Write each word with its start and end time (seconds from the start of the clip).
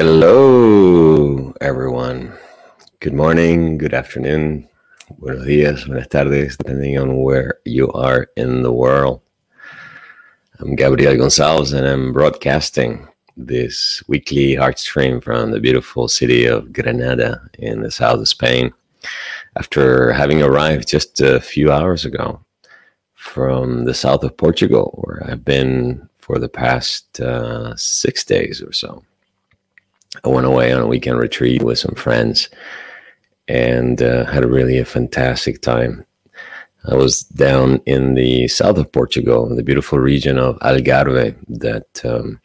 Hello, 0.00 1.52
everyone. 1.60 2.32
Good 3.00 3.14
morning, 3.14 3.78
good 3.78 3.94
afternoon, 3.94 4.68
buenos 5.18 5.44
días, 5.44 5.88
buenas 5.88 6.06
tardes, 6.06 6.56
depending 6.56 6.96
on 6.96 7.20
where 7.20 7.58
you 7.64 7.90
are 7.90 8.28
in 8.36 8.62
the 8.62 8.70
world. 8.70 9.22
I'm 10.60 10.76
Gabriel 10.76 11.14
Gonsalves, 11.14 11.76
and 11.76 11.84
I'm 11.84 12.12
broadcasting 12.12 13.08
this 13.36 14.00
weekly 14.06 14.54
heart 14.54 14.78
stream 14.78 15.20
from 15.20 15.50
the 15.50 15.58
beautiful 15.58 16.06
city 16.06 16.46
of 16.46 16.72
Granada 16.72 17.40
in 17.58 17.82
the 17.82 17.90
south 17.90 18.20
of 18.20 18.28
Spain 18.28 18.72
after 19.56 20.12
having 20.12 20.40
arrived 20.40 20.86
just 20.86 21.20
a 21.20 21.40
few 21.40 21.72
hours 21.72 22.04
ago 22.04 22.40
from 23.14 23.84
the 23.84 23.94
south 23.94 24.22
of 24.22 24.36
Portugal, 24.36 24.96
where 25.02 25.28
I've 25.28 25.44
been 25.44 26.08
for 26.18 26.38
the 26.38 26.48
past 26.48 27.20
uh, 27.20 27.74
six 27.74 28.22
days 28.24 28.62
or 28.62 28.72
so. 28.72 29.02
I 30.24 30.28
went 30.28 30.46
away 30.46 30.72
on 30.72 30.80
a 30.80 30.86
weekend 30.86 31.18
retreat 31.18 31.62
with 31.62 31.78
some 31.78 31.94
friends 31.94 32.48
and 33.46 34.00
uh, 34.02 34.24
had 34.26 34.44
a 34.44 34.48
really 34.48 34.78
a 34.78 34.84
fantastic 34.84 35.60
time. 35.60 36.04
I 36.86 36.94
was 36.94 37.22
down 37.22 37.80
in 37.86 38.14
the 38.14 38.48
south 38.48 38.78
of 38.78 38.90
Portugal, 38.92 39.54
the 39.54 39.62
beautiful 39.62 39.98
region 39.98 40.38
of 40.38 40.58
Algarve, 40.60 41.36
that 41.48 42.04
um, 42.04 42.40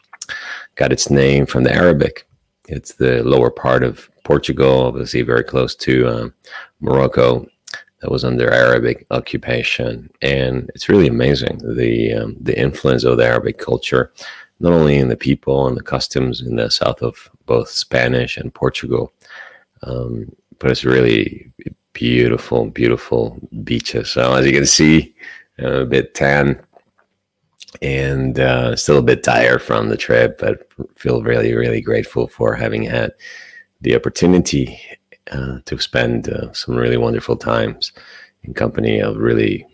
got 0.74 0.92
its 0.92 1.08
name 1.08 1.46
from 1.46 1.64
the 1.64 1.74
Arabic. 1.74 2.26
It's 2.68 2.94
the 2.94 3.22
lower 3.22 3.50
part 3.50 3.82
of 3.82 4.10
Portugal, 4.24 4.82
obviously 4.82 5.22
very 5.22 5.44
close 5.44 5.74
to 5.76 6.08
um, 6.08 6.34
Morocco, 6.80 7.46
that 8.04 8.10
was 8.10 8.24
under 8.24 8.52
Arabic 8.52 9.06
occupation, 9.10 10.10
and 10.20 10.70
it's 10.74 10.90
really 10.90 11.06
amazing 11.06 11.58
the 11.74 12.12
um, 12.12 12.36
the 12.38 12.58
influence 12.58 13.02
of 13.02 13.16
the 13.16 13.24
Arabic 13.24 13.56
culture 13.56 14.12
not 14.64 14.72
only 14.72 14.96
in 14.96 15.08
the 15.08 15.16
people 15.16 15.66
and 15.66 15.76
the 15.76 15.82
customs 15.82 16.40
in 16.40 16.56
the 16.56 16.70
south 16.70 17.02
of 17.02 17.30
both 17.44 17.68
Spanish 17.68 18.38
and 18.38 18.52
Portugal, 18.52 19.12
um, 19.82 20.34
but 20.58 20.70
it's 20.70 20.86
really 20.86 21.52
beautiful, 21.92 22.70
beautiful 22.70 23.38
beaches. 23.62 24.10
So 24.10 24.32
as 24.32 24.46
you 24.46 24.52
can 24.52 24.64
see, 24.64 25.14
I'm 25.58 25.66
a 25.66 25.84
bit 25.84 26.14
tan 26.14 26.64
and 27.82 28.40
uh, 28.40 28.74
still 28.74 28.98
a 28.98 29.02
bit 29.02 29.22
tired 29.22 29.60
from 29.60 29.90
the 29.90 29.98
trip, 29.98 30.38
but 30.38 30.66
feel 30.96 31.22
really, 31.22 31.52
really 31.54 31.82
grateful 31.82 32.26
for 32.26 32.54
having 32.54 32.84
had 32.84 33.12
the 33.82 33.94
opportunity 33.94 34.80
uh, 35.30 35.58
to 35.66 35.78
spend 35.78 36.30
uh, 36.30 36.50
some 36.54 36.74
really 36.74 36.96
wonderful 36.96 37.36
times 37.36 37.92
in 38.44 38.54
company 38.54 38.98
of 38.98 39.18
really 39.18 39.66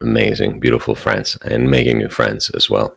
amazing, 0.00 0.60
beautiful 0.60 0.94
friends 0.94 1.36
and 1.44 1.70
making 1.70 1.98
new 1.98 2.08
friends 2.08 2.48
as 2.50 2.70
well. 2.70 2.96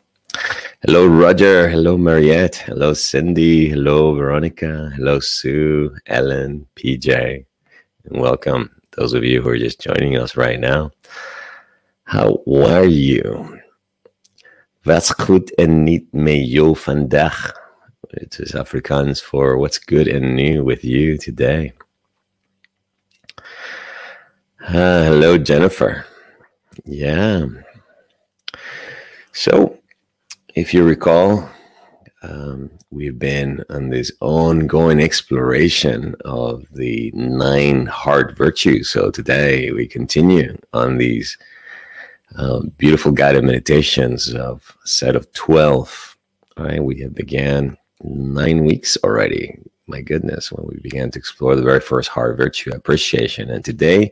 Hello, 0.85 1.05
Roger. 1.07 1.69
Hello, 1.69 1.97
Mariette. 1.97 2.57
Hello, 2.57 2.93
Cindy. 2.93 3.69
Hello, 3.69 4.15
Veronica. 4.15 4.91
Hello, 4.95 5.19
Sue, 5.19 5.95
Ellen, 6.07 6.67
PJ. 6.75 7.45
And 8.05 8.21
welcome, 8.21 8.69
those 8.97 9.13
of 9.13 9.23
you 9.23 9.41
who 9.41 9.49
are 9.49 9.57
just 9.57 9.79
joining 9.79 10.17
us 10.17 10.35
right 10.35 10.59
now. 10.59 10.91
How 12.03 12.43
are 12.47 12.85
you? 12.85 13.59
What's 14.83 15.11
goed 15.11 15.55
en 15.55 15.83
niet 15.83 16.13
met 16.13 16.47
jou? 16.47 16.75
It 18.09 18.39
is 18.39 18.53
Afrikaans 18.53 19.21
for 19.21 19.57
what's 19.57 19.79
good 19.79 20.07
and 20.07 20.35
new 20.35 20.63
with 20.63 20.83
you 20.83 21.17
today. 21.17 21.73
Uh, 24.67 25.03
hello, 25.03 25.37
Jennifer. 25.37 26.05
Yeah. 26.85 27.45
So, 29.31 29.79
if 30.55 30.73
you 30.73 30.83
recall, 30.83 31.49
um, 32.21 32.69
we've 32.91 33.17
been 33.17 33.63
on 33.69 33.89
this 33.89 34.11
ongoing 34.21 35.01
exploration 35.01 36.15
of 36.25 36.65
the 36.71 37.11
nine 37.15 37.85
heart 37.87 38.37
virtues. 38.37 38.89
So 38.89 39.09
today 39.09 39.71
we 39.71 39.87
continue 39.87 40.57
on 40.71 40.97
these 40.97 41.37
um, 42.35 42.71
beautiful 42.77 43.11
guided 43.11 43.43
meditations 43.43 44.33
of 44.33 44.77
a 44.83 44.87
set 44.87 45.15
of 45.15 45.31
12. 45.33 46.17
All 46.57 46.65
right, 46.65 46.83
we 46.83 46.99
have 47.01 47.15
began 47.15 47.77
nine 48.03 48.63
weeks 48.63 48.97
already. 49.03 49.57
My 49.87 50.01
goodness, 50.01 50.51
when 50.51 50.67
we 50.67 50.79
began 50.79 51.11
to 51.11 51.19
explore 51.19 51.55
the 51.55 51.63
very 51.63 51.79
first 51.79 52.09
heart 52.09 52.37
virtue, 52.37 52.71
appreciation. 52.71 53.49
And 53.49 53.65
today 53.65 54.11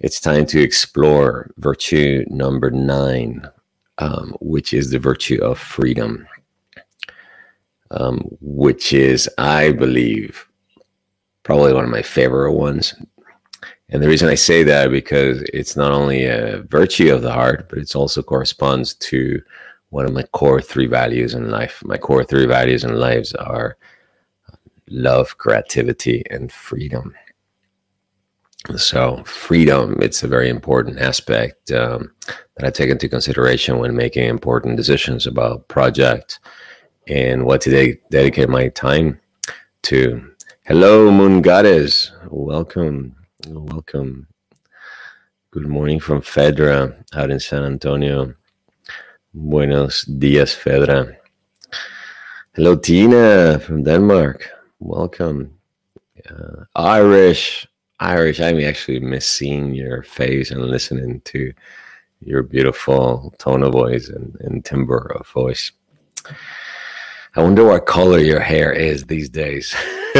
it's 0.00 0.20
time 0.20 0.46
to 0.46 0.60
explore 0.60 1.50
virtue 1.58 2.24
number 2.28 2.70
nine, 2.70 3.46
um, 3.98 4.34
which 4.40 4.74
is 4.74 4.90
the 4.90 4.98
virtue 4.98 5.42
of 5.42 5.58
freedom, 5.58 6.26
um, 7.90 8.22
which 8.40 8.92
is, 8.92 9.28
I 9.38 9.72
believe, 9.72 10.48
probably 11.42 11.72
one 11.72 11.84
of 11.84 11.90
my 11.90 12.02
favorite 12.02 12.52
ones. 12.52 12.94
And 13.90 14.02
the 14.02 14.08
reason 14.08 14.28
I 14.28 14.34
say 14.34 14.62
that 14.64 14.90
because 14.90 15.42
it's 15.52 15.76
not 15.76 15.92
only 15.92 16.24
a 16.24 16.62
virtue 16.62 17.14
of 17.14 17.22
the 17.22 17.32
heart, 17.32 17.68
but 17.68 17.78
it 17.78 17.94
also 17.94 18.22
corresponds 18.22 18.94
to 18.94 19.40
one 19.90 20.06
of 20.06 20.12
my 20.12 20.24
core 20.32 20.60
three 20.60 20.86
values 20.86 21.34
in 21.34 21.50
life. 21.50 21.82
My 21.84 21.96
core 21.96 22.24
three 22.24 22.46
values 22.46 22.82
in 22.82 22.98
life 22.98 23.30
are 23.38 23.76
love, 24.88 25.38
creativity, 25.38 26.24
and 26.30 26.50
freedom. 26.50 27.14
So, 28.72 29.22
freedom, 29.24 29.98
it's 30.00 30.22
a 30.22 30.28
very 30.28 30.48
important 30.48 30.98
aspect 30.98 31.70
um, 31.70 32.10
that 32.56 32.66
I 32.66 32.70
take 32.70 32.88
into 32.88 33.10
consideration 33.10 33.78
when 33.78 33.94
making 33.94 34.26
important 34.26 34.78
decisions 34.78 35.26
about 35.26 35.68
project 35.68 36.40
and 37.06 37.44
what 37.44 37.60
to 37.60 37.70
de- 37.70 38.00
dedicate 38.10 38.48
my 38.48 38.68
time 38.68 39.20
to. 39.82 40.30
Hello, 40.64 41.10
Moon 41.10 41.42
Goddess. 41.42 42.10
Welcome. 42.30 43.14
Welcome. 43.48 44.28
Good 45.50 45.68
morning 45.68 46.00
from 46.00 46.22
Fedra 46.22 46.96
out 47.12 47.30
in 47.30 47.38
San 47.38 47.64
Antonio. 47.64 48.34
Buenos 49.34 50.04
dias, 50.04 50.54
Fedra. 50.54 51.14
Hello, 52.54 52.76
Tina 52.76 53.58
from 53.58 53.82
Denmark. 53.82 54.48
Welcome. 54.80 55.52
Uh, 56.30 56.64
Irish. 56.74 57.68
Irish, 58.04 58.38
I'm 58.38 58.60
actually 58.60 59.00
miss 59.00 59.26
seeing 59.26 59.74
your 59.74 60.02
face 60.02 60.50
and 60.50 60.60
listening 60.60 61.22
to 61.22 61.54
your 62.20 62.42
beautiful 62.42 63.34
tone 63.38 63.62
of 63.62 63.72
voice 63.72 64.10
and, 64.10 64.36
and 64.40 64.62
timbre 64.62 65.10
of 65.18 65.26
voice. 65.28 65.72
I 67.34 67.42
wonder 67.42 67.64
what 67.64 67.86
color 67.86 68.18
your 68.18 68.40
hair 68.40 68.72
is 68.72 69.04
these 69.04 69.30
days. 69.30 69.74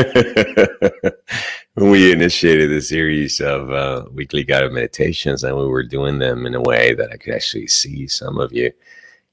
when 1.75 1.91
we 1.91 2.11
initiated 2.11 2.71
the 2.71 2.81
series 2.81 3.39
of 3.41 3.71
uh, 3.71 4.07
weekly 4.13 4.45
guided 4.45 4.73
meditations, 4.73 5.45
and 5.45 5.55
we 5.55 5.67
were 5.67 5.85
doing 5.85 6.19
them 6.19 6.47
in 6.47 6.55
a 6.55 6.63
way 6.63 6.95
that 6.95 7.11
I 7.13 7.19
could 7.19 7.35
actually 7.35 7.67
see 7.67 8.09
some 8.09 8.39
of 8.39 8.51
you 8.51 8.73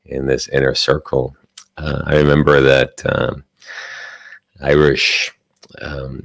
in 0.04 0.26
this 0.26 0.50
inner 0.50 0.76
circle, 0.76 1.38
uh, 1.78 2.04
I 2.06 2.18
remember 2.18 2.60
that 2.60 3.02
um, 3.06 3.46
Irish. 4.60 5.32
Um, 5.82 6.22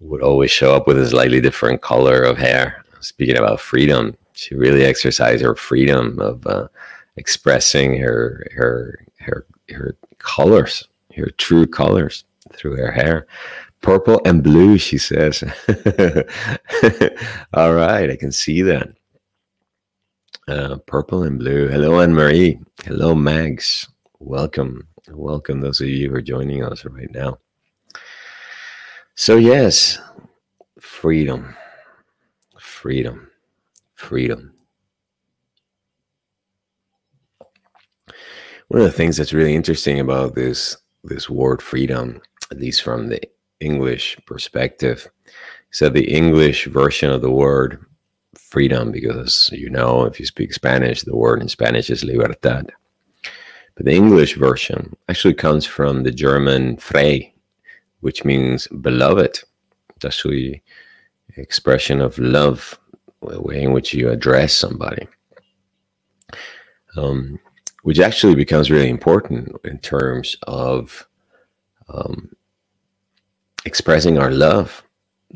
would 0.00 0.22
always 0.22 0.50
show 0.50 0.74
up 0.74 0.86
with 0.86 0.98
a 0.98 1.08
slightly 1.08 1.40
different 1.40 1.82
color 1.82 2.22
of 2.22 2.38
hair. 2.38 2.84
Speaking 3.00 3.38
about 3.38 3.60
freedom, 3.60 4.16
she 4.32 4.54
really 4.54 4.84
exercised 4.84 5.42
her 5.42 5.54
freedom 5.54 6.18
of 6.20 6.46
uh, 6.46 6.68
expressing 7.16 7.98
her 7.98 8.46
her 8.54 8.98
her 9.20 9.46
her 9.70 9.96
colors, 10.18 10.86
her 11.16 11.30
true 11.30 11.66
colors 11.66 12.24
through 12.52 12.76
her 12.76 12.90
hair. 12.90 13.26
Purple 13.82 14.20
and 14.24 14.42
blue, 14.42 14.78
she 14.78 14.98
says. 14.98 15.44
All 17.54 17.74
right, 17.74 18.10
I 18.10 18.16
can 18.16 18.32
see 18.32 18.62
that. 18.62 18.88
Uh, 20.48 20.76
purple 20.86 21.24
and 21.24 21.38
blue. 21.38 21.68
Hello, 21.68 22.00
Anne 22.00 22.14
Marie. 22.14 22.58
Hello, 22.84 23.14
Mags. 23.14 23.88
Welcome. 24.18 24.88
Welcome, 25.08 25.60
those 25.60 25.80
of 25.80 25.88
you 25.88 26.08
who 26.08 26.16
are 26.16 26.22
joining 26.22 26.64
us 26.64 26.84
right 26.84 27.10
now. 27.12 27.38
So, 29.18 29.38
yes, 29.38 29.98
freedom, 30.78 31.56
freedom, 32.60 33.30
freedom. 33.94 34.52
One 38.68 38.82
of 38.82 38.86
the 38.86 38.92
things 38.92 39.16
that's 39.16 39.32
really 39.32 39.54
interesting 39.54 40.00
about 40.00 40.34
this 40.34 40.76
this 41.02 41.30
word 41.30 41.62
freedom, 41.62 42.20
at 42.50 42.60
least 42.60 42.82
from 42.82 43.08
the 43.08 43.22
English 43.58 44.18
perspective, 44.26 45.08
is 45.72 45.78
that 45.78 45.94
the 45.94 46.12
English 46.12 46.66
version 46.66 47.10
of 47.10 47.22
the 47.22 47.30
word 47.30 47.86
freedom, 48.34 48.92
because 48.92 49.48
you 49.50 49.70
know, 49.70 50.04
if 50.04 50.20
you 50.20 50.26
speak 50.26 50.52
Spanish, 50.52 51.02
the 51.02 51.16
word 51.16 51.40
in 51.40 51.48
Spanish 51.48 51.88
is 51.88 52.04
libertad. 52.04 52.70
But 53.76 53.86
the 53.86 53.94
English 53.94 54.36
version 54.36 54.94
actually 55.08 55.34
comes 55.34 55.64
from 55.64 56.02
the 56.02 56.12
German 56.12 56.76
frei, 56.76 57.32
which 58.06 58.24
means 58.24 58.68
beloved. 58.68 59.34
Actually 60.04 60.62
expression 61.36 62.00
of 62.00 62.16
love, 62.18 62.78
way 63.20 63.62
in 63.62 63.72
which 63.72 63.92
you 63.92 64.08
address 64.10 64.52
somebody, 64.52 65.08
um, 66.96 67.40
which 67.82 67.98
actually 67.98 68.36
becomes 68.36 68.70
really 68.70 68.88
important 68.88 69.56
in 69.64 69.78
terms 69.80 70.36
of 70.44 71.08
um, 71.88 72.30
expressing 73.64 74.18
our 74.18 74.30
love 74.30 74.84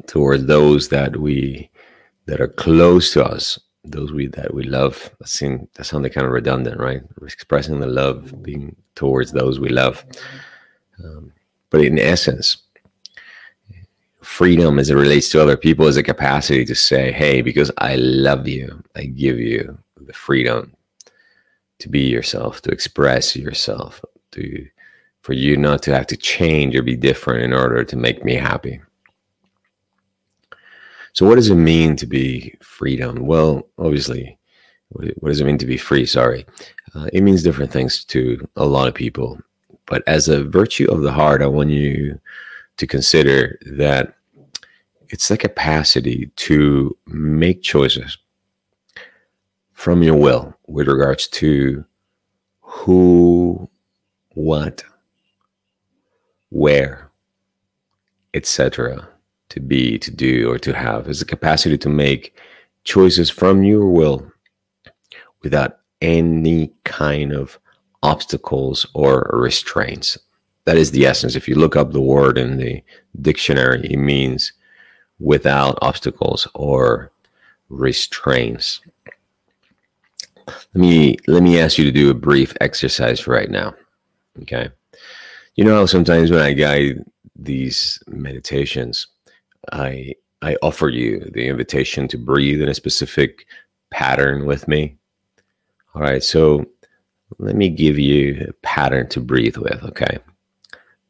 towards 0.06 0.46
those 0.46 0.88
that 0.90 1.16
we 1.16 1.68
that 2.26 2.40
are 2.40 2.54
close 2.66 3.12
to 3.12 3.24
us, 3.24 3.58
those 3.82 4.12
we 4.12 4.28
that 4.28 4.54
we 4.54 4.62
love. 4.62 5.10
That 5.18 5.28
seem 5.28 5.66
that 5.74 5.86
sounded 5.86 6.14
kind 6.14 6.26
of 6.26 6.32
redundant, 6.32 6.78
right? 6.78 7.02
Expressing 7.22 7.80
the 7.80 7.88
love 7.88 8.40
being 8.44 8.76
towards 8.94 9.32
those 9.32 9.58
we 9.58 9.70
love. 9.70 10.04
Um, 11.02 11.32
but 11.70 11.80
in 11.80 11.98
essence, 11.98 12.56
freedom 14.22 14.78
as 14.78 14.90
it 14.90 14.94
relates 14.94 15.28
to 15.30 15.42
other 15.42 15.56
people 15.56 15.86
is 15.86 15.96
a 15.96 16.02
capacity 16.02 16.64
to 16.64 16.74
say, 16.74 17.12
hey, 17.12 17.42
because 17.42 17.70
I 17.78 17.96
love 17.96 18.46
you, 18.46 18.82
I 18.94 19.04
give 19.04 19.38
you 19.38 19.78
the 19.96 20.12
freedom 20.12 20.74
to 21.78 21.88
be 21.88 22.00
yourself, 22.00 22.60
to 22.62 22.70
express 22.70 23.34
yourself, 23.34 24.04
to 24.32 24.66
for 25.22 25.34
you 25.34 25.56
not 25.56 25.82
to 25.82 25.94
have 25.94 26.06
to 26.06 26.16
change 26.16 26.74
or 26.74 26.82
be 26.82 26.96
different 26.96 27.44
in 27.44 27.52
order 27.52 27.84
to 27.84 27.96
make 27.96 28.24
me 28.24 28.34
happy. 28.34 28.80
So, 31.12 31.26
what 31.26 31.34
does 31.34 31.50
it 31.50 31.56
mean 31.56 31.96
to 31.96 32.06
be 32.06 32.54
freedom? 32.62 33.26
Well, 33.26 33.68
obviously, 33.78 34.38
what 34.88 35.28
does 35.28 35.40
it 35.40 35.44
mean 35.44 35.58
to 35.58 35.66
be 35.66 35.76
free? 35.76 36.06
Sorry. 36.06 36.46
Uh, 36.94 37.08
it 37.12 37.22
means 37.22 37.42
different 37.42 37.70
things 37.70 38.04
to 38.06 38.48
a 38.56 38.64
lot 38.64 38.88
of 38.88 38.94
people. 38.94 39.38
But 39.90 40.04
as 40.06 40.28
a 40.28 40.44
virtue 40.44 40.90
of 40.90 41.02
the 41.02 41.12
heart, 41.12 41.42
I 41.42 41.48
want 41.48 41.70
you 41.70 42.18
to 42.76 42.86
consider 42.86 43.58
that 43.66 44.14
it's 45.08 45.28
the 45.28 45.36
capacity 45.36 46.30
to 46.36 46.96
make 47.06 47.60
choices 47.60 48.16
from 49.72 50.02
your 50.02 50.14
will 50.14 50.54
with 50.68 50.86
regards 50.86 51.26
to 51.28 51.84
who, 52.60 53.68
what, 54.34 54.84
where, 56.50 57.10
etc., 58.32 59.08
to 59.48 59.58
be, 59.60 59.98
to 59.98 60.10
do, 60.12 60.52
or 60.52 60.58
to 60.60 60.72
have. 60.72 61.08
Is 61.08 61.18
the 61.18 61.24
capacity 61.24 61.76
to 61.78 61.88
make 61.88 62.36
choices 62.84 63.28
from 63.28 63.64
your 63.64 63.86
will 63.86 64.30
without 65.42 65.80
any 66.00 66.72
kind 66.84 67.32
of 67.32 67.58
obstacles 68.02 68.86
or 68.94 69.30
restraints. 69.32 70.18
That 70.64 70.76
is 70.76 70.90
the 70.90 71.06
essence. 71.06 71.36
If 71.36 71.48
you 71.48 71.54
look 71.54 71.76
up 71.76 71.92
the 71.92 72.00
word 72.00 72.38
in 72.38 72.56
the 72.56 72.82
dictionary, 73.20 73.86
it 73.90 73.96
means 73.96 74.52
without 75.18 75.78
obstacles 75.82 76.46
or 76.54 77.10
restraints. 77.68 78.80
Let 80.46 80.80
me 80.80 81.16
let 81.26 81.42
me 81.42 81.60
ask 81.60 81.78
you 81.78 81.84
to 81.84 81.92
do 81.92 82.10
a 82.10 82.14
brief 82.14 82.54
exercise 82.60 83.26
right 83.26 83.50
now. 83.50 83.74
Okay. 84.42 84.70
You 85.54 85.64
know 85.64 85.74
how 85.74 85.86
sometimes 85.86 86.30
when 86.30 86.40
I 86.40 86.52
guide 86.52 87.04
these 87.36 88.02
meditations, 88.06 89.06
I 89.72 90.14
I 90.42 90.56
offer 90.62 90.88
you 90.88 91.30
the 91.32 91.46
invitation 91.46 92.08
to 92.08 92.18
breathe 92.18 92.62
in 92.62 92.68
a 92.68 92.74
specific 92.74 93.46
pattern 93.90 94.46
with 94.46 94.66
me. 94.68 94.96
All 95.94 96.02
right, 96.02 96.22
so 96.22 96.64
let 97.38 97.56
me 97.56 97.68
give 97.68 97.98
you 97.98 98.46
a 98.48 98.52
pattern 98.64 99.08
to 99.10 99.20
breathe 99.20 99.56
with, 99.56 99.82
okay? 99.84 100.18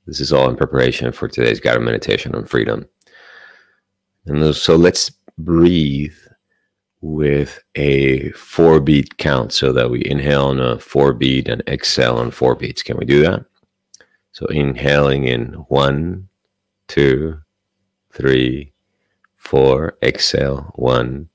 This 0.06 0.20
is 0.20 0.32
all 0.32 0.48
in 0.48 0.56
preparation 0.56 1.12
for 1.12 1.28
today's 1.28 1.60
guided 1.60 1.82
meditation 1.82 2.34
on 2.34 2.44
freedom. 2.44 2.86
And 4.26 4.54
so 4.54 4.76
let's 4.76 5.10
breathe 5.38 6.14
with 7.00 7.62
a 7.76 8.30
four 8.32 8.80
beat 8.80 9.16
count 9.16 9.52
so 9.52 9.72
that 9.72 9.90
we 9.90 10.04
inhale 10.04 10.46
on 10.46 10.60
a 10.60 10.78
four 10.78 11.14
beat 11.14 11.48
and 11.48 11.62
exhale 11.66 12.16
on 12.16 12.30
four 12.30 12.54
beats. 12.54 12.82
Can 12.82 12.96
we 12.96 13.04
do 13.04 13.22
that? 13.22 13.44
So 14.32 14.46
inhaling 14.46 15.24
in 15.24 15.52
one, 15.68 16.28
two, 16.88 17.40
three, 18.12 18.72
four. 19.36 19.96
Exhale 20.02 20.72
one, 20.74 21.28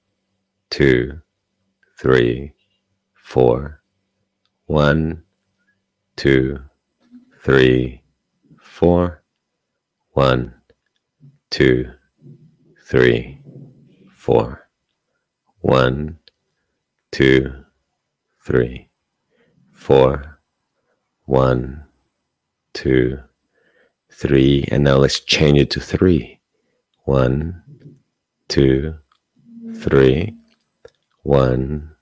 two, 0.70 1.22
three, 1.98 2.54
four. 3.16 3.82
One, 4.66 5.24
two, 6.16 6.60
three, 7.40 8.02
four. 8.60 9.22
One, 10.14 10.56
two, 11.52 11.92
three, 12.84 13.42
four. 14.12 14.68
One, 15.60 16.18
two, 17.12 17.54
three, 18.44 18.90
four. 19.72 20.40
One, 21.26 21.86
two, 22.74 23.20
three. 24.12 24.66
And 24.72 24.84
now 24.84 24.96
let's 24.96 25.20
change 25.20 25.60
it 25.60 25.70
to 25.72 25.80
three. 25.80 26.40
One, 27.04 27.62
two, 28.48 28.96
three. 29.76 30.36
One, 31.24 31.96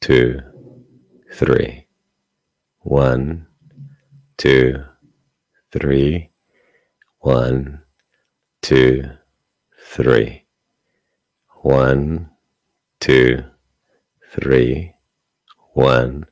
two, 0.00 0.40
three. 1.32 1.85
One, 2.86 3.48
two, 4.38 4.84
three. 5.72 6.30
One, 7.18 7.82
two, 8.62 9.10
three. 9.76 10.46
One, 11.62 12.30
two, 13.00 13.42
three. 14.30 14.94
One, 15.72 16.26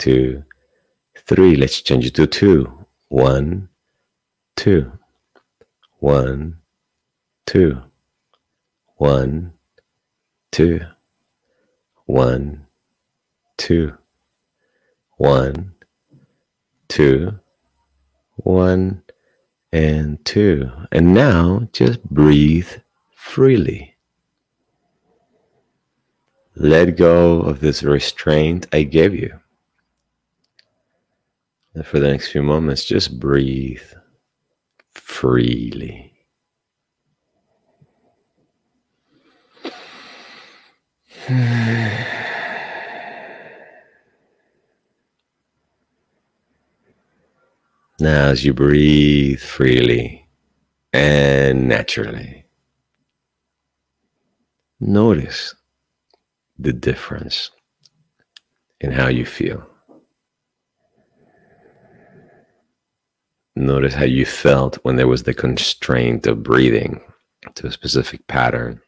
two, 0.00 0.42
three. 1.16 1.54
Let's 1.54 1.80
change 1.80 2.04
it 2.04 2.14
to 2.16 2.26
two. 2.26 2.86
One, 3.08 3.68
two. 4.56 4.90
One, 6.00 6.58
two. 7.46 7.80
One, 8.96 9.52
two. 10.50 10.80
One, 12.06 12.66
two. 13.56 13.99
One, 15.20 15.74
two. 16.88 17.38
One, 18.36 19.02
and 19.70 20.24
two. 20.24 20.70
And 20.92 21.12
now 21.12 21.68
just 21.74 22.02
breathe 22.04 22.70
freely. 23.14 23.98
Let 26.56 26.96
go 26.96 27.42
of 27.42 27.60
this 27.60 27.82
restraint 27.82 28.66
I 28.72 28.84
gave 28.84 29.14
you. 29.14 29.38
And 31.74 31.84
for 31.84 32.00
the 32.00 32.08
next 32.08 32.32
few 32.32 32.42
moments, 32.42 32.86
just 32.86 33.20
breathe 33.20 33.82
freely. 34.94 36.14
Now, 48.00 48.28
as 48.28 48.46
you 48.46 48.54
breathe 48.54 49.40
freely 49.40 50.26
and 50.90 51.68
naturally, 51.68 52.46
notice 54.80 55.54
the 56.58 56.72
difference 56.72 57.50
in 58.80 58.90
how 58.90 59.08
you 59.08 59.26
feel. 59.26 59.66
Notice 63.54 63.92
how 63.92 64.06
you 64.06 64.24
felt 64.24 64.76
when 64.76 64.96
there 64.96 65.06
was 65.06 65.24
the 65.24 65.34
constraint 65.34 66.26
of 66.26 66.42
breathing 66.42 67.02
to 67.54 67.66
a 67.66 67.72
specific 67.72 68.26
pattern. 68.28 68.80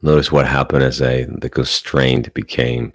Notice 0.00 0.30
what 0.30 0.46
happened 0.46 0.84
as 0.84 1.02
I, 1.02 1.24
the 1.24 1.50
constraint 1.50 2.32
became 2.34 2.92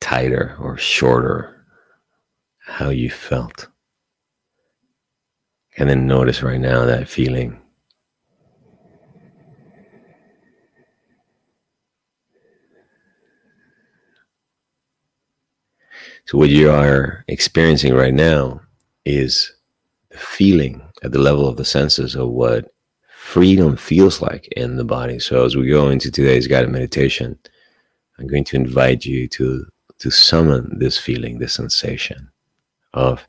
tighter 0.00 0.56
or 0.60 0.76
shorter, 0.76 1.66
how 2.60 2.90
you 2.90 3.10
felt. 3.10 3.68
And 5.78 5.88
then 5.90 6.06
notice 6.06 6.42
right 6.42 6.60
now 6.60 6.86
that 6.86 7.08
feeling. 7.08 7.60
So, 16.26 16.38
what 16.38 16.48
you 16.48 16.70
are 16.70 17.24
experiencing 17.28 17.94
right 17.94 18.14
now 18.14 18.60
is 19.04 19.52
the 20.10 20.18
feeling 20.18 20.82
at 21.04 21.12
the 21.12 21.20
level 21.20 21.46
of 21.46 21.56
the 21.56 21.64
senses 21.64 22.16
of 22.16 22.30
what 22.30 22.74
freedom 23.16 23.76
feels 23.76 24.20
like 24.20 24.48
in 24.56 24.76
the 24.76 24.84
body. 24.84 25.20
So, 25.20 25.44
as 25.44 25.56
we 25.56 25.68
go 25.68 25.88
into 25.88 26.10
today's 26.10 26.48
guided 26.48 26.70
meditation, 26.70 27.38
I'm 28.18 28.26
going 28.26 28.44
to 28.44 28.56
invite 28.56 29.04
you 29.04 29.28
to 29.28 29.66
to 29.98 30.10
summon 30.10 30.78
this 30.78 30.98
feeling, 30.98 31.38
this 31.38 31.54
sensation 31.54 32.30
of 32.94 33.26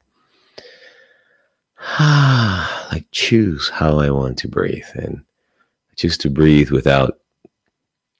ah, 1.80 2.88
like 2.92 3.06
choose 3.12 3.70
how 3.70 4.00
I 4.00 4.10
want 4.10 4.38
to 4.40 4.48
breathe 4.48 4.86
and 4.96 5.24
choose 5.96 6.18
to 6.20 6.30
breathe 6.30 6.72
without 6.72 7.20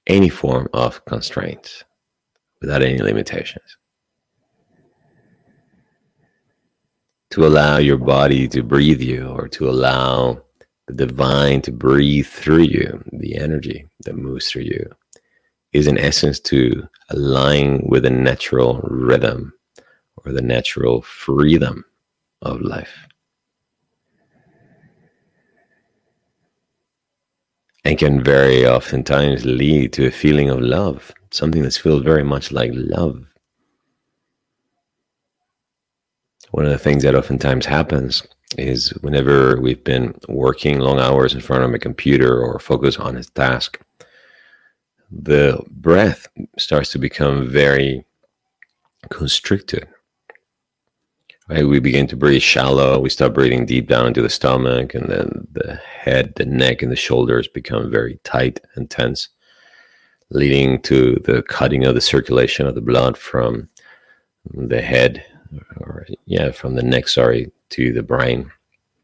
any 0.06 0.28
form 0.28 0.68
of 0.72 1.04
constraints, 1.04 1.84
without 2.60 2.82
any 2.82 2.98
limitations. 2.98 3.76
to 7.30 7.46
allow 7.46 7.76
your 7.76 7.98
body 7.98 8.48
to 8.48 8.62
breathe 8.62 9.00
you 9.00 9.28
or 9.28 9.48
to 9.48 9.68
allow 9.68 10.40
the 10.86 11.06
divine 11.06 11.60
to 11.62 11.70
breathe 11.70 12.26
through 12.26 12.62
you, 12.62 13.02
the 13.12 13.36
energy 13.36 13.86
that 14.04 14.16
moves 14.16 14.48
through 14.48 14.62
you, 14.62 14.90
is 15.78 15.86
in 15.86 15.98
essence 15.98 16.40
to 16.40 16.88
align 17.10 17.80
with 17.86 18.02
the 18.02 18.10
natural 18.10 18.80
rhythm 18.82 19.52
or 20.16 20.32
the 20.32 20.42
natural 20.42 21.02
freedom 21.02 21.84
of 22.42 22.60
life. 22.60 23.06
And 27.84 27.96
can 27.96 28.22
very 28.22 28.66
oftentimes 28.66 29.46
lead 29.46 29.92
to 29.94 30.06
a 30.06 30.10
feeling 30.10 30.50
of 30.50 30.60
love, 30.60 31.12
something 31.30 31.62
that 31.62 31.74
feels 31.74 32.02
very 32.02 32.24
much 32.24 32.52
like 32.52 32.72
love. 32.74 33.24
One 36.50 36.64
of 36.64 36.70
the 36.70 36.78
things 36.78 37.02
that 37.04 37.14
oftentimes 37.14 37.66
happens 37.66 38.26
is 38.56 38.90
whenever 39.02 39.60
we've 39.60 39.84
been 39.84 40.14
working 40.28 40.80
long 40.80 40.98
hours 40.98 41.34
in 41.34 41.40
front 41.40 41.64
of 41.64 41.72
a 41.72 41.78
computer 41.78 42.42
or 42.42 42.58
focus 42.58 42.96
on 42.96 43.16
a 43.16 43.22
task, 43.22 43.80
the 45.10 45.62
breath 45.70 46.26
starts 46.58 46.92
to 46.92 46.98
become 46.98 47.48
very 47.48 48.04
constricted. 49.10 49.88
Right? 51.48 51.66
We 51.66 51.80
begin 51.80 52.06
to 52.08 52.16
breathe 52.16 52.42
shallow. 52.42 53.00
We 53.00 53.08
start 53.08 53.32
breathing 53.32 53.64
deep 53.64 53.88
down 53.88 54.06
into 54.06 54.20
the 54.20 54.28
stomach, 54.28 54.94
and 54.94 55.08
then 55.08 55.48
the 55.52 55.76
head, 55.76 56.34
the 56.36 56.44
neck, 56.44 56.82
and 56.82 56.92
the 56.92 56.96
shoulders 56.96 57.48
become 57.48 57.90
very 57.90 58.18
tight 58.22 58.60
and 58.74 58.90
tense, 58.90 59.28
leading 60.28 60.82
to 60.82 61.14
the 61.24 61.42
cutting 61.42 61.86
of 61.86 61.94
the 61.94 62.02
circulation 62.02 62.66
of 62.66 62.74
the 62.74 62.82
blood 62.82 63.16
from 63.16 63.66
the 64.52 64.82
head, 64.82 65.24
or 65.78 66.06
yeah, 66.26 66.50
from 66.50 66.74
the 66.74 66.82
neck, 66.82 67.08
sorry, 67.08 67.50
to 67.70 67.94
the 67.94 68.02
brain. 68.02 68.50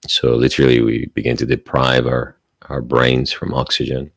So 0.07 0.35
literally, 0.35 0.83
we 0.83 1.07
begin 1.15 1.39
to 1.39 1.47
deprive 1.47 2.07
our 2.07 2.37
our 2.69 2.83
brains 2.83 3.31
from 3.31 3.55
oxygen 3.55 4.11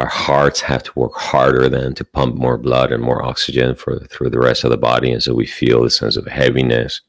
our 0.00 0.08
hearts 0.08 0.62
have 0.62 0.82
to 0.82 0.98
work 0.98 1.12
harder 1.14 1.68
than 1.68 1.94
to 1.94 2.04
pump 2.04 2.34
more 2.34 2.56
blood 2.56 2.90
and 2.90 3.02
more 3.02 3.22
oxygen 3.22 3.74
for 3.74 3.98
through 4.06 4.30
the 4.30 4.38
rest 4.38 4.64
of 4.64 4.70
the 4.70 4.78
body. 4.78 5.12
And 5.12 5.22
so 5.22 5.34
we 5.34 5.44
feel 5.44 5.84
a 5.84 5.90
sense 5.90 6.16
of 6.16 6.26
heaviness 6.26 7.02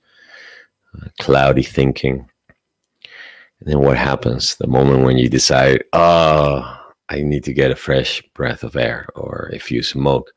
uh, 0.95 1.07
cloudy 1.21 1.63
thinking. 1.63 2.27
And 3.59 3.69
then 3.69 3.79
what 3.79 3.95
happens? 3.95 4.57
The 4.57 4.67
moment 4.67 5.05
when 5.05 5.17
you 5.17 5.29
decide 5.29 5.83
oh 5.93 6.77
i 7.09 7.21
need 7.21 7.43
to 7.43 7.53
get 7.53 7.71
a 7.71 7.75
fresh 7.75 8.21
breath 8.33 8.63
of 8.63 8.75
air 8.75 9.05
or 9.15 9.49
if 9.53 9.69
you 9.69 9.83
smoke 9.83 10.31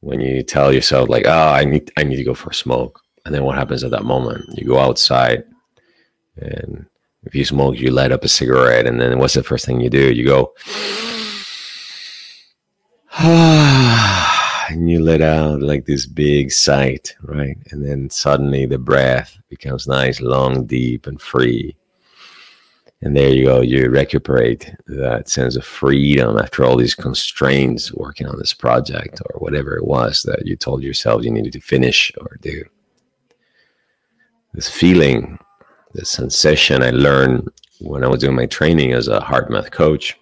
when 0.00 0.20
you 0.20 0.42
tell 0.42 0.70
yourself 0.70 1.08
like 1.08 1.24
oh 1.26 1.52
i 1.52 1.64
need 1.64 1.90
i 1.96 2.02
need 2.02 2.16
to 2.16 2.24
go 2.24 2.34
for 2.34 2.50
a 2.50 2.54
smoke. 2.54 3.00
And 3.26 3.34
then 3.34 3.44
what 3.44 3.58
happens 3.58 3.84
at 3.84 3.90
that 3.90 4.04
moment? 4.04 4.46
You 4.56 4.64
go 4.64 4.78
outside 4.78 5.44
and 6.36 6.86
if 7.24 7.34
you 7.34 7.44
smoke 7.44 7.76
you 7.76 7.90
light 7.90 8.12
up 8.12 8.24
a 8.24 8.28
cigarette. 8.28 8.86
And 8.86 8.98
then 8.98 9.18
what's 9.18 9.34
the 9.34 9.42
first 9.42 9.66
thing 9.66 9.82
you 9.82 9.90
do? 9.90 10.14
You 10.14 10.24
go 10.24 10.54
and 14.70 14.90
you 14.90 14.98
let 14.98 15.20
out 15.20 15.60
like 15.60 15.84
this 15.84 16.06
big 16.06 16.50
sight, 16.50 17.14
right? 17.20 17.58
And 17.70 17.84
then 17.84 18.08
suddenly 18.08 18.64
the 18.64 18.78
breath 18.78 19.36
becomes 19.50 19.86
nice, 19.86 20.22
long, 20.22 20.64
deep, 20.64 21.06
and 21.06 21.20
free. 21.20 21.76
And 23.02 23.14
there 23.14 23.28
you 23.28 23.44
go, 23.44 23.60
you 23.60 23.90
recuperate 23.90 24.74
that 24.86 25.28
sense 25.28 25.54
of 25.54 25.66
freedom 25.66 26.38
after 26.38 26.64
all 26.64 26.78
these 26.78 26.94
constraints 26.94 27.92
working 27.92 28.26
on 28.26 28.38
this 28.38 28.54
project 28.54 29.20
or 29.26 29.38
whatever 29.38 29.76
it 29.76 29.84
was 29.84 30.22
that 30.22 30.46
you 30.46 30.56
told 30.56 30.82
yourself 30.82 31.22
you 31.22 31.30
needed 31.30 31.52
to 31.52 31.60
finish 31.60 32.10
or 32.22 32.38
do. 32.40 32.64
This 34.54 34.70
feeling, 34.70 35.38
this 35.92 36.08
sensation 36.08 36.82
I 36.82 36.88
learned 36.88 37.50
when 37.80 38.02
I 38.02 38.08
was 38.08 38.20
doing 38.20 38.36
my 38.36 38.46
training 38.46 38.94
as 38.94 39.08
a 39.08 39.20
HeartMath 39.20 39.72
coach 39.72 40.16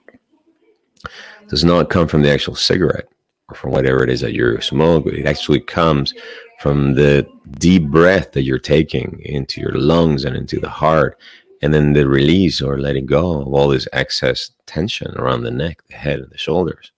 does 1.49 1.65
not 1.65 1.91
come 1.91 2.07
from 2.07 2.23
the 2.23 2.31
actual 2.31 2.55
cigarette 2.55 3.09
or 3.49 3.55
from 3.55 3.71
whatever 3.73 4.03
it 4.03 4.11
is 4.11 4.21
that 4.21 4.35
you're 4.35 4.61
smoking. 4.61 5.15
It 5.17 5.27
actually 5.27 5.61
comes 5.61 6.15
from 6.61 6.95
the 6.95 7.27
deep 7.59 7.85
breath 7.85 8.33
that 8.33 8.43
you're 8.43 8.59
taking 8.59 9.21
into 9.25 9.61
your 9.61 9.73
lungs 9.73 10.25
and 10.25 10.37
into 10.37 10.61
the 10.61 10.69
heart, 10.69 11.19
and 11.63 11.73
then 11.73 11.93
the 11.93 12.07
release 12.07 12.61
or 12.61 12.79
letting 12.79 13.07
go 13.07 13.41
of 13.41 13.49
all 13.49 13.69
this 13.69 13.89
excess 13.93 14.51
tension 14.67 15.17
around 15.17 15.43
the 15.43 15.51
neck, 15.51 15.83
the 15.89 15.97
head, 15.97 16.21
and 16.21 16.31
the 16.31 16.39
shoulders. 16.39 16.93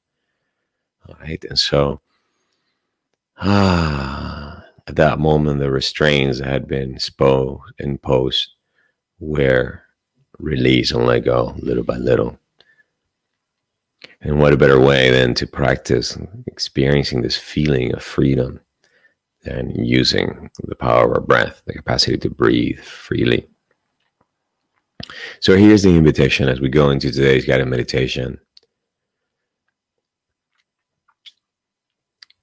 All 1.09 1.17
right, 1.21 1.43
and 1.45 1.59
so 1.59 2.01
ah, 3.39 4.65
at 4.87 4.97
that 4.97 5.19
moment, 5.19 5.61
the 5.61 5.71
restraints 5.71 6.41
had 6.41 6.67
been 6.67 6.97
spo- 6.97 7.61
imposed 7.79 8.51
were 9.21 9.83
released 10.39 10.93
and 10.93 11.07
let 11.07 11.21
go 11.21 11.55
little 11.59 11.85
by 11.85 11.97
little. 11.97 12.40
And 14.23 14.39
what 14.39 14.53
a 14.53 14.57
better 14.57 14.79
way 14.79 15.11
than 15.11 15.35
to 15.35 15.47
practice 15.47 16.19
experiencing 16.47 17.23
this 17.23 17.37
feeling 17.37 17.95
of 17.95 18.03
freedom 18.03 18.61
than 19.43 19.71
using 19.83 20.51
the 20.65 20.75
power 20.75 21.07
of 21.07 21.13
our 21.13 21.21
breath, 21.21 21.63
the 21.65 21.73
capacity 21.73 22.19
to 22.19 22.31
breathe 22.31 22.79
freely. 22.81 23.49
So 25.41 25.57
here's 25.57 25.83
the 25.83 25.97
invitation 25.97 26.49
as 26.49 26.61
we 26.61 26.69
go 26.69 26.91
into 26.91 27.11
today's 27.11 27.47
guided 27.47 27.69
meditation. 27.69 28.39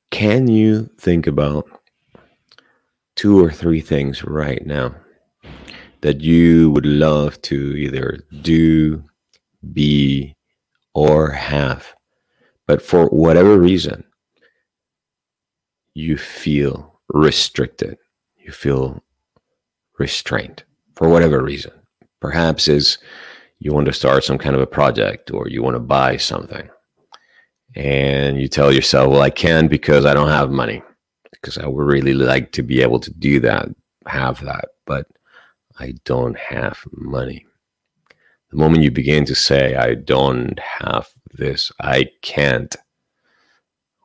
Can 0.10 0.48
you 0.48 0.90
think 1.00 1.28
about 1.28 1.70
two 3.16 3.44
or 3.44 3.52
three 3.52 3.82
things 3.82 4.24
right 4.24 4.66
now 4.66 4.96
that 6.02 6.22
you 6.22 6.72
would 6.72 6.86
love 6.86 7.40
to 7.44 7.76
either 7.76 8.20
do, 8.42 9.04
be, 9.74 10.36
or 10.98 11.30
have. 11.30 11.94
But 12.66 12.82
for 12.82 13.06
whatever 13.10 13.60
reason, 13.60 14.04
you 15.94 16.18
feel 16.18 17.00
restricted. 17.10 18.00
You 18.36 18.52
feel 18.52 19.04
restrained 20.00 20.64
for 20.96 21.08
whatever 21.08 21.44
reason. 21.44 21.74
Perhaps 22.20 22.68
is 22.68 22.98
you 23.60 23.74
want 23.74 23.86
to 23.86 23.94
start 23.94 24.24
some 24.24 24.40
kind 24.40 24.56
of 24.56 24.62
a 24.62 24.66
project 24.66 25.30
or 25.30 25.48
you 25.48 25.62
want 25.62 25.76
to 25.76 25.80
buy 25.80 26.18
something. 26.18 26.68
And 27.76 28.42
you 28.42 28.48
tell 28.48 28.74
yourself, 28.74 29.12
well, 29.12 29.22
I 29.22 29.30
can 29.30 29.68
because 29.68 30.04
I 30.04 30.16
don't 30.16 30.30
have 30.30 30.50
money. 30.50 30.82
Because 31.32 31.60
I 31.60 31.68
would 31.68 31.86
really 31.86 32.16
like 32.16 32.52
to 32.54 32.64
be 32.64 32.82
able 32.82 33.00
to 33.02 33.14
do 33.14 33.40
that, 33.42 33.70
have 34.08 34.44
that, 34.44 34.70
but 34.88 35.06
I 35.78 35.94
don't 36.06 36.36
have 36.40 36.84
money 36.92 37.46
the 38.50 38.58
moment 38.58 38.84
you 38.84 38.92
begin 38.92 39.26
to 39.26 39.36
say, 39.36 39.76
I 39.76 39.96
don't 39.96 40.60
have 40.60 41.08
this, 41.34 41.72
I 41.80 42.10
can't, 42.22 42.76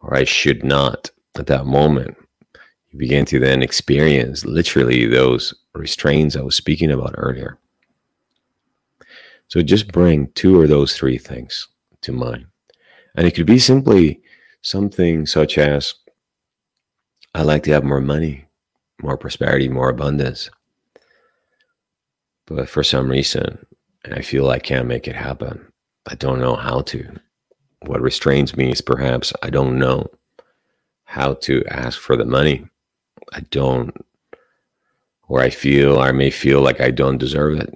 or 0.01 0.15
I 0.15 0.25
should 0.25 0.65
not, 0.65 1.11
at 1.39 1.47
that 1.47 1.67
moment, 1.67 2.17
you 2.91 2.99
begin 2.99 3.25
to 3.27 3.39
then 3.39 3.63
experience 3.63 4.45
literally 4.45 5.07
those 5.07 5.55
restraints 5.75 6.37
I 6.37 6.43
was 6.43 6.57
speaking 6.57 6.91
about 6.91 7.15
earlier. 7.17 7.59
So 9.49 9.63
just 9.63 9.93
bring 9.93 10.29
two 10.33 10.59
or 10.59 10.67
those 10.67 10.97
three 10.97 11.19
things 11.19 11.69
to 12.03 12.13
mind. 12.13 12.47
And 13.15 13.27
it 13.27 13.35
could 13.35 13.47
be 13.47 13.59
simply 13.59 14.23
something 14.63 15.27
such 15.27 15.59
as 15.59 15.95
I 17.35 17.43
like 17.43 17.63
to 17.65 17.73
have 17.73 17.85
more 17.85 18.01
money, 18.01 18.47
more 19.03 19.17
prosperity, 19.17 19.69
more 19.69 19.89
abundance. 19.91 20.51
But 22.47 22.69
for 22.69 22.83
some 22.83 23.11
reason, 23.11 23.65
and 24.05 24.15
I 24.15 24.21
feel 24.21 24.51
I 24.51 24.59
can't 24.59 24.89
make 24.89 25.07
it 25.07 25.17
happen. 25.17 25.73
I 26.07 26.15
don't 26.17 26.41
know 26.41 26.57
how 26.57 26.83
to. 26.83 27.17
What 27.87 28.01
restrains 28.01 28.57
me 28.57 28.73
is 28.73 28.81
perhaps 28.81 29.33
I 29.43 29.51
don't 29.51 29.79
know 29.79 30.09
how 31.05 31.35
to 31.35 31.65
ask 31.69 31.99
for 31.99 32.17
the 32.17 32.25
money. 32.25 32.67
I 33.33 33.41
don't, 33.51 33.95
or 35.29 35.41
I 35.41 35.51
feel, 35.51 36.01
I 36.01 36.13
may 36.13 36.31
feel 36.31 36.61
like 36.61 36.81
I 36.81 36.91
don't 36.91 37.19
deserve 37.19 37.59
it, 37.59 37.75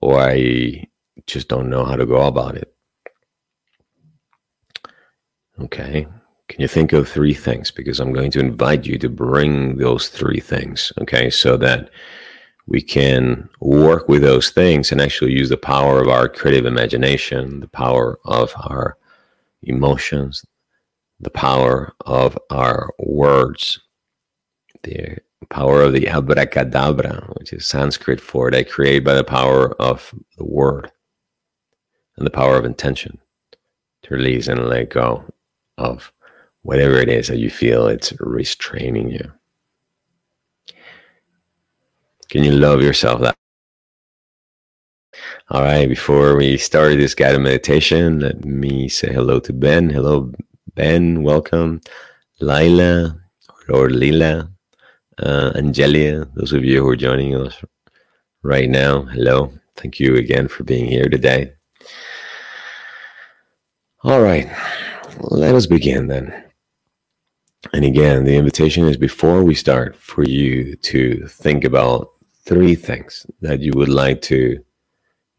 or 0.00 0.20
I 0.20 0.86
just 1.26 1.48
don't 1.48 1.70
know 1.70 1.84
how 1.84 1.96
to 1.96 2.06
go 2.06 2.26
about 2.26 2.56
it. 2.56 2.72
Okay. 5.60 6.06
Can 6.48 6.60
you 6.60 6.68
think 6.68 6.92
of 6.92 7.08
three 7.08 7.34
things? 7.34 7.70
Because 7.70 7.98
I'm 7.98 8.12
going 8.12 8.30
to 8.32 8.40
invite 8.40 8.86
you 8.86 8.98
to 8.98 9.08
bring 9.08 9.76
those 9.78 10.08
three 10.08 10.38
things. 10.38 10.92
Okay. 11.00 11.30
So 11.30 11.56
that 11.56 11.90
we 12.66 12.82
can 12.82 13.48
work 13.60 14.08
with 14.08 14.22
those 14.22 14.50
things 14.50 14.90
and 14.90 15.00
actually 15.00 15.32
use 15.32 15.48
the 15.48 15.56
power 15.56 16.00
of 16.00 16.08
our 16.08 16.28
creative 16.28 16.66
imagination, 16.66 17.60
the 17.60 17.68
power 17.68 18.18
of 18.24 18.52
our 18.56 18.96
emotions, 19.62 20.44
the 21.20 21.30
power 21.30 21.94
of 22.04 22.36
our 22.50 22.90
words, 22.98 23.80
the 24.82 25.16
power 25.48 25.82
of 25.82 25.92
the 25.92 26.08
abracadabra, 26.08 27.32
which 27.38 27.52
is 27.52 27.66
Sanskrit 27.66 28.20
for 28.20 28.50
they 28.50 28.64
create 28.64 29.04
by 29.04 29.14
the 29.14 29.24
power 29.24 29.80
of 29.80 30.12
the 30.36 30.44
word 30.44 30.90
and 32.16 32.26
the 32.26 32.30
power 32.30 32.56
of 32.56 32.64
intention 32.64 33.18
to 34.02 34.14
release 34.14 34.48
and 34.48 34.68
let 34.68 34.90
go 34.90 35.24
of 35.78 36.12
whatever 36.62 36.94
it 36.94 37.08
is 37.08 37.28
that 37.28 37.38
you 37.38 37.50
feel 37.50 37.86
it's 37.86 38.12
restraining 38.18 39.10
you. 39.10 39.32
Can 42.28 42.42
you 42.42 42.52
love 42.52 42.82
yourself 42.82 43.20
that? 43.20 43.36
All 45.48 45.62
right, 45.62 45.88
before 45.88 46.36
we 46.36 46.58
start 46.58 46.96
this 46.96 47.14
guided 47.14 47.40
meditation, 47.40 48.18
let 48.18 48.44
me 48.44 48.88
say 48.88 49.12
hello 49.12 49.38
to 49.40 49.52
Ben. 49.52 49.90
Hello, 49.90 50.32
Ben. 50.74 51.22
Welcome. 51.22 51.80
Lila 52.40 53.16
or 53.68 53.90
Lila, 53.90 54.50
uh, 55.18 55.52
Angelia, 55.54 56.28
those 56.34 56.52
of 56.52 56.64
you 56.64 56.82
who 56.82 56.88
are 56.90 56.96
joining 56.96 57.34
us 57.34 57.64
right 58.42 58.68
now, 58.68 59.02
hello. 59.02 59.52
Thank 59.76 60.00
you 60.00 60.16
again 60.16 60.48
for 60.48 60.64
being 60.64 60.86
here 60.86 61.08
today. 61.08 61.52
All 64.02 64.20
right, 64.20 64.48
let 65.20 65.54
us 65.54 65.66
begin 65.66 66.08
then. 66.08 66.44
And 67.72 67.84
again, 67.84 68.24
the 68.24 68.36
invitation 68.36 68.84
is 68.86 68.96
before 68.96 69.42
we 69.42 69.54
start 69.54 69.96
for 69.96 70.24
you 70.24 70.76
to 70.76 71.26
think 71.28 71.64
about 71.64 72.10
three 72.46 72.74
things 72.74 73.26
that 73.40 73.60
you 73.60 73.72
would 73.74 73.88
like 73.88 74.22
to 74.22 74.62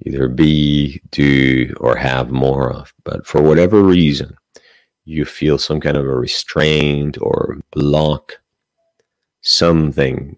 either 0.06 0.28
be, 0.28 1.02
do, 1.12 1.74
or 1.80 1.96
have 1.96 2.30
more 2.30 2.72
of. 2.72 2.94
But 3.04 3.26
for 3.26 3.42
whatever 3.42 3.82
reason, 3.82 4.38
you 5.06 5.26
feel 5.26 5.58
some 5.58 5.80
kind 5.80 5.98
of 5.98 6.06
a 6.06 6.16
restraint 6.16 7.18
or 7.22 7.58
block, 7.72 8.34
something 9.42 10.38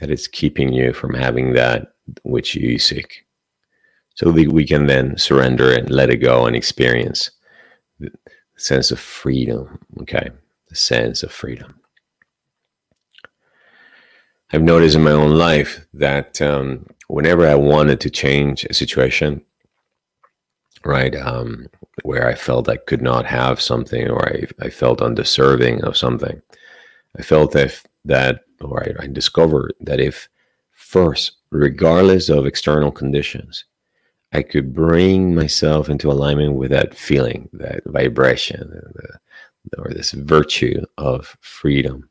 that 0.00 0.10
is 0.10 0.26
keeping 0.26 0.72
you 0.72 0.92
from 0.92 1.14
having 1.14 1.52
that 1.52 1.92
which 2.22 2.54
you 2.54 2.78
seek. 2.78 3.26
So 4.14 4.30
we 4.30 4.66
can 4.66 4.86
then 4.86 5.16
surrender 5.16 5.72
and 5.72 5.90
let 5.90 6.10
it 6.10 6.16
go 6.16 6.46
and 6.46 6.56
experience 6.56 7.30
the 8.00 8.10
sense 8.56 8.90
of 8.90 8.98
freedom. 8.98 9.78
Okay 10.00 10.30
the 10.68 10.76
sense 10.76 11.22
of 11.22 11.32
freedom. 11.32 11.77
I've 14.52 14.62
noticed 14.62 14.96
in 14.96 15.02
my 15.02 15.10
own 15.10 15.32
life 15.32 15.86
that 15.92 16.40
um, 16.40 16.86
whenever 17.08 17.46
I 17.46 17.54
wanted 17.54 18.00
to 18.00 18.10
change 18.10 18.64
a 18.64 18.74
situation, 18.74 19.42
right, 20.84 21.14
um, 21.14 21.66
where 22.02 22.26
I 22.26 22.34
felt 22.34 22.68
I 22.68 22.78
could 22.78 23.02
not 23.02 23.26
have 23.26 23.60
something 23.60 24.08
or 24.08 24.26
I, 24.26 24.46
I 24.60 24.70
felt 24.70 25.02
undeserving 25.02 25.84
of 25.84 25.98
something, 25.98 26.40
I 27.18 27.22
felt 27.22 27.52
that, 27.52 27.78
that 28.06 28.44
or 28.62 28.82
I, 28.82 29.04
I 29.04 29.06
discovered 29.08 29.74
that 29.80 30.00
if 30.00 30.28
first, 30.72 31.32
regardless 31.50 32.30
of 32.30 32.46
external 32.46 32.90
conditions, 32.90 33.64
I 34.32 34.42
could 34.42 34.74
bring 34.74 35.34
myself 35.34 35.90
into 35.90 36.10
alignment 36.10 36.54
with 36.54 36.70
that 36.70 36.94
feeling, 36.94 37.48
that 37.54 37.82
vibration, 37.84 38.80
or 39.76 39.90
this 39.90 40.12
virtue 40.12 40.84
of 40.96 41.36
freedom. 41.40 42.07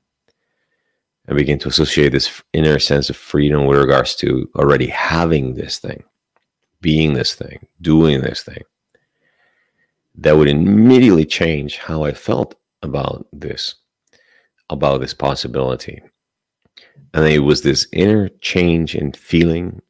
I 1.29 1.33
begin 1.33 1.59
to 1.59 1.67
associate 1.67 2.09
this 2.09 2.41
inner 2.53 2.79
sense 2.79 3.09
of 3.09 3.17
freedom 3.17 3.65
with 3.65 3.79
regards 3.79 4.15
to 4.17 4.49
already 4.55 4.87
having 4.87 5.55
this 5.55 5.77
thing, 5.77 6.03
being 6.79 7.13
this 7.13 7.35
thing, 7.35 7.67
doing 7.81 8.21
this 8.21 8.43
thing. 8.43 8.63
That 10.15 10.37
would 10.37 10.47
immediately 10.47 11.25
change 11.25 11.77
how 11.77 12.03
I 12.03 12.13
felt 12.13 12.55
about 12.81 13.27
this, 13.33 13.75
about 14.69 15.01
this 15.01 15.13
possibility. 15.13 16.01
And 17.13 17.25
it 17.27 17.39
was 17.39 17.61
this 17.61 17.87
inner 17.91 18.29
change 18.41 18.95
in 18.95 19.11
feeling 19.11 19.81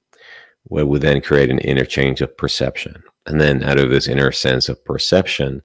what 0.64 0.88
would 0.88 1.02
then 1.02 1.22
create 1.22 1.50
an 1.50 1.60
inner 1.60 1.86
change 1.86 2.22
of 2.22 2.36
perception. 2.36 3.04
And 3.26 3.40
then 3.40 3.64
out 3.64 3.80
of 3.80 3.90
this 3.90 4.08
inner 4.08 4.32
sense 4.32 4.70
of 4.70 4.84
perception, 4.84 5.62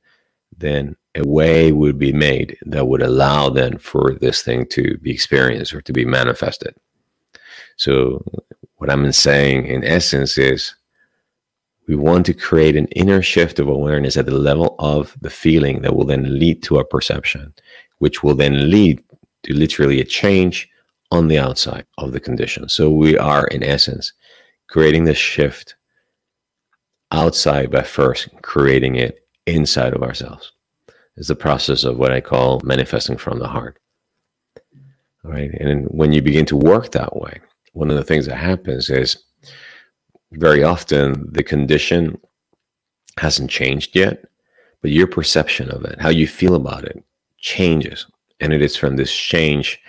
then 0.63 0.97
a 1.15 1.27
way 1.27 1.73
would 1.73 1.99
be 1.99 2.13
made 2.13 2.57
that 2.63 2.89
would 2.89 3.03
allow 3.03 3.51
then 3.51 3.77
for 3.77 4.15
this 4.21 4.43
thing 4.43 4.67
to 4.67 4.97
be 4.99 5.11
experienced 5.11 5.75
or 5.75 5.83
to 5.83 5.93
be 5.93 6.05
manifested. 6.05 6.75
So, 7.77 8.25
what 8.77 8.91
I'm 8.91 9.13
saying 9.13 9.67
in 9.67 9.85
essence 9.85 10.39
is 10.39 10.75
we 11.87 11.97
want 11.97 12.27
to 12.27 12.35
create 12.35 12.77
an 12.77 12.87
inner 12.89 13.23
shift 13.23 13.59
of 13.59 13.69
awareness 13.69 14.17
at 14.17 14.27
the 14.27 14.33
level 14.33 14.75
of 14.79 15.17
the 15.21 15.31
feeling 15.31 15.83
that 15.83 15.95
will 15.95 16.07
then 16.07 16.39
lead 16.39 16.63
to 16.65 16.79
a 16.79 16.85
perception, 16.85 17.53
which 17.99 18.23
will 18.23 18.35
then 18.35 18.71
lead 18.71 19.03
to 19.45 19.53
literally 19.53 20.01
a 20.01 20.05
change 20.05 20.69
on 21.11 21.29
the 21.29 21.39
outside 21.39 21.85
of 21.99 22.13
the 22.13 22.21
condition. 22.21 22.69
So, 22.69 22.91
we 22.91 23.19
are 23.19 23.47
in 23.49 23.63
essence 23.63 24.13
creating 24.69 25.05
this 25.05 25.19
shift 25.19 25.75
outside 27.11 27.71
by 27.71 27.83
first 27.83 28.29
creating 28.41 28.95
it 28.97 29.22
inside 29.47 29.95
of 29.95 30.03
ourselves 30.03 30.53
is 31.17 31.29
the 31.29 31.35
process 31.35 31.85
of 31.85 31.99
what 31.99 32.13
I 32.13 32.21
call 32.21 32.61
manifesting 32.65 33.17
from 33.17 33.39
the 33.39 33.49
heart. 33.49 33.79
All 35.25 35.31
right. 35.31 35.51
And 35.61 35.87
when 35.87 36.13
you 36.13 36.23
begin 36.23 36.47
to 36.47 36.57
work 36.57 36.93
that 36.93 37.17
way, 37.17 37.41
one 37.73 37.91
of 37.91 37.97
the 37.97 38.05
things 38.05 38.27
that 38.27 38.37
happens 38.37 38.91
is 38.91 39.23
very 40.33 40.63
often 40.63 41.31
the 41.31 41.43
condition 41.43 42.19
hasn't 43.19 43.51
changed 43.51 43.95
yet, 43.95 44.25
but 44.81 44.91
your 44.91 45.07
perception 45.07 45.71
of 45.71 45.85
it, 45.85 46.01
how 46.01 46.09
you 46.09 46.27
feel 46.27 46.55
about 46.55 46.85
it, 46.85 47.03
changes. 47.39 48.07
And 48.41 48.53
it 48.53 48.63
is 48.63 48.75
from 48.77 48.97
this 48.97 49.15
change 49.15 49.81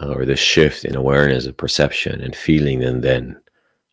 uh, 0.00 0.12
or 0.12 0.26
this 0.26 0.40
shift 0.40 0.84
in 0.84 0.96
awareness 0.96 1.46
of 1.46 1.56
perception 1.56 2.20
and 2.20 2.34
feeling, 2.36 2.82
and 2.82 3.02
then 3.02 3.40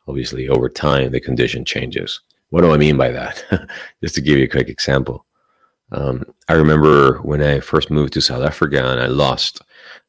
obviously 0.08 0.50
over 0.50 0.70
time 0.70 1.12
the 1.12 1.20
condition 1.20 1.64
changes. 1.64 2.20
What 2.56 2.62
do 2.62 2.72
I 2.72 2.78
mean 2.78 2.96
by 2.96 3.12
that? 3.12 3.44
Just 4.02 4.16
to 4.16 4.22
give 4.22 4.38
you 4.38 4.46
a 4.46 4.48
quick 4.48 4.70
example. 4.70 5.26
Um, 5.92 6.24
I 6.48 6.54
remember 6.54 7.18
when 7.18 7.44
I 7.44 7.60
first 7.60 7.92
moved 7.92 8.14
to 8.14 8.22
South 8.22 8.44
Africa 8.44 8.78
and 8.78 9.02
I 9.02 9.08
lost 9.08 9.62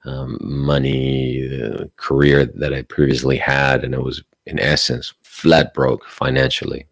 um, 0.05 0.39
money, 0.41 1.41
the 1.41 1.91
career 1.97 2.47
that 2.47 2.73
I 2.73 2.83
previously 2.83 3.37
had, 3.37 3.83
and 3.83 3.97
I 3.97 3.99
was 3.99 4.23
in 4.45 4.61
essence 4.61 5.13
flat 5.25 5.75
broke 5.75 6.07
financially. 6.07 6.87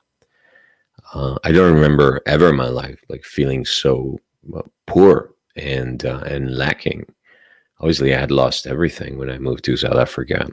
Uh, 1.12 1.38
I 1.44 1.52
don't 1.52 1.72
remember 1.72 2.20
ever 2.26 2.48
in 2.48 2.56
my 2.56 2.68
life 2.68 2.98
like 3.08 3.22
feeling 3.22 3.64
so 3.64 4.18
uh, 4.56 4.62
poor 4.86 5.36
and 5.54 6.04
uh, 6.04 6.24
and 6.26 6.56
lacking. 6.56 7.06
Obviously, 7.78 8.12
I 8.12 8.18
had 8.18 8.32
lost 8.32 8.66
everything 8.66 9.18
when 9.18 9.30
I 9.30 9.38
moved 9.38 9.62
to 9.66 9.76
South 9.76 9.98
Africa, 9.98 10.50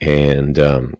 and 0.00 0.58
um, 0.58 0.94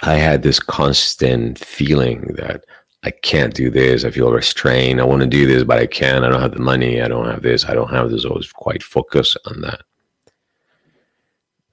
I 0.00 0.14
had 0.14 0.42
this 0.42 0.58
constant 0.58 1.58
feeling 1.58 2.34
that 2.36 2.64
I 3.04 3.10
can't 3.10 3.54
do 3.54 3.70
this. 3.70 4.04
I 4.04 4.10
feel 4.10 4.32
restrained. 4.32 5.00
I 5.00 5.04
want 5.04 5.22
to 5.22 5.28
do 5.28 5.46
this, 5.46 5.64
but 5.64 5.78
I 5.78 5.86
can't. 5.86 6.24
I 6.24 6.28
don't 6.28 6.40
have 6.40 6.54
the 6.54 6.60
money. 6.60 7.02
I 7.02 7.08
don't 7.08 7.28
have 7.28 7.42
this. 7.42 7.64
I 7.64 7.74
don't 7.74 7.90
have 7.90 8.10
this. 8.10 8.24
I 8.24 8.28
was 8.28 8.52
quite 8.52 8.82
focused 8.82 9.36
on 9.46 9.60
that. 9.62 9.82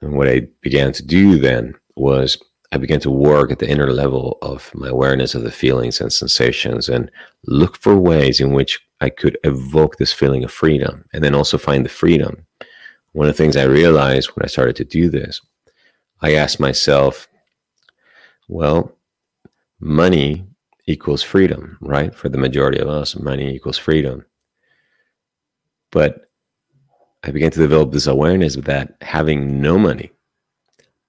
And 0.02 0.14
what 0.14 0.28
I 0.28 0.48
began 0.62 0.92
to 0.94 1.06
do 1.06 1.38
then 1.38 1.76
was 1.96 2.38
I 2.72 2.78
began 2.78 3.00
to 3.02 3.12
work 3.12 3.52
at 3.52 3.60
the 3.60 3.70
inner 3.70 3.92
level 3.92 4.38
of 4.42 4.72
my 4.76 4.90
awareness 4.90 5.34
of 5.36 5.44
the 5.44 5.52
feelings 5.52 6.00
and 6.02 6.14
sensations 6.14 6.88
and 6.88 7.12
look 7.46 7.78
for 7.78 7.96
ways 7.96 8.40
in 8.40 8.54
which 8.54 8.80
I 9.02 9.10
could 9.10 9.38
evoke 9.44 9.98
this 9.98 10.14
feeling 10.14 10.44
of 10.44 10.52
freedom 10.52 11.06
and 11.14 11.24
then 11.24 11.36
also 11.36 11.58
find 11.58 11.84
the 11.84 11.90
freedom. 11.90 12.46
One 13.14 13.28
of 13.28 13.36
the 13.36 13.42
things 13.42 13.56
I 13.56 13.64
realized 13.64 14.30
when 14.30 14.44
I 14.44 14.48
started 14.48 14.76
to 14.78 14.86
do 14.86 15.10
this, 15.10 15.42
I 16.22 16.36
asked 16.36 16.60
myself, 16.60 17.28
well, 18.50 18.98
money 19.80 20.46
equals 20.88 21.24
freedom, 21.24 21.78
right? 21.82 22.14
For 22.14 22.28
the 22.28 22.38
majority 22.38 22.80
of 22.80 22.90
us, 22.90 23.16
money 23.16 23.56
equals 23.56 23.78
freedom. 23.78 24.26
But 25.92 26.30
I 27.24 27.32
began 27.32 27.52
to 27.52 27.60
develop 27.60 27.92
this 27.92 28.08
awareness 28.08 28.56
that 28.56 28.96
having 29.02 29.62
no 29.62 29.78
money 29.78 30.12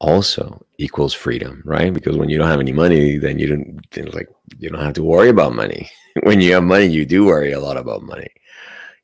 also 0.00 0.64
equals 0.78 1.14
freedom, 1.14 1.62
right? 1.64 1.92
Because 1.92 2.16
when 2.16 2.28
you 2.28 2.38
don't 2.38 2.48
have 2.48 2.60
any 2.60 2.72
money, 2.72 3.16
then 3.16 3.38
you 3.38 3.46
don't 3.46 4.14
like 4.14 4.28
you 4.58 4.68
don't 4.68 4.82
have 4.82 4.94
to 4.94 5.02
worry 5.02 5.30
about 5.30 5.54
money. 5.54 5.90
when 6.22 6.40
you 6.40 6.52
have 6.54 6.64
money, 6.64 6.86
you 6.86 7.06
do 7.06 7.24
worry 7.24 7.52
a 7.52 7.60
lot 7.60 7.76
about 7.76 8.02
money. 8.02 8.28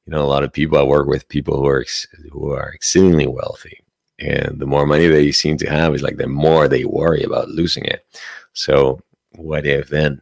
You 0.06 0.12
know, 0.12 0.22
a 0.22 0.26
lot 0.26 0.44
of 0.44 0.52
people 0.52 0.78
I 0.78 0.82
work 0.82 1.06
with, 1.08 1.28
people 1.28 1.56
who 1.56 1.66
are 1.66 1.84
who 2.30 2.52
are 2.52 2.70
exceedingly 2.70 3.26
wealthy, 3.26 3.80
and 4.18 4.58
the 4.58 4.66
more 4.66 4.86
money 4.86 5.06
they 5.08 5.32
seem 5.32 5.56
to 5.58 5.68
have 5.68 5.94
is 5.94 6.02
like 6.02 6.16
the 6.16 6.26
more 6.26 6.68
they 6.68 6.84
worry 6.84 7.22
about 7.22 7.48
losing 7.48 7.84
it. 7.84 8.06
So, 8.52 9.00
what 9.32 9.66
if 9.66 9.88
then 9.88 10.20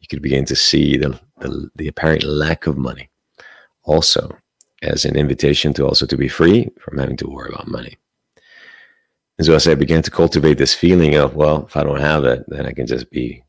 you 0.00 0.08
could 0.08 0.22
begin 0.22 0.44
to 0.46 0.56
see 0.56 0.96
the, 0.96 1.18
the, 1.38 1.70
the 1.76 1.88
apparent 1.88 2.24
lack 2.24 2.66
of 2.66 2.76
money 2.76 3.08
also 3.84 4.36
as 4.82 5.04
an 5.04 5.16
invitation 5.16 5.72
to 5.74 5.86
also 5.86 6.06
to 6.06 6.16
be 6.16 6.28
free 6.28 6.68
from 6.80 6.98
having 6.98 7.16
to 7.18 7.28
worry 7.28 7.50
about 7.52 7.68
money. 7.68 7.96
And 9.38 9.46
so 9.46 9.54
as 9.54 9.66
I 9.66 9.74
began 9.74 10.02
to 10.02 10.10
cultivate 10.10 10.58
this 10.58 10.74
feeling 10.74 11.14
of, 11.14 11.34
well, 11.34 11.64
if 11.66 11.76
I 11.76 11.82
don't 11.82 12.00
have 12.00 12.24
it, 12.24 12.44
then 12.48 12.66
I 12.66 12.72
can 12.72 12.86
just 12.86 13.10
be, 13.10 13.42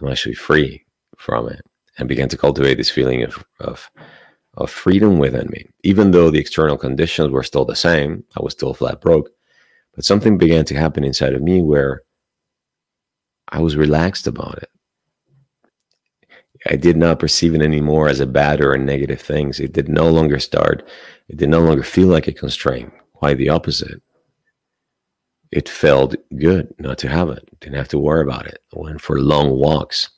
I'm 0.00 0.08
actually 0.08 0.34
free 0.34 0.84
from 1.18 1.48
it. 1.48 1.60
And 1.98 2.08
began 2.08 2.28
to 2.30 2.36
cultivate 2.36 2.74
this 2.74 2.90
feeling 2.90 3.22
of, 3.22 3.44
of, 3.60 3.90
of 4.56 4.70
freedom 4.70 5.18
within 5.18 5.48
me. 5.50 5.66
Even 5.82 6.10
though 6.10 6.30
the 6.30 6.38
external 6.38 6.78
conditions 6.78 7.30
were 7.30 7.42
still 7.42 7.64
the 7.64 7.76
same, 7.76 8.24
I 8.36 8.42
was 8.42 8.52
still 8.52 8.74
flat 8.74 9.00
broke. 9.00 9.30
But 9.94 10.04
something 10.04 10.38
began 10.38 10.64
to 10.66 10.76
happen 10.76 11.04
inside 11.04 11.34
of 11.34 11.42
me 11.42 11.62
where 11.62 12.02
I 13.48 13.60
was 13.60 13.76
relaxed 13.76 14.26
about 14.26 14.58
it. 14.58 14.70
I 16.68 16.76
did 16.76 16.96
not 16.96 17.18
perceive 17.20 17.54
it 17.54 17.62
anymore 17.62 18.08
as 18.08 18.20
a 18.20 18.26
bad 18.26 18.60
or 18.60 18.72
a 18.72 18.78
negative 18.78 19.20
thing. 19.20 19.52
It 19.58 19.72
did 19.72 19.88
no 19.88 20.10
longer 20.10 20.38
start. 20.40 20.88
It 21.28 21.36
did 21.36 21.48
no 21.48 21.60
longer 21.60 21.82
feel 21.82 22.08
like 22.08 22.26
a 22.28 22.32
constraint. 22.32 22.92
Quite 23.14 23.38
the 23.38 23.50
opposite. 23.50 24.02
it 25.52 25.68
felt 25.68 26.14
good 26.36 26.74
not 26.78 26.98
to 26.98 27.08
have 27.08 27.30
it. 27.30 27.48
Didn't 27.60 27.76
have 27.76 27.88
to 27.88 27.98
worry 27.98 28.22
about 28.22 28.46
it. 28.46 28.58
I 28.76 28.80
went 28.80 29.00
for 29.00 29.20
long 29.20 29.50
walks. 29.50 30.10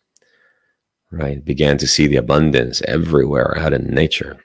Right, 1.10 1.42
began 1.42 1.78
to 1.78 1.86
see 1.86 2.06
the 2.06 2.16
abundance 2.16 2.82
everywhere 2.82 3.56
out 3.58 3.72
in 3.72 3.86
nature. 3.86 4.44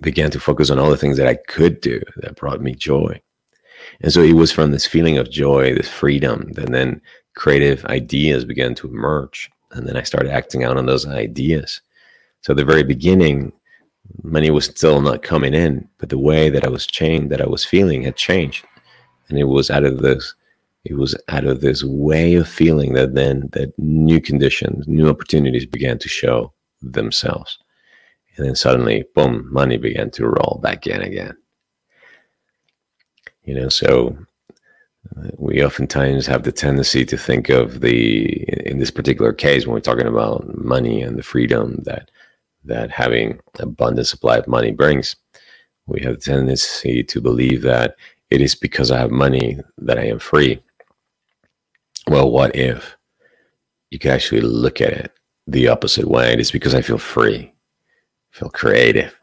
Began 0.00 0.30
to 0.30 0.40
focus 0.40 0.70
on 0.70 0.78
all 0.78 0.90
the 0.90 0.96
things 0.96 1.16
that 1.16 1.26
I 1.26 1.34
could 1.34 1.80
do 1.80 2.00
that 2.16 2.36
brought 2.36 2.60
me 2.60 2.74
joy. 2.74 3.20
And 4.00 4.12
so 4.12 4.22
it 4.22 4.34
was 4.34 4.52
from 4.52 4.70
this 4.70 4.86
feeling 4.86 5.18
of 5.18 5.30
joy, 5.30 5.74
this 5.74 5.88
freedom, 5.88 6.52
and 6.56 6.72
then 6.72 7.00
creative 7.34 7.84
ideas 7.86 8.44
began 8.44 8.74
to 8.76 8.88
emerge. 8.88 9.50
And 9.72 9.86
then 9.86 9.96
I 9.96 10.02
started 10.02 10.30
acting 10.30 10.62
out 10.62 10.76
on 10.76 10.86
those 10.86 11.06
ideas. 11.06 11.80
So 12.42 12.52
at 12.52 12.56
the 12.56 12.64
very 12.64 12.84
beginning, 12.84 13.52
money 14.22 14.50
was 14.50 14.66
still 14.66 15.00
not 15.00 15.22
coming 15.22 15.54
in, 15.54 15.88
but 15.98 16.08
the 16.08 16.18
way 16.18 16.50
that 16.50 16.64
I 16.64 16.68
was 16.68 16.86
changed, 16.86 17.30
that 17.30 17.40
I 17.40 17.46
was 17.46 17.64
feeling 17.64 18.02
had 18.02 18.16
changed. 18.16 18.64
And 19.28 19.38
it 19.38 19.44
was 19.44 19.70
out 19.70 19.84
of 19.84 19.98
this, 19.98 20.34
it 20.84 20.94
was 20.94 21.14
out 21.28 21.44
of 21.44 21.60
this 21.60 21.82
way 21.84 22.34
of 22.34 22.48
feeling 22.48 22.94
that 22.94 23.14
then 23.14 23.48
that 23.52 23.76
new 23.78 24.20
conditions, 24.20 24.86
new 24.88 25.08
opportunities 25.08 25.66
began 25.66 25.98
to 25.98 26.08
show 26.08 26.52
themselves. 26.80 27.58
And 28.36 28.46
then 28.46 28.54
suddenly, 28.54 29.04
boom, 29.14 29.52
money 29.52 29.76
began 29.76 30.10
to 30.12 30.26
roll 30.26 30.60
back 30.62 30.86
in 30.86 31.02
again. 31.02 31.36
You 33.42 33.54
know, 33.54 33.68
so 33.68 34.16
uh, 35.16 35.30
we 35.36 35.64
oftentimes 35.64 36.26
have 36.26 36.44
the 36.44 36.52
tendency 36.52 37.04
to 37.06 37.16
think 37.16 37.48
of 37.48 37.80
the, 37.80 38.44
in 38.68 38.78
this 38.78 38.90
particular 38.90 39.32
case, 39.32 39.66
when 39.66 39.74
we're 39.74 39.80
talking 39.80 40.06
about 40.06 40.56
money 40.56 41.02
and 41.02 41.18
the 41.18 41.22
freedom 41.22 41.80
that 41.84 42.10
that 42.64 42.90
having 42.90 43.40
abundant 43.60 44.06
supply 44.06 44.36
of 44.36 44.46
money 44.46 44.72
brings, 44.72 45.16
we 45.86 46.00
have 46.02 46.14
the 46.14 46.20
tendency 46.20 47.02
to 47.02 47.20
believe 47.20 47.62
that 47.62 47.96
it 48.30 48.40
is 48.40 48.54
because 48.54 48.90
I 48.90 48.98
have 48.98 49.10
money 49.10 49.58
that 49.78 49.98
I 49.98 50.04
am 50.04 50.18
free. 50.18 50.62
Well, 52.08 52.30
what 52.30 52.56
if 52.56 52.96
you 53.90 53.98
can 53.98 54.12
actually 54.12 54.40
look 54.40 54.80
at 54.80 54.92
it 54.94 55.12
the 55.46 55.68
opposite 55.68 56.08
way? 56.08 56.32
It 56.32 56.40
is 56.40 56.50
because 56.50 56.74
I 56.74 56.80
feel 56.80 56.96
free, 56.96 57.52
I 58.32 58.38
feel 58.38 58.48
creative, 58.48 59.18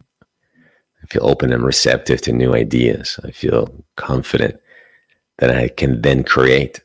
I 1.03 1.07
feel 1.07 1.25
open 1.25 1.51
and 1.51 1.63
receptive 1.63 2.21
to 2.21 2.31
new 2.31 2.53
ideas. 2.53 3.19
I 3.23 3.31
feel 3.31 3.73
confident 3.95 4.59
that 5.39 5.49
I 5.49 5.69
can 5.69 6.01
then 6.01 6.23
create 6.23 6.83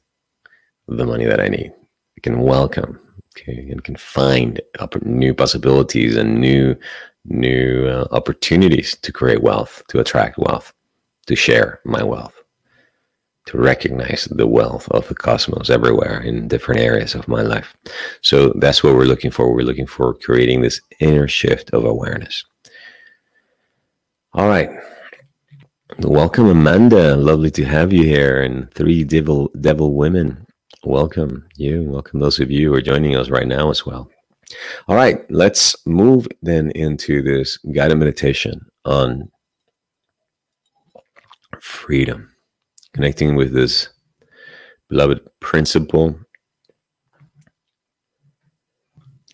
the 0.89 1.05
money 1.05 1.27
that 1.27 1.41
I 1.41 1.49
need. 1.49 1.73
I 2.17 2.21
can 2.23 2.41
welcome 2.41 2.99
okay, 3.37 3.69
and 3.71 3.85
can 3.85 3.97
find 3.97 4.61
new 5.03 5.35
possibilities 5.35 6.17
and 6.17 6.41
new 6.41 6.77
new 7.27 7.87
uh, 7.87 8.09
opportunities 8.11 8.97
to 8.97 9.13
create 9.13 9.43
wealth, 9.43 9.83
to 9.89 10.01
attract 10.01 10.39
wealth, 10.39 10.73
to 11.27 11.37
share 11.37 11.81
my 11.85 12.03
wealth, 12.03 12.40
to 13.51 13.59
recognize 13.59 14.29
the 14.31 14.47
wealth 14.47 14.89
of 14.91 15.07
the 15.09 15.15
cosmos 15.15 15.71
everywhere 15.71 16.21
in 16.21 16.49
different 16.49 16.81
areas 16.81 17.15
of 17.15 17.29
my 17.29 17.43
life. 17.43 17.77
So 18.23 18.53
that's 18.57 18.83
what 18.83 18.95
we're 18.95 19.05
looking 19.05 19.31
for. 19.31 19.53
We're 19.53 19.63
looking 19.63 19.87
for 19.87 20.15
creating 20.15 20.61
this 20.63 20.81
inner 21.01 21.29
shift 21.29 21.71
of 21.73 21.85
awareness. 21.85 22.45
All 24.35 24.49
right. 24.49 24.71
Welcome, 25.99 26.47
Amanda. 26.47 27.17
Lovely 27.17 27.51
to 27.51 27.65
have 27.65 27.93
you 27.93 28.05
here. 28.05 28.43
And 28.43 28.73
three 28.73 29.03
devil 29.05 29.51
devil 29.61 29.95
women. 29.95 30.47
Welcome 30.85 31.47
you. 31.57 31.83
Welcome 31.91 32.21
those 32.21 32.41
of 32.41 32.51
you 32.51 32.69
who 32.69 32.75
are 32.75 32.83
joining 32.83 33.17
us 33.17 33.29
right 33.29 33.49
now 33.49 33.71
as 33.71 33.85
well. 33.85 34.09
All 34.89 34.97
right, 34.97 35.19
let's 35.31 35.77
move 35.87 36.27
then 36.43 36.71
into 36.73 37.23
this 37.23 37.57
guided 37.73 37.99
meditation 37.99 38.61
on 38.85 39.31
freedom, 41.61 42.35
connecting 42.95 43.37
with 43.37 43.53
this 43.53 43.89
beloved 44.89 45.21
principle, 45.41 46.19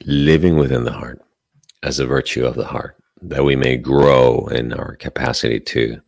living 0.04 0.56
within 0.56 0.84
the 0.84 0.92
heart 0.92 1.20
as 1.82 1.98
a 1.98 2.06
virtue 2.06 2.44
of 2.44 2.54
the 2.54 2.66
heart, 2.66 2.96
that 3.22 3.44
we 3.44 3.56
may 3.56 3.76
grow 3.76 4.46
in 4.48 4.72
our 4.72 4.96
capacity 4.96 5.58
to 5.58 6.00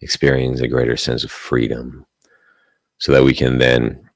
experience 0.00 0.60
a 0.60 0.68
greater 0.68 0.96
sense 0.96 1.24
of 1.24 1.30
freedom 1.30 2.04
so 2.98 3.12
that 3.12 3.24
we 3.24 3.34
can 3.34 3.58
then 3.58 4.08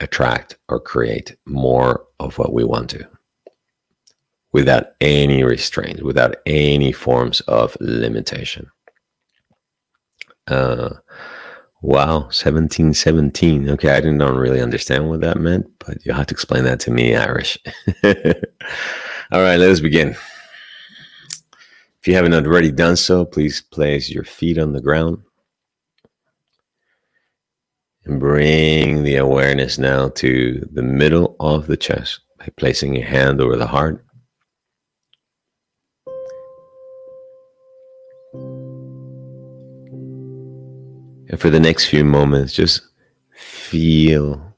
attract 0.00 0.56
or 0.68 0.80
create 0.80 1.36
more 1.46 2.04
of 2.18 2.38
what 2.38 2.52
we 2.52 2.64
want 2.64 2.90
to 2.90 3.06
without 4.52 4.88
any 5.00 5.42
restraints, 5.42 6.02
without 6.02 6.36
any 6.46 6.92
forms 6.92 7.40
of 7.42 7.76
limitation. 7.80 8.70
Uh, 10.46 10.90
wow, 11.82 12.20
1717. 12.20 13.70
Okay, 13.70 13.90
I 13.90 14.00
didn't 14.00 14.18
really 14.18 14.60
understand 14.60 15.08
what 15.08 15.20
that 15.20 15.38
meant, 15.38 15.66
but 15.78 15.98
you'll 16.04 16.16
have 16.16 16.28
to 16.28 16.34
explain 16.34 16.64
that 16.64 16.80
to 16.80 16.90
me, 16.90 17.14
Irish. 17.14 17.58
All 18.04 19.42
right, 19.42 19.56
let 19.58 19.70
us 19.70 19.80
begin. 19.80 20.16
If 22.00 22.08
you 22.08 22.14
haven't 22.14 22.34
already 22.34 22.70
done 22.72 22.96
so, 22.96 23.24
please 23.24 23.60
place 23.60 24.10
your 24.10 24.24
feet 24.24 24.58
on 24.58 24.72
the 24.72 24.80
ground 24.80 25.22
and 28.04 28.18
bring 28.18 29.02
the 29.04 29.16
awareness 29.16 29.78
now 29.78 30.08
to 30.08 30.68
the 30.72 30.82
middle 30.82 31.36
of 31.38 31.66
the 31.66 31.76
chest 31.76 32.20
by 32.38 32.48
placing 32.56 32.96
your 32.96 33.06
hand 33.06 33.40
over 33.40 33.56
the 33.56 33.66
heart. 33.66 34.04
And 41.32 41.40
for 41.40 41.48
the 41.48 41.58
next 41.58 41.86
few 41.86 42.04
moments, 42.04 42.52
just 42.52 42.82
feel 43.34 44.54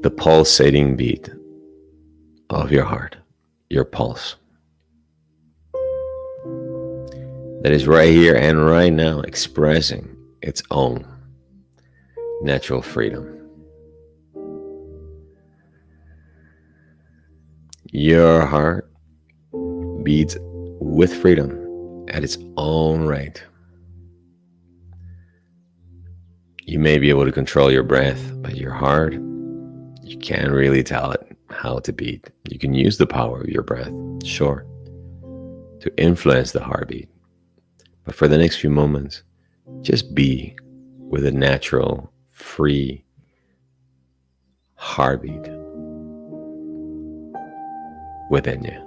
the 0.00 0.10
pulsating 0.10 0.96
beat 0.96 1.28
of 2.48 2.72
your 2.72 2.84
heart, 2.84 3.14
your 3.68 3.84
pulse. 3.84 4.36
That 7.62 7.72
is 7.72 7.86
right 7.86 8.08
here 8.08 8.36
and 8.36 8.64
right 8.64 8.92
now 8.92 9.20
expressing 9.20 10.16
its 10.40 10.62
own 10.70 11.06
natural 12.40 12.80
freedom. 12.80 13.34
Your 17.92 18.46
heart 18.46 18.90
beats 20.02 20.38
with 20.40 21.14
freedom 21.14 22.06
at 22.08 22.24
its 22.24 22.38
own 22.56 23.02
rate. 23.02 23.44
You 26.68 26.80
may 26.80 26.98
be 26.98 27.10
able 27.10 27.24
to 27.24 27.30
control 27.30 27.70
your 27.70 27.84
breath, 27.84 28.32
but 28.42 28.56
your 28.56 28.72
heart, 28.72 29.12
you 30.02 30.18
can't 30.20 30.50
really 30.50 30.82
tell 30.82 31.12
it 31.12 31.36
how 31.48 31.78
to 31.78 31.92
beat. 31.92 32.28
You 32.48 32.58
can 32.58 32.74
use 32.74 32.98
the 32.98 33.06
power 33.06 33.40
of 33.40 33.48
your 33.48 33.62
breath, 33.62 33.92
sure, 34.24 34.66
to 35.78 35.92
influence 35.96 36.50
the 36.50 36.64
heartbeat. 36.64 37.08
But 38.02 38.16
for 38.16 38.26
the 38.26 38.36
next 38.36 38.56
few 38.56 38.70
moments, 38.70 39.22
just 39.82 40.12
be 40.12 40.56
with 40.98 41.24
a 41.24 41.30
natural 41.30 42.12
free 42.32 43.04
heartbeat 44.74 45.48
within 48.28 48.64
you. 48.64 48.85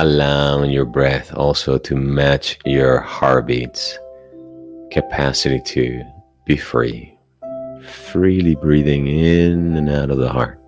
Allowing 0.00 0.70
your 0.70 0.86
breath 0.86 1.32
also 1.34 1.76
to 1.76 1.94
match 1.94 2.58
your 2.64 3.00
heartbeats 3.00 3.98
capacity 4.90 5.60
to 5.60 6.02
be 6.46 6.56
free. 6.56 7.16
Freely 7.82 8.54
breathing 8.54 9.06
in 9.06 9.76
and 9.76 9.90
out 9.90 10.10
of 10.10 10.18
the 10.18 10.28
heart 10.28 10.59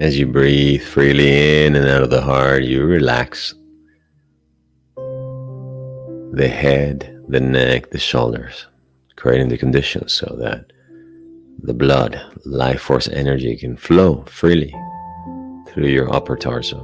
As 0.00 0.18
you 0.18 0.26
breathe 0.26 0.82
freely 0.82 1.66
in 1.66 1.76
and 1.76 1.86
out 1.86 2.02
of 2.02 2.08
the 2.08 2.22
heart, 2.22 2.64
you 2.64 2.84
relax 2.86 3.54
the 4.96 6.48
head, 6.48 7.22
the 7.28 7.40
neck, 7.40 7.90
the 7.90 7.98
shoulders. 7.98 8.66
creating 9.16 9.50
the 9.50 9.58
conditions 9.58 10.14
so 10.14 10.34
that 10.40 10.72
the 11.62 11.74
blood, 11.74 12.18
life 12.46 12.80
force 12.80 13.06
energy 13.08 13.54
can 13.54 13.76
flow 13.76 14.24
freely 14.26 14.74
through 15.68 15.88
your 15.88 16.10
upper 16.14 16.36
torso. 16.36 16.78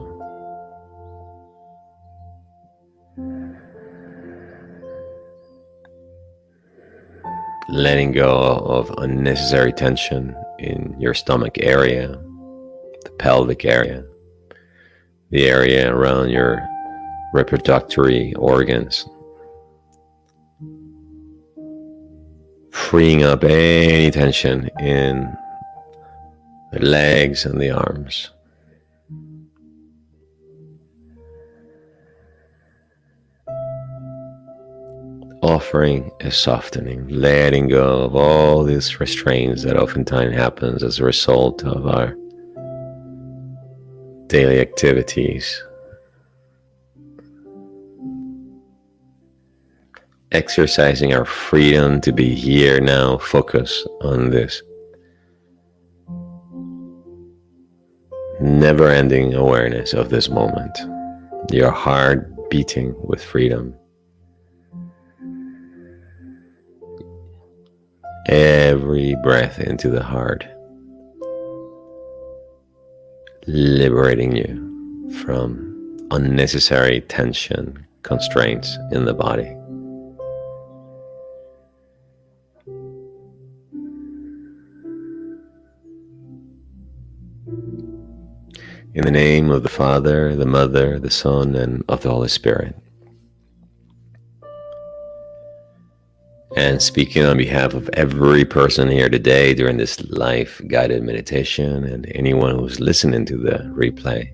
Letting 7.71 8.13
go 8.13 8.29
of 8.29 8.91
unnecessary 8.99 9.73
tension 9.73 10.37
in 10.59 10.95
your 11.01 11.15
stomach 11.15 11.57
area, 11.59 12.23
the 13.07 13.13
pelvic 13.19 13.65
area, 13.65 14.05
the 15.31 15.47
area 15.49 15.95
around 15.95 16.31
your 16.31 16.67
reproductory 17.35 18.35
organs. 18.37 19.07
Freeing 22.71 23.23
up 23.23 23.43
any 23.45 24.11
tension 24.11 24.69
in 24.81 25.33
the 26.73 26.81
legs 26.81 27.47
and 27.47 27.61
the 27.61 27.71
arms. 27.71 28.31
offering 35.43 36.11
a 36.23 36.31
softening, 36.31 37.07
letting 37.07 37.69
go 37.69 38.03
of 38.03 38.17
all 38.17 38.65
these 38.65 38.99
restraints 38.99 39.63
that 39.63 39.77
oftentimes 39.77 40.35
happens 40.35 40.83
as 40.83 40.99
a 40.99 41.05
result 41.05 41.63
of 41.63 41.87
our 41.87 42.17
daily 44.27 44.61
activities. 44.61 45.63
Exercising 50.33 51.15
our 51.15 51.25
freedom 51.25 52.01
to 52.01 52.13
be 52.13 52.35
here 52.35 52.81
now, 52.81 53.19
focus 53.19 53.87
on 54.03 54.31
this. 54.31 54.63
Never 58.41 58.89
ending 58.89 59.35
awareness 59.35 59.95
of 59.95 60.11
this 60.11 60.29
moment, 60.29 60.77
your 61.51 61.71
heart 61.71 62.51
beating 62.51 62.95
with 63.03 63.23
freedom. 63.25 63.75
Every 68.29 69.15
breath 69.23 69.61
into 69.61 69.89
the 69.89 70.03
heart 70.03 70.45
liberating 73.47 74.35
you 74.35 75.11
from 75.23 76.09
unnecessary 76.11 77.01
tension, 77.03 77.87
constraints 78.03 78.77
in 78.91 79.05
the 79.05 79.15
body. 79.15 79.57
In 88.95 89.05
the 89.05 89.11
name 89.11 89.51
of 89.51 89.63
the 89.63 89.69
Father, 89.69 90.35
the 90.35 90.47
Mother, 90.47 90.99
the 90.99 91.11
Son, 91.11 91.55
and 91.55 91.85
of 91.89 92.03
the 92.03 92.11
Holy 92.11 92.29
Spirit. 92.29 92.75
And 96.55 96.81
speaking 96.81 97.25
on 97.25 97.37
behalf 97.37 97.75
of 97.75 97.91
every 97.95 98.45
person 98.45 98.89
here 98.89 99.09
today 99.09 99.53
during 99.53 99.79
this 99.79 100.01
life 100.11 100.61
guided 100.69 101.03
meditation 101.03 101.85
and 101.85 102.11
anyone 102.15 102.57
who's 102.57 102.79
listening 102.79 103.27
to 103.27 103.37
the 103.37 103.59
replay, 103.75 104.33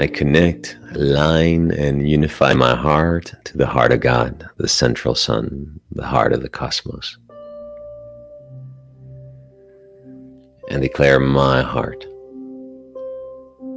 I 0.00 0.06
connect, 0.08 0.76
align, 0.94 1.70
and 1.70 2.08
unify 2.08 2.52
my 2.54 2.74
heart 2.74 3.32
to 3.44 3.56
the 3.56 3.66
heart 3.66 3.92
of 3.92 4.00
God, 4.00 4.48
the 4.56 4.68
central 4.68 5.14
sun, 5.14 5.80
the 5.92 6.06
heart 6.06 6.32
of 6.32 6.42
the 6.42 6.48
cosmos. 6.48 7.16
And 10.68 10.82
declare 10.82 11.20
my 11.20 11.62
heart, 11.62 12.04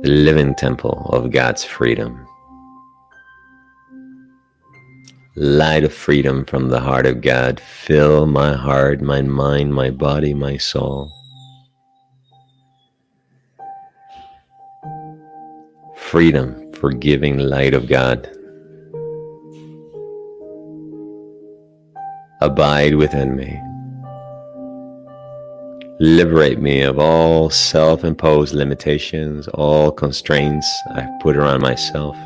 the 0.02 0.10
living 0.10 0.56
temple 0.56 1.08
of 1.14 1.32
God's 1.32 1.64
freedom 1.64 2.21
light 5.36 5.84
of 5.86 5.94
freedom 5.94 6.44
from 6.44 6.70
the 6.70 6.80
heart 6.80 7.06
of 7.06 7.22
God, 7.22 7.60
fill 7.60 8.26
my 8.26 8.54
heart, 8.54 9.02
my 9.02 9.22
mind, 9.22 9.74
my 9.74 9.90
body, 9.90 10.34
my 10.34 10.58
soul. 10.58 11.12
Freedom, 15.96 16.74
forgiving 16.74 17.38
light 17.38 17.74
of 17.74 17.88
God. 17.88 18.30
Abide 22.42 22.96
within 22.96 23.36
me. 23.36 23.62
Liberate 26.02 26.60
me 26.60 26.82
of 26.82 26.98
all 26.98 27.50
self 27.50 28.04
imposed 28.04 28.54
limitations, 28.54 29.48
all 29.50 29.92
constraints 29.92 30.68
I've 30.96 31.20
put 31.22 31.38
around 31.38 31.62
myself. 31.62 32.18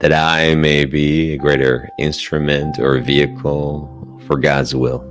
That 0.00 0.12
I 0.12 0.54
may 0.54 0.84
be 0.84 1.32
a 1.32 1.38
greater 1.38 1.88
instrument 1.98 2.78
or 2.78 2.98
vehicle 3.00 4.20
for 4.26 4.38
God's 4.38 4.74
will. 4.74 5.04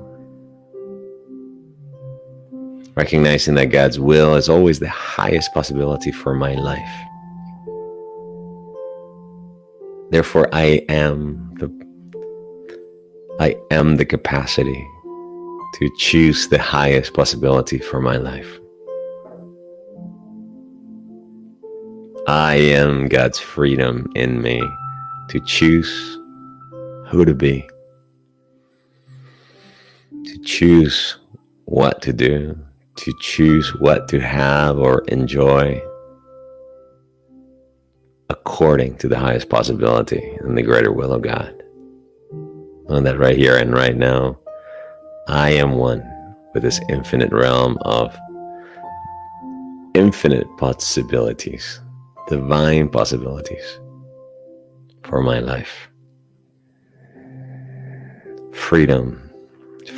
Recognizing 2.95 3.56
that 3.56 3.71
God's 3.71 4.00
will 4.00 4.36
is 4.36 4.48
always 4.48 4.80
the 4.80 4.89
highest 4.89 5.54
possibility 5.54 6.12
for 6.12 6.34
my 6.34 6.54
life. 6.54 7.06
Therefore, 10.12 10.48
I 10.54 10.86
am 10.88 11.54
the 11.56 11.69
I 13.38 13.58
am 13.69 13.98
the 13.98 14.06
capacity 14.06 14.88
to 15.74 15.89
choose 15.98 16.48
the 16.48 16.60
highest 16.60 17.13
possibility 17.13 17.80
for 17.80 18.00
my 18.00 18.15
life. 18.15 18.60
I 22.28 22.56
am 22.56 23.08
God's 23.08 23.38
freedom 23.38 24.12
in 24.16 24.42
me 24.42 24.60
to 25.30 25.40
choose 25.42 26.18
who 27.06 27.24
to 27.24 27.36
be, 27.36 27.70
to 30.24 30.40
choose 30.44 31.18
what 31.66 32.02
to 32.02 32.12
do, 32.12 32.58
to 32.96 33.14
choose 33.20 33.76
what 33.76 34.08
to 34.08 34.20
have 34.20 34.80
or 34.80 35.04
enjoy 35.10 35.80
according 38.32 38.98
to 38.98 39.08
the 39.08 39.20
highest 39.20 39.50
possibility 39.50 40.36
and 40.40 40.58
the 40.58 40.64
greater 40.64 40.92
will 40.92 41.14
of 41.14 41.22
God. 41.22 41.54
And 42.90 43.06
that 43.06 43.20
right 43.20 43.38
here 43.38 43.56
and 43.56 43.72
right 43.72 43.96
now, 43.96 44.40
I 45.28 45.52
am 45.52 45.74
one 45.74 46.04
with 46.56 46.64
this 46.64 46.82
infinite 46.90 47.32
realm 47.32 47.78
of 47.82 48.18
infinite 49.94 50.48
possibilities 50.58 51.82
divine 52.28 52.90
possibilities 52.90 53.80
for 55.04 55.22
my 55.22 55.40
life. 55.40 55.90
Freedom, 58.54 59.32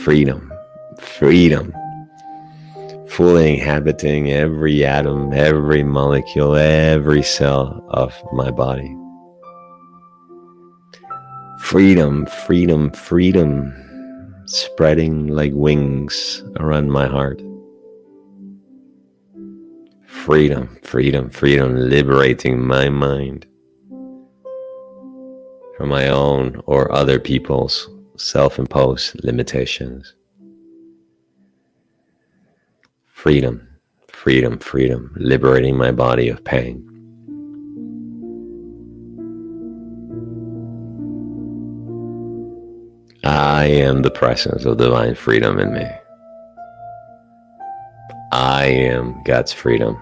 freedom, 0.04 0.52
freedom. 1.00 1.74
Fully 3.08 3.54
inhabiting 3.56 4.32
every 4.32 4.86
atom, 4.86 5.32
every 5.34 5.82
molecule, 5.84 6.56
every 6.56 7.24
cell 7.24 7.84
of 7.90 8.13
my 8.34 8.52
body. 8.52 8.94
Freedom, 11.62 12.26
freedom, 12.26 12.92
freedom, 12.92 13.74
spreading 14.46 15.28
like 15.28 15.54
wings 15.54 16.44
around 16.60 16.92
my 16.92 17.08
heart 17.08 17.42
freedom, 20.28 20.68
freedom, 20.84 21.30
freedom, 21.30 21.74
liberating 21.74 22.62
my 22.62 22.90
mind 22.90 23.46
from 25.78 25.88
my 25.88 26.10
own 26.10 26.62
or 26.66 26.92
other 26.92 27.18
people's 27.18 27.90
self 28.18 28.60
imposed 28.60 29.24
limitations. 29.24 30.16
Freedom, 33.06 33.66
freedom, 34.10 34.60
freedom, 34.60 35.16
liberating 35.16 35.78
my 35.78 35.92
body 35.92 36.28
of 36.28 36.44
pain. 36.44 36.84
I 43.24 43.63
am 43.68 44.02
the 44.02 44.12
presence 44.12 44.66
of 44.66 44.76
divine 44.76 45.16
freedom 45.16 45.58
in 45.58 45.74
me. 45.74 45.88
I 48.34 48.66
am 48.66 49.24
God's 49.24 49.54
freedom 49.54 50.02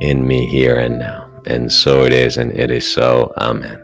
in 0.00 0.26
me 0.26 0.46
here 0.46 0.78
and 0.78 0.98
now. 0.98 1.28
And 1.46 1.72
so 1.72 2.04
it 2.04 2.12
is, 2.12 2.36
and 2.36 2.52
it 2.52 2.70
is 2.70 2.90
so. 2.90 3.32
Amen. 3.36 3.82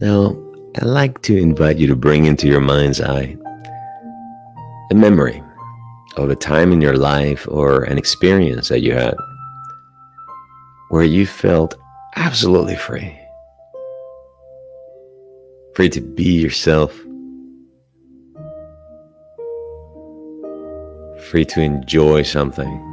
Now, 0.00 0.34
I'd 0.76 0.84
like 0.84 1.20
to 1.22 1.36
invite 1.36 1.76
you 1.76 1.86
to 1.88 1.96
bring 1.96 2.24
into 2.24 2.46
your 2.46 2.60
mind's 2.60 3.02
eye 3.02 3.36
a 4.90 4.94
memory 4.94 5.42
of 6.16 6.30
a 6.30 6.36
time 6.36 6.72
in 6.72 6.80
your 6.80 6.96
life 6.96 7.46
or 7.50 7.84
an 7.84 7.98
experience 7.98 8.68
that 8.70 8.80
you 8.80 8.94
had 8.94 9.14
where 10.88 11.04
you 11.04 11.26
felt 11.26 11.76
absolutely 12.16 12.76
free. 12.76 13.16
Free 15.74 15.88
to 15.90 16.00
be 16.00 16.40
yourself. 16.40 16.92
Free 21.30 21.44
to 21.44 21.60
enjoy 21.60 22.22
something. 22.22 22.86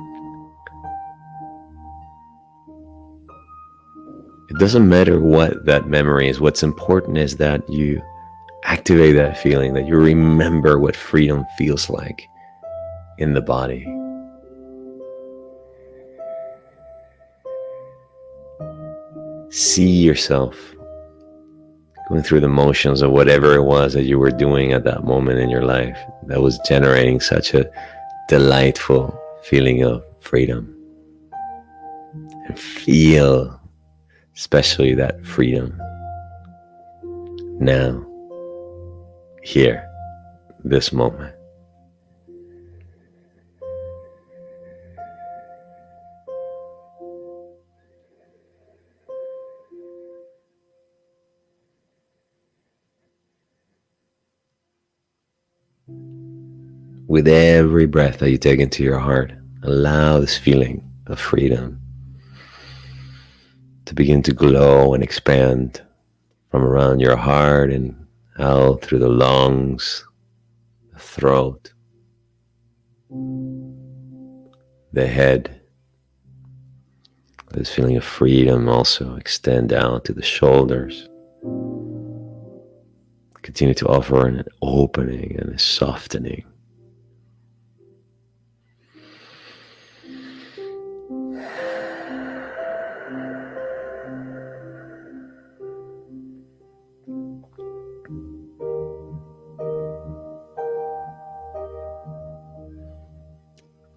It 4.49 4.59
doesn't 4.59 4.87
matter 4.87 5.19
what 5.19 5.65
that 5.65 5.87
memory 5.87 6.29
is. 6.29 6.39
What's 6.39 6.63
important 6.63 7.17
is 7.17 7.37
that 7.37 7.67
you 7.69 8.01
activate 8.63 9.15
that 9.15 9.37
feeling, 9.37 9.73
that 9.73 9.87
you 9.87 9.95
remember 9.95 10.79
what 10.79 10.95
freedom 10.95 11.45
feels 11.57 11.89
like 11.89 12.27
in 13.17 13.33
the 13.33 13.41
body. 13.41 13.85
See 19.49 19.89
yourself 19.89 20.55
going 22.09 22.23
through 22.23 22.39
the 22.39 22.49
motions 22.49 23.01
of 23.01 23.11
whatever 23.11 23.55
it 23.55 23.63
was 23.63 23.93
that 23.93 24.03
you 24.03 24.17
were 24.17 24.31
doing 24.31 24.71
at 24.71 24.83
that 24.85 25.03
moment 25.03 25.39
in 25.39 25.49
your 25.49 25.63
life 25.63 25.97
that 26.27 26.41
was 26.41 26.59
generating 26.59 27.19
such 27.19 27.53
a 27.53 27.69
delightful 28.29 29.17
feeling 29.43 29.83
of 29.83 30.03
freedom. 30.21 30.73
And 32.47 32.57
feel, 32.57 33.59
especially 34.35 34.93
that 34.95 35.25
freedom 35.25 35.79
now, 37.59 38.05
here, 39.43 39.89
this 40.63 40.91
moment. 40.91 41.36
With 57.07 57.25
every 57.29 57.85
breath 57.85 58.19
that 58.19 58.31
you 58.31 58.37
take 58.37 58.59
into 58.59 58.83
your 58.83 58.99
heart, 58.99 59.31
allow 59.63 60.19
this 60.19 60.37
feeling 60.37 60.83
of 61.05 61.17
freedom 61.17 61.79
to 63.85 63.95
begin 63.95 64.21
to 64.23 64.33
glow 64.33 64.93
and 64.93 65.01
expand 65.01 65.81
from 66.51 66.63
around 66.63 66.99
your 66.99 67.15
heart 67.15 67.71
and 67.71 67.95
out 68.39 68.81
through 68.81 68.99
the 68.99 69.07
lungs, 69.07 70.05
the 70.91 70.99
throat, 70.99 71.71
the 74.91 75.07
head. 75.07 75.61
This 77.51 77.73
feeling 77.73 77.95
of 77.95 78.03
freedom 78.03 78.67
also 78.67 79.15
extend 79.15 79.71
out 79.71 80.03
to 80.05 80.13
the 80.13 80.21
shoulders. 80.21 81.07
Continue 83.43 83.75
to 83.75 83.87
offer 83.87 84.27
an 84.27 84.43
opening 84.61 85.37
and 85.39 85.55
a 85.55 85.57
softening. 85.57 86.43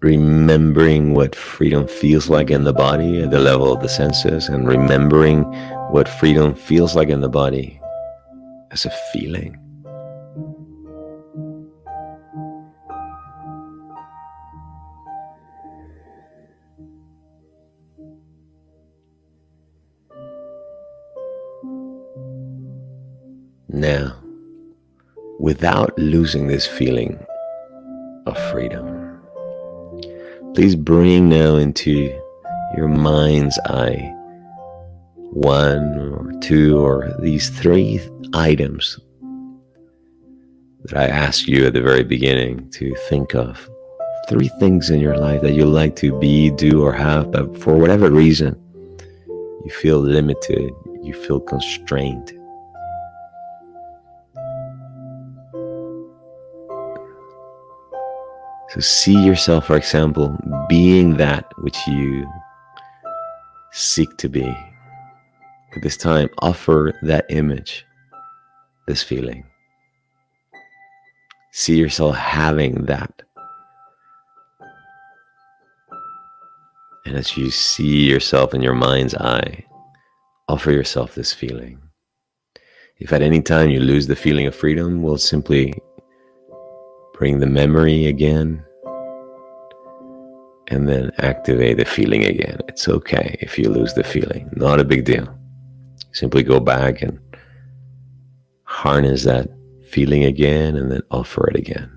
Remembering 0.01 1.13
what 1.13 1.35
freedom 1.35 1.87
feels 1.87 2.27
like 2.27 2.49
in 2.49 2.63
the 2.63 2.73
body 2.73 3.21
at 3.21 3.29
the 3.29 3.39
level 3.39 3.71
of 3.71 3.81
the 3.81 3.89
senses 3.89 4.49
and 4.49 4.67
remembering 4.67 5.43
what 5.91 6.09
freedom 6.09 6.55
feels 6.55 6.95
like 6.95 7.09
in 7.09 7.21
the 7.21 7.29
body 7.29 7.79
as 8.71 8.85
a 8.85 8.91
feeling. 9.13 9.57
Now, 23.69 24.15
without 25.39 25.97
losing 25.97 26.47
this 26.47 26.65
feeling 26.65 27.23
of 28.25 28.37
freedom. 28.51 28.90
Please 30.53 30.75
bring 30.75 31.29
now 31.29 31.55
into 31.55 32.13
your 32.75 32.89
mind's 32.89 33.57
eye 33.67 34.13
one 35.31 35.97
or 35.97 36.33
two 36.41 36.77
or 36.77 37.15
these 37.21 37.49
three 37.49 38.01
items 38.33 38.99
that 40.83 40.97
I 40.97 41.07
asked 41.07 41.47
you 41.47 41.67
at 41.67 41.73
the 41.73 41.81
very 41.81 42.03
beginning 42.03 42.69
to 42.71 42.93
think 43.07 43.33
of. 43.33 43.69
Three 44.27 44.49
things 44.59 44.89
in 44.89 44.99
your 44.99 45.17
life 45.17 45.41
that 45.41 45.53
you 45.53 45.65
like 45.65 45.95
to 45.97 46.19
be, 46.19 46.49
do, 46.51 46.83
or 46.83 46.91
have, 46.91 47.31
but 47.31 47.57
for 47.57 47.77
whatever 47.77 48.11
reason, 48.11 48.61
you 49.63 49.71
feel 49.71 49.99
limited, 49.99 50.73
you 51.01 51.13
feel 51.13 51.39
constrained. 51.39 52.33
So 58.73 58.79
see 58.79 59.21
yourself, 59.25 59.67
for 59.67 59.75
example, 59.75 60.37
being 60.69 61.17
that 61.17 61.45
which 61.57 61.77
you 61.87 62.25
seek 63.73 64.15
to 64.15 64.29
be. 64.29 64.45
At 65.75 65.81
this 65.81 65.97
time, 65.97 66.29
offer 66.39 66.93
that 67.01 67.25
image, 67.29 67.85
this 68.87 69.03
feeling. 69.03 69.43
See 71.51 71.77
yourself 71.77 72.15
having 72.15 72.85
that. 72.85 73.21
And 77.05 77.17
as 77.17 77.35
you 77.35 77.51
see 77.51 78.09
yourself 78.09 78.53
in 78.53 78.61
your 78.61 78.75
mind's 78.75 79.15
eye, 79.15 79.65
offer 80.47 80.71
yourself 80.71 81.13
this 81.13 81.33
feeling. 81.33 81.77
If 82.99 83.11
at 83.11 83.21
any 83.21 83.41
time 83.41 83.69
you 83.69 83.81
lose 83.81 84.07
the 84.07 84.15
feeling 84.15 84.47
of 84.47 84.55
freedom, 84.55 85.03
we'll 85.03 85.17
simply 85.17 85.73
Bring 87.21 87.37
the 87.37 87.45
memory 87.45 88.07
again. 88.07 88.65
And 90.69 90.89
then 90.89 91.11
activate 91.19 91.77
the 91.77 91.85
feeling 91.85 92.23
again. 92.25 92.57
It's 92.67 92.87
okay 92.89 93.37
if 93.41 93.59
you 93.59 93.69
lose 93.69 93.93
the 93.93 94.03
feeling, 94.03 94.49
not 94.53 94.79
a 94.79 94.83
big 94.83 95.05
deal. 95.05 95.27
Simply 96.13 96.41
go 96.41 96.59
back 96.59 97.03
and 97.03 97.19
harness 98.63 99.23
that 99.25 99.49
feeling 99.87 100.23
again 100.23 100.75
and 100.75 100.91
then 100.91 101.03
offer 101.11 101.47
it 101.47 101.55
again. 101.55 101.95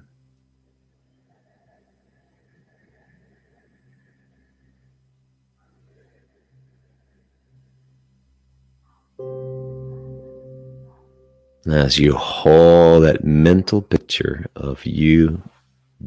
As 11.67 11.99
you 11.99 12.15
hold 12.15 13.05
that 13.05 13.25
mental 13.25 13.81
picture 13.81 14.47
of 14.57 14.85
you 14.85 15.43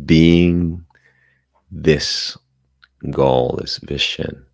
being 0.05 0.86
this 1.72 2.38
goal, 3.10 3.58
this 3.60 3.78
vision, 3.80 4.45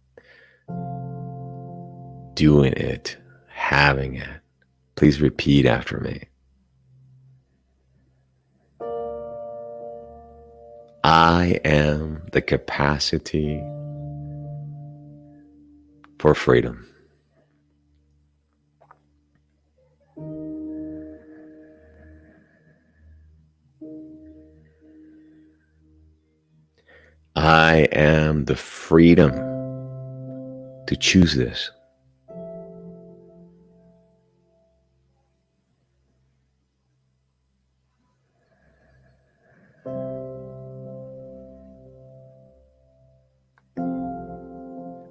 doing 2.36 2.74
it, 2.74 3.18
having 3.48 4.16
it, 4.16 4.42
please 4.96 5.22
repeat 5.22 5.66
after 5.66 6.00
me. 6.00 6.24
I 11.04 11.60
am 11.66 12.22
the 12.32 12.42
capacity 12.42 13.62
for 16.20 16.34
freedom. 16.34 16.88
I 27.36 27.88
am 27.92 28.46
the 28.46 28.56
freedom 28.56 29.32
to 30.86 30.96
choose 30.96 31.36
this. 31.36 31.72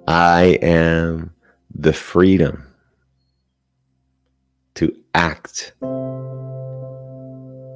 I 0.07 0.59
am 0.61 1.33
the 1.73 1.93
freedom 1.93 2.67
to 4.75 4.95
act 5.15 5.73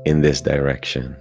in 0.05 0.21
this 0.21 0.39
direction. 0.41 1.15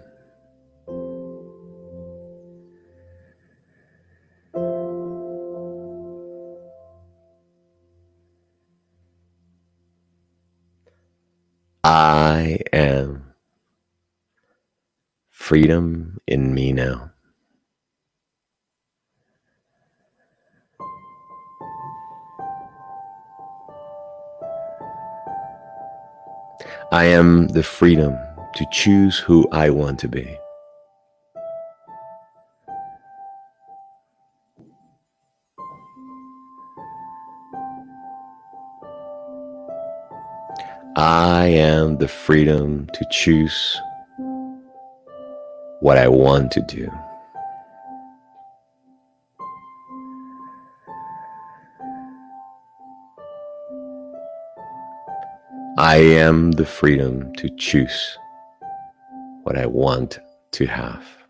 Freedom 15.46 16.18
in 16.26 16.52
me 16.52 16.72
now. 16.72 17.08
I 26.90 27.04
am 27.04 27.46
the 27.46 27.62
freedom 27.62 28.18
to 28.56 28.66
choose 28.72 29.20
who 29.20 29.46
I 29.52 29.70
want 29.70 30.00
to 30.00 30.08
be. 30.08 30.36
I 40.96 41.46
am 41.46 41.98
the 41.98 42.08
freedom 42.08 42.88
to 42.94 43.06
choose 43.12 43.80
what 45.86 45.98
I 45.98 46.08
want 46.08 46.50
to 46.50 46.60
do. 46.62 46.90
I 55.78 55.98
am 55.98 56.50
the 56.50 56.66
freedom 56.66 57.32
to 57.34 57.48
choose 57.56 58.18
what 59.44 59.56
I 59.56 59.66
want 59.66 60.18
to 60.50 60.66
have. 60.66 61.25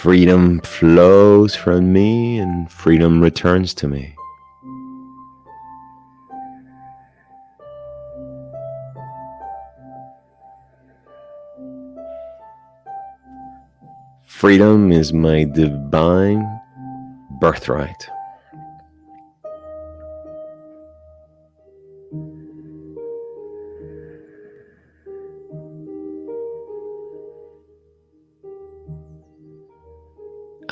Freedom 0.00 0.60
flows 0.60 1.54
from 1.54 1.92
me 1.92 2.38
and 2.38 2.72
freedom 2.72 3.20
returns 3.20 3.74
to 3.74 3.86
me. 3.86 4.16
Freedom 14.22 14.90
is 14.90 15.12
my 15.12 15.44
divine 15.44 16.46
birthright. 17.38 18.08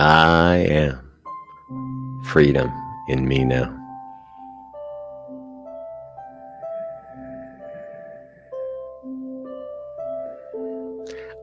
I 0.09 0.57
am 0.71 2.23
freedom 2.25 2.73
in 3.11 3.29
me 3.29 3.45
now. 3.45 3.77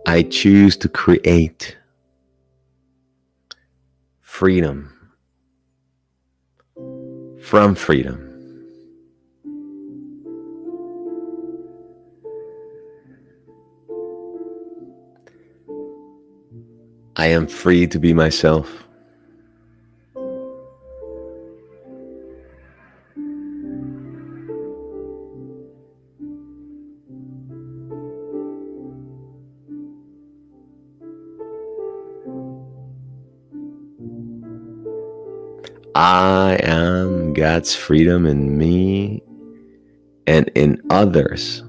I 0.07 0.23
choose 0.23 0.77
to 0.77 0.89
create 0.89 1.77
freedom 4.21 5.11
from 7.39 7.75
freedom. 7.75 8.34
I 17.25 17.29
am 17.29 17.47
free 17.47 17.87
to 17.87 17.97
be 17.97 18.13
myself. 18.13 18.83
I 35.95 36.59
am 36.61 37.33
God's 37.33 37.73
freedom 37.73 38.27
in 38.27 38.55
me 38.55 39.23
and 40.27 40.51
in 40.53 40.79
others. 40.91 41.64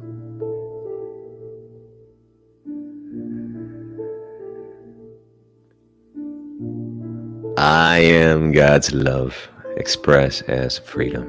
I 7.66 7.98
am 7.98 8.52
God's 8.52 8.94
love 8.94 9.48
expressed 9.76 10.44
as 10.44 10.78
freedom. 10.78 11.26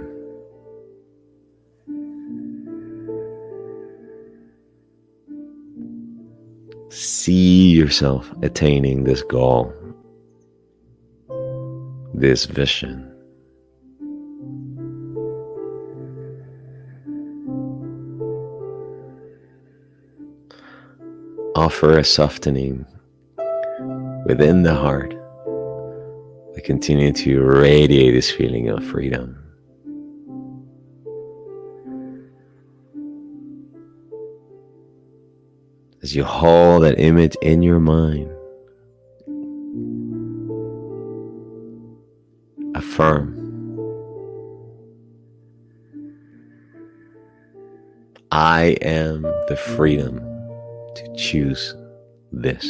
See 6.92 7.72
yourself 7.72 8.32
attaining 8.44 9.04
this 9.04 9.24
goal 9.24 9.74
this 12.14 12.46
vision. 12.46 13.12
Offer 21.56 21.98
a 21.98 22.04
softening 22.04 22.86
within 24.28 24.62
the 24.62 24.76
heart. 24.76 25.17
Continue 26.68 27.14
to 27.14 27.42
radiate 27.42 28.14
this 28.14 28.30
feeling 28.30 28.68
of 28.68 28.84
freedom. 28.84 29.42
As 36.04 36.14
you 36.14 36.26
hold 36.26 36.84
that 36.84 37.00
image 37.00 37.38
in 37.42 37.64
your 37.64 37.80
mind, 37.80 38.30
affirm 42.76 43.34
I 48.30 48.76
am 48.82 49.22
the 49.48 49.56
freedom 49.56 50.18
to 50.96 51.16
choose 51.16 51.74
this. 52.34 52.70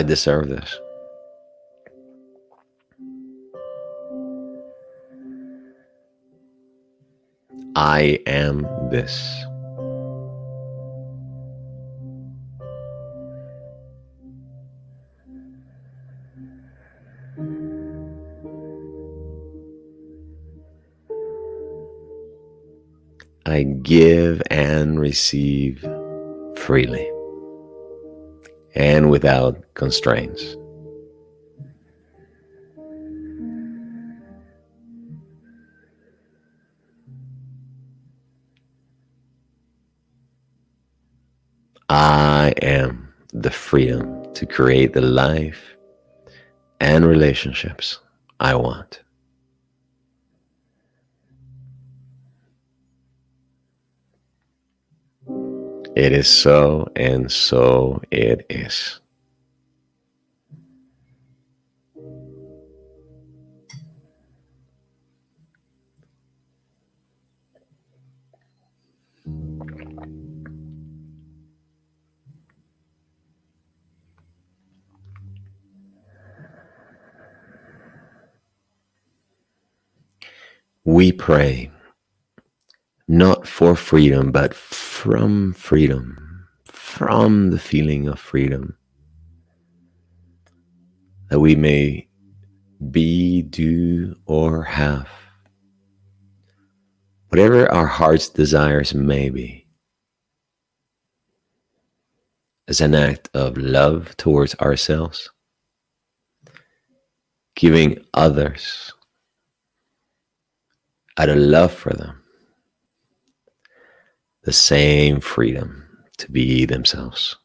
I 0.00 0.02
deserve 0.02 0.48
this. 0.48 0.80
I 7.76 8.18
am 8.26 8.62
this. 8.90 9.44
I 23.44 23.64
give 23.82 24.40
and 24.50 24.98
receive 24.98 25.86
freely 26.56 27.06
and 28.74 29.10
without 29.10 29.74
constraints. 29.74 30.56
I 41.88 42.54
am 42.62 43.12
the 43.32 43.50
freedom 43.50 44.32
to 44.34 44.46
create 44.46 44.92
the 44.92 45.00
life 45.00 45.76
and 46.80 47.04
relationships 47.04 47.98
I 48.38 48.54
want. 48.54 49.02
It 56.00 56.14
is 56.14 56.28
so, 56.30 56.90
and 56.96 57.30
so 57.30 58.00
it 58.10 58.46
is. 58.48 59.00
We 80.84 81.12
pray 81.12 81.70
not 83.10 83.44
for 83.44 83.74
freedom, 83.74 84.30
but 84.30 84.54
from 84.54 85.52
freedom, 85.54 86.46
from 86.64 87.50
the 87.50 87.58
feeling 87.58 88.06
of 88.06 88.20
freedom, 88.20 88.76
that 91.28 91.40
we 91.40 91.56
may 91.56 92.06
be, 92.92 93.42
do, 93.42 94.14
or 94.26 94.62
have 94.62 95.08
whatever 97.30 97.68
our 97.72 97.86
heart's 97.86 98.28
desires 98.28 98.94
may 98.94 99.28
be, 99.28 99.66
as 102.68 102.80
an 102.80 102.94
act 102.94 103.28
of 103.34 103.58
love 103.58 104.16
towards 104.18 104.54
ourselves, 104.60 105.28
giving 107.56 107.98
others 108.14 108.92
out 111.18 111.28
of 111.28 111.38
love 111.38 111.72
for 111.72 111.92
them 111.92 112.19
the 114.42 114.52
same 114.52 115.20
freedom 115.20 115.86
to 116.18 116.30
be 116.30 116.64
themselves. 116.64 117.36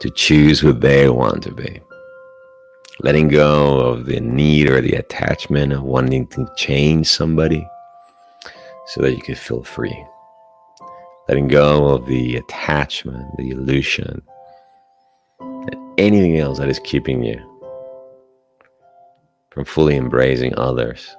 To 0.00 0.10
choose 0.10 0.60
who 0.60 0.72
they 0.72 1.08
want 1.08 1.42
to 1.44 1.52
be. 1.52 1.80
Letting 3.00 3.28
go 3.28 3.80
of 3.80 4.06
the 4.06 4.20
need 4.20 4.68
or 4.68 4.80
the 4.80 4.94
attachment 4.94 5.72
of 5.72 5.82
wanting 5.82 6.26
to 6.28 6.46
change 6.56 7.08
somebody 7.08 7.66
so 8.86 9.02
that 9.02 9.12
you 9.12 9.22
can 9.22 9.34
feel 9.34 9.62
free. 9.62 10.04
Letting 11.28 11.48
go 11.48 11.88
of 11.88 12.06
the 12.06 12.36
attachment, 12.36 13.36
the 13.36 13.50
illusion, 13.50 14.22
and 15.40 15.76
anything 15.98 16.38
else 16.38 16.58
that 16.58 16.68
is 16.68 16.78
keeping 16.84 17.22
you 17.24 17.40
from 19.50 19.64
fully 19.64 19.96
embracing 19.96 20.54
others 20.56 21.16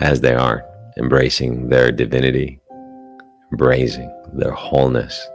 as 0.00 0.20
they 0.20 0.34
are 0.34 0.64
embracing 0.96 1.68
their 1.68 1.90
divinity, 1.92 2.60
embracing 3.50 4.12
their 4.34 4.52
wholeness, 4.52 5.28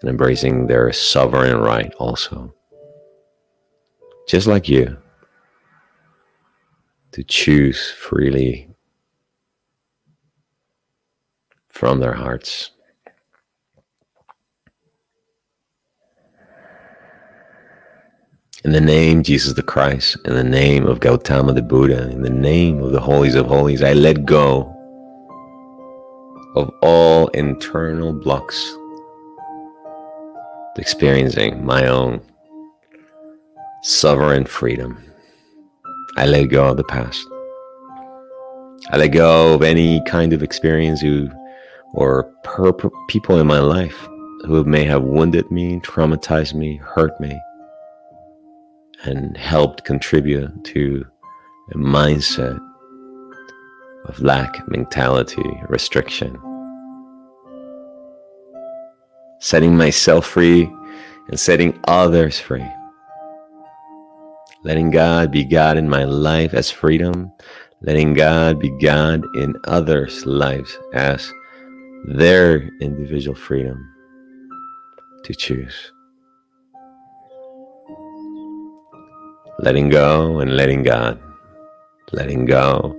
and 0.00 0.10
embracing 0.10 0.66
their 0.66 0.92
sovereign 0.92 1.56
right 1.58 1.92
also. 1.98 2.52
Just 4.28 4.46
like 4.46 4.68
you, 4.68 4.96
to 7.12 7.22
choose 7.22 7.90
freely 7.92 8.68
from 11.68 12.00
their 12.00 12.14
hearts. 12.14 12.72
In 18.66 18.72
the 18.72 18.80
name 18.80 19.22
Jesus 19.22 19.52
the 19.52 19.62
Christ, 19.62 20.16
in 20.24 20.34
the 20.34 20.42
name 20.42 20.88
of 20.88 20.98
Gautama 20.98 21.52
the 21.52 21.62
Buddha, 21.62 22.10
in 22.10 22.22
the 22.22 22.30
name 22.30 22.82
of 22.82 22.90
the 22.90 22.98
holies 22.98 23.36
of 23.36 23.46
holies, 23.46 23.80
I 23.80 23.92
let 23.92 24.24
go 24.24 24.62
of 26.56 26.68
all 26.82 27.28
internal 27.28 28.12
blocks 28.12 28.76
experiencing 30.78 31.64
my 31.64 31.86
own 31.86 32.20
sovereign 33.84 34.44
freedom. 34.44 34.98
I 36.16 36.26
let 36.26 36.46
go 36.46 36.66
of 36.66 36.76
the 36.76 36.82
past. 36.82 37.24
I 38.90 38.96
let 38.96 39.12
go 39.12 39.54
of 39.54 39.62
any 39.62 40.02
kind 40.08 40.32
of 40.32 40.42
experience 40.42 41.00
who, 41.00 41.30
or 41.94 42.24
per, 42.42 42.72
per, 42.72 42.90
people 43.06 43.38
in 43.38 43.46
my 43.46 43.60
life 43.60 44.08
who 44.44 44.64
may 44.64 44.82
have 44.82 45.04
wounded 45.04 45.52
me, 45.52 45.78
traumatized 45.78 46.54
me, 46.54 46.78
hurt 46.78 47.20
me 47.20 47.40
and 49.04 49.36
helped 49.36 49.84
contribute 49.84 50.64
to 50.64 51.04
a 51.72 51.76
mindset 51.76 52.58
of 54.06 54.20
lack 54.20 54.66
mentality, 54.68 55.42
restriction. 55.68 56.38
Setting 59.40 59.76
myself 59.76 60.26
free 60.26 60.70
and 61.28 61.38
setting 61.38 61.78
others 61.86 62.38
free. 62.38 62.66
Letting 64.64 64.90
God 64.90 65.30
be 65.30 65.44
God 65.44 65.76
in 65.76 65.88
my 65.88 66.04
life 66.04 66.54
as 66.54 66.70
freedom. 66.70 67.32
Letting 67.82 68.14
God 68.14 68.58
be 68.58 68.70
God 68.80 69.22
in 69.36 69.54
others' 69.64 70.24
lives 70.24 70.76
as 70.94 71.32
their 72.08 72.68
individual 72.80 73.36
freedom 73.36 73.78
to 75.24 75.34
choose. 75.34 75.92
Letting 79.58 79.88
go 79.88 80.38
and 80.38 80.56
letting 80.56 80.82
God, 80.82 81.20
letting 82.12 82.44
go 82.44 82.94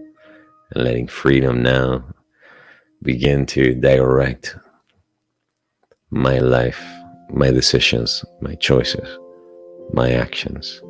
and 0.71 0.83
letting 0.83 1.07
freedom 1.07 1.61
now 1.61 2.03
begin 3.03 3.45
to 3.45 3.75
direct 3.75 4.55
my 6.09 6.39
life, 6.39 6.83
my 7.29 7.51
decisions, 7.51 8.25
my 8.41 8.55
choices, 8.55 9.07
my 9.93 10.11
actions. 10.11 10.81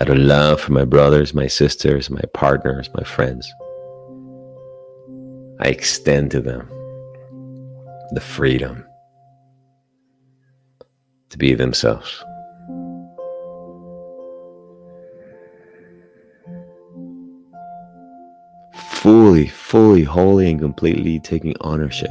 Out 0.00 0.08
of 0.08 0.18
love 0.18 0.60
for 0.60 0.72
my 0.72 0.84
brothers, 0.84 1.32
my 1.32 1.46
sisters, 1.46 2.10
my 2.10 2.22
partners, 2.32 2.90
my 2.94 3.04
friends, 3.04 3.48
I 5.60 5.68
extend 5.68 6.32
to 6.32 6.40
them 6.40 6.68
the 8.10 8.20
freedom 8.20 8.84
to 11.30 11.38
be 11.38 11.54
themselves. 11.54 12.24
Fully, 19.04 19.46
fully, 19.46 20.02
wholly, 20.02 20.50
and 20.50 20.58
completely 20.58 21.20
taking 21.20 21.54
ownership 21.60 22.10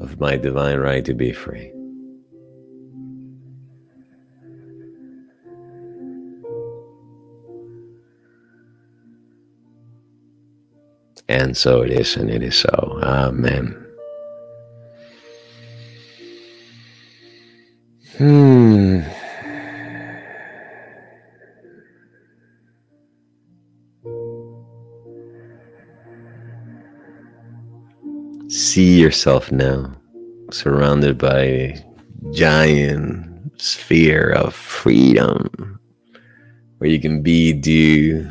of 0.00 0.20
my 0.20 0.36
divine 0.36 0.78
right 0.78 1.04
to 1.04 1.14
be 1.14 1.32
free. 1.32 1.72
And 11.28 11.56
so 11.56 11.82
it 11.82 11.90
is, 11.90 12.14
and 12.14 12.30
it 12.30 12.44
is 12.44 12.56
so. 12.56 13.00
Amen. 13.02 13.84
Hmm. 18.16 19.00
See 28.76 29.00
yourself 29.00 29.50
now 29.50 29.90
surrounded 30.50 31.16
by 31.16 31.40
a 31.40 31.84
giant 32.32 33.58
sphere 33.58 34.32
of 34.32 34.54
freedom 34.54 35.80
where 36.76 36.90
you 36.90 37.00
can 37.00 37.22
be, 37.22 37.54
do, 37.54 38.30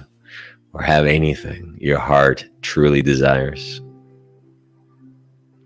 or 0.72 0.84
have 0.84 1.08
anything 1.08 1.76
your 1.82 1.98
heart 1.98 2.46
truly 2.62 3.02
desires. 3.02 3.82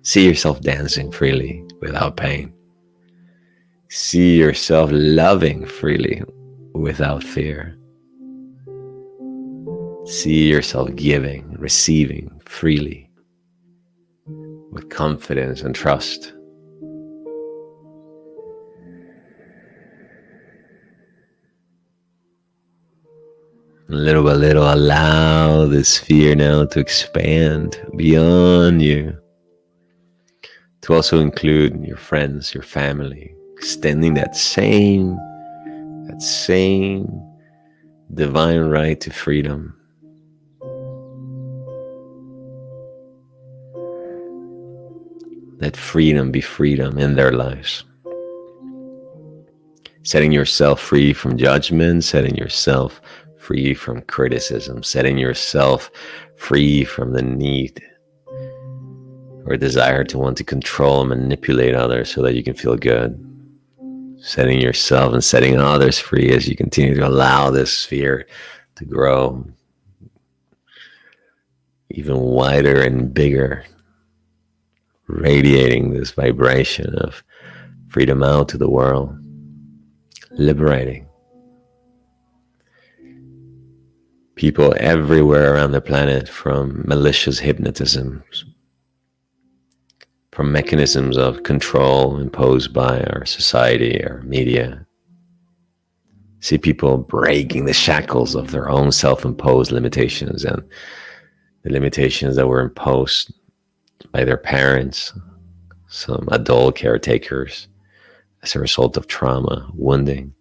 See 0.04 0.26
yourself 0.26 0.62
dancing 0.62 1.12
freely 1.12 1.62
without 1.82 2.16
pain. 2.16 2.54
See 3.90 4.38
yourself 4.38 4.92
loving 4.94 5.66
freely 5.66 6.24
without 6.74 7.22
fear. 7.22 7.78
See 10.06 10.48
yourself 10.48 10.96
giving, 10.96 11.52
receiving 11.60 12.40
freely 12.46 13.09
with 14.72 14.90
confidence 14.90 15.62
and 15.62 15.74
trust. 15.74 16.34
Little 23.88 24.24
by 24.24 24.34
little, 24.34 24.72
allow 24.72 25.66
this 25.66 25.98
fear 25.98 26.36
now 26.36 26.66
to 26.66 26.80
expand 26.80 27.82
beyond 27.96 28.84
you, 28.84 29.18
to 30.82 30.94
also 30.94 31.20
include 31.20 31.84
your 31.84 31.98
friends, 31.98 32.54
your 32.54 32.62
family, 32.62 33.34
extending 33.58 34.14
that 34.14 34.36
same, 34.36 35.16
that 36.08 36.22
same 36.22 37.08
divine 38.14 38.62
right 38.62 39.02
to 39.02 39.12
freedom 39.12 39.79
Let 45.60 45.76
freedom 45.76 46.32
be 46.32 46.42
freedom 46.42 46.98
in 46.98 47.16
their 47.16 47.32
lives. 47.32 47.84
Setting 50.04 50.32
yourself 50.32 50.80
free 50.80 51.14
from 51.14 51.38
judgment, 51.38 52.04
setting 52.04 52.36
yourself 52.36 53.02
free 53.38 53.74
from 53.74 54.02
criticism, 54.04 54.84
setting 54.84 55.18
yourself 55.18 55.92
free 56.38 56.86
from 56.86 57.14
the 57.14 57.22
need 57.22 57.82
or 59.46 59.58
desire 59.58 60.04
to 60.06 60.18
want 60.18 60.38
to 60.38 60.44
control 60.44 61.02
and 61.02 61.10
manipulate 61.10 61.76
others 61.76 62.14
so 62.14 62.22
that 62.22 62.36
you 62.36 62.44
can 62.44 62.54
feel 62.54 62.76
good. 62.76 63.26
setting 64.22 64.60
yourself 64.60 65.14
and 65.14 65.24
setting 65.24 65.58
others 65.58 65.98
free 65.98 66.30
as 66.32 66.48
you 66.48 66.56
continue 66.56 66.94
to 66.94 67.08
allow 67.08 67.50
this 67.50 67.78
sphere 67.78 68.28
to 68.76 68.84
grow 68.84 69.46
even 71.92 72.20
wider 72.20 72.82
and 72.82 73.14
bigger, 73.14 73.66
radiating 75.10 75.92
this 75.92 76.12
vibration 76.12 76.96
of 76.96 77.24
freedom 77.90 78.24
out 78.24 78.48
to 78.50 78.58
the 78.58 78.70
world, 78.70 79.18
liberating 80.32 81.10
people 84.40 84.74
everywhere 84.78 85.54
around 85.54 85.74
the 85.74 85.82
planet 85.82 86.30
from 86.30 86.82
malicious 86.88 87.40
hypnotisms, 87.40 88.46
from 90.32 90.50
mechanisms 90.50 91.18
of 91.18 91.44
control 91.44 92.18
imposed 92.18 92.74
by 92.74 93.02
our 93.02 93.26
society, 93.26 94.02
our 94.06 94.22
media. 94.22 94.86
See 96.40 96.58
people 96.58 97.00
breaking 97.00 97.66
the 97.66 97.74
shackles 97.74 98.34
of 98.34 98.52
their 98.52 98.70
own 98.70 98.94
self 98.94 99.26
imposed 99.26 99.74
limitations 99.74 100.46
and 100.46 100.64
the 101.64 101.72
limitations 101.74 102.38
that 102.38 102.48
were 102.48 102.62
imposed 102.62 103.34
by 104.12 104.24
their 104.24 104.38
parents, 104.38 105.14
some 105.88 106.28
adult 106.32 106.76
caretakers, 106.76 107.68
as 108.44 108.56
a 108.56 108.60
result 108.60 108.98
of 108.98 109.08
trauma, 109.08 109.70
wounding. 109.74 110.34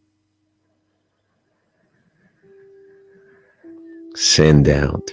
Send 4.15 4.69
out 4.69 5.11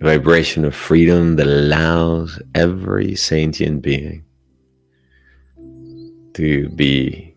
a 0.00 0.04
vibration 0.04 0.64
of 0.64 0.74
freedom 0.74 1.36
that 1.36 1.46
allows 1.46 2.40
every 2.54 3.14
sentient 3.16 3.82
being 3.82 4.24
to 6.34 6.68
be 6.70 7.34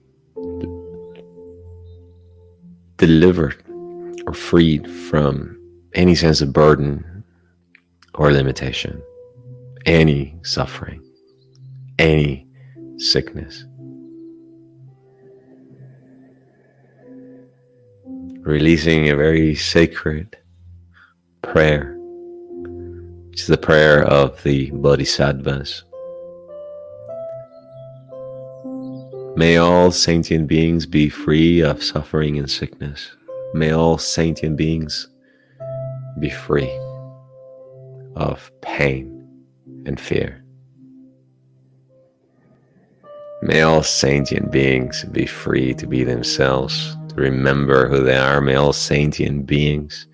delivered 2.97 3.63
or 4.27 4.33
freed 4.33 4.89
from 4.89 5.57
any 5.93 6.13
sense 6.13 6.41
of 6.41 6.51
burden 6.51 7.03
or 8.15 8.31
limitation, 8.31 9.01
any 9.85 10.35
suffering, 10.43 11.01
any 11.97 12.47
sickness. 12.97 13.65
Releasing 18.41 19.09
a 19.09 19.15
very 19.15 19.53
sacred 19.55 20.37
prayer, 21.41 21.95
which 23.29 23.41
is 23.41 23.47
the 23.47 23.57
prayer 23.57 24.03
of 24.03 24.41
the 24.43 24.71
Bodhisattvas. 24.71 25.83
May 29.35 29.57
all 29.57 29.91
sentient 29.91 30.47
beings 30.47 30.85
be 30.85 31.09
free 31.09 31.61
of 31.61 31.83
suffering 31.83 32.37
and 32.37 32.49
sickness. 32.49 33.15
May 33.53 33.71
all 33.71 33.97
sentient 33.97 34.57
beings 34.57 35.07
be 36.19 36.29
free 36.29 36.88
of 38.19 38.51
pain 38.61 39.25
and 39.85 39.99
fear. 39.99 40.43
May 43.41 43.61
all 43.61 43.83
sentient 43.83 44.51
beings 44.51 45.05
be 45.05 45.25
free 45.25 45.73
to 45.75 45.87
be 45.87 46.03
themselves, 46.03 46.97
to 47.09 47.15
remember 47.15 47.87
who 47.87 48.03
they 48.03 48.17
are. 48.17 48.41
May 48.41 48.55
all 48.55 48.73
sentient 48.73 49.45
beings 49.45 50.07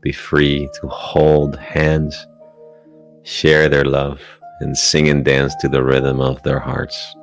be 0.00 0.12
free 0.12 0.68
to 0.80 0.88
hold 0.88 1.56
hands, 1.56 2.26
share 3.24 3.68
their 3.68 3.84
love, 3.84 4.22
and 4.60 4.76
sing 4.76 5.08
and 5.08 5.24
dance 5.24 5.54
to 5.56 5.68
the 5.68 5.84
rhythm 5.84 6.20
of 6.20 6.42
their 6.42 6.58
hearts. 6.58 7.14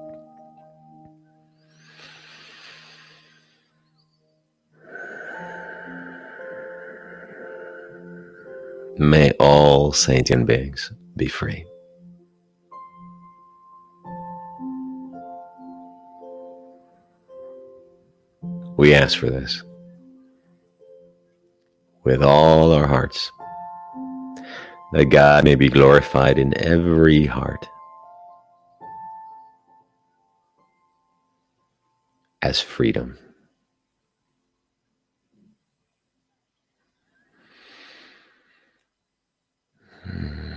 May 8.97 9.31
all 9.39 9.91
sentient 9.91 10.45
beings 10.45 10.91
be 11.17 11.27
free. 11.27 11.65
We 18.77 18.93
ask 18.93 19.17
for 19.17 19.29
this 19.29 19.63
with 22.05 22.23
all 22.23 22.71
our 22.71 22.87
hearts, 22.87 23.31
that 24.93 25.05
God 25.05 25.43
may 25.43 25.55
be 25.55 25.69
glorified 25.69 26.37
in 26.37 26.57
every 26.57 27.25
heart 27.25 27.65
as 32.41 32.61
freedom. 32.61 33.17
thank 40.15 40.31
mm 40.31 40.39
-hmm. 40.39 40.55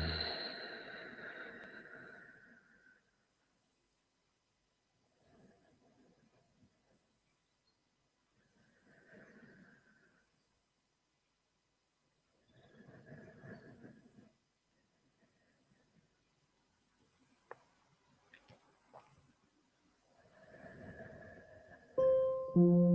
you 22.56 22.87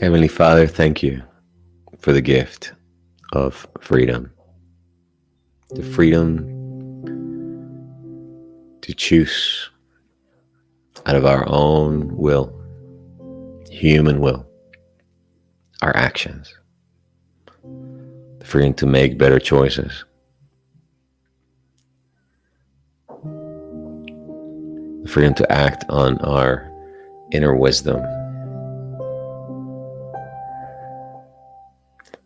Heavenly 0.00 0.28
Father, 0.28 0.68
thank 0.68 1.02
you 1.02 1.20
for 1.98 2.12
the 2.12 2.20
gift 2.20 2.72
of 3.32 3.66
freedom. 3.80 4.30
The 5.70 5.82
mm. 5.82 5.92
freedom 5.92 6.46
to 8.80 8.94
choose 8.94 9.70
out 11.06 11.16
of 11.16 11.26
our 11.26 11.44
own 11.48 12.16
will, 12.16 12.54
human 13.72 14.20
will, 14.20 14.46
our 15.82 15.96
actions. 15.96 16.54
The 17.64 18.44
freedom 18.44 18.74
to 18.74 18.86
make 18.86 19.18
better 19.18 19.40
choices. 19.40 20.04
The 25.02 25.08
freedom 25.08 25.34
to 25.34 25.52
act 25.52 25.84
on 25.88 26.18
our 26.18 26.70
inner 27.32 27.56
wisdom 27.56 28.00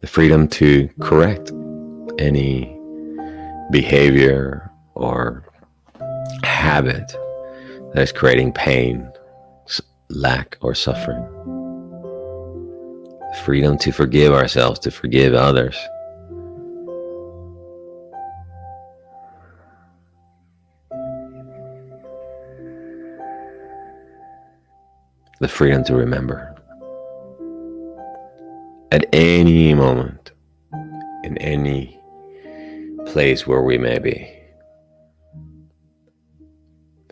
the 0.03 0.09
freedom 0.09 0.49
to 0.49 0.89
correct 1.01 1.53
any 2.19 2.77
behavior 3.71 4.69
or 4.95 5.45
habit 6.43 7.17
that 7.95 8.03
is 8.03 8.11
creating 8.11 8.53
pain, 8.53 9.09
lack, 10.11 10.59
or 10.61 10.75
suffering. 10.75 11.23
The 13.31 13.39
freedom 13.45 13.79
to 13.79 13.93
forgive 13.93 14.33
ourselves, 14.33 14.81
to 14.81 14.91
forgive 14.91 15.35
others. 15.35 15.79
The 25.39 25.49
freedom 25.49 25.85
to 25.85 25.95
remember 25.95 26.52
at 28.93 29.07
any 29.15 29.73
moment, 29.73 30.33
in 31.25 31.39
any 31.39 31.99
place 33.07 33.47
where 33.47 33.63
we 33.63 33.79
may 33.79 33.99
be. 33.99 34.31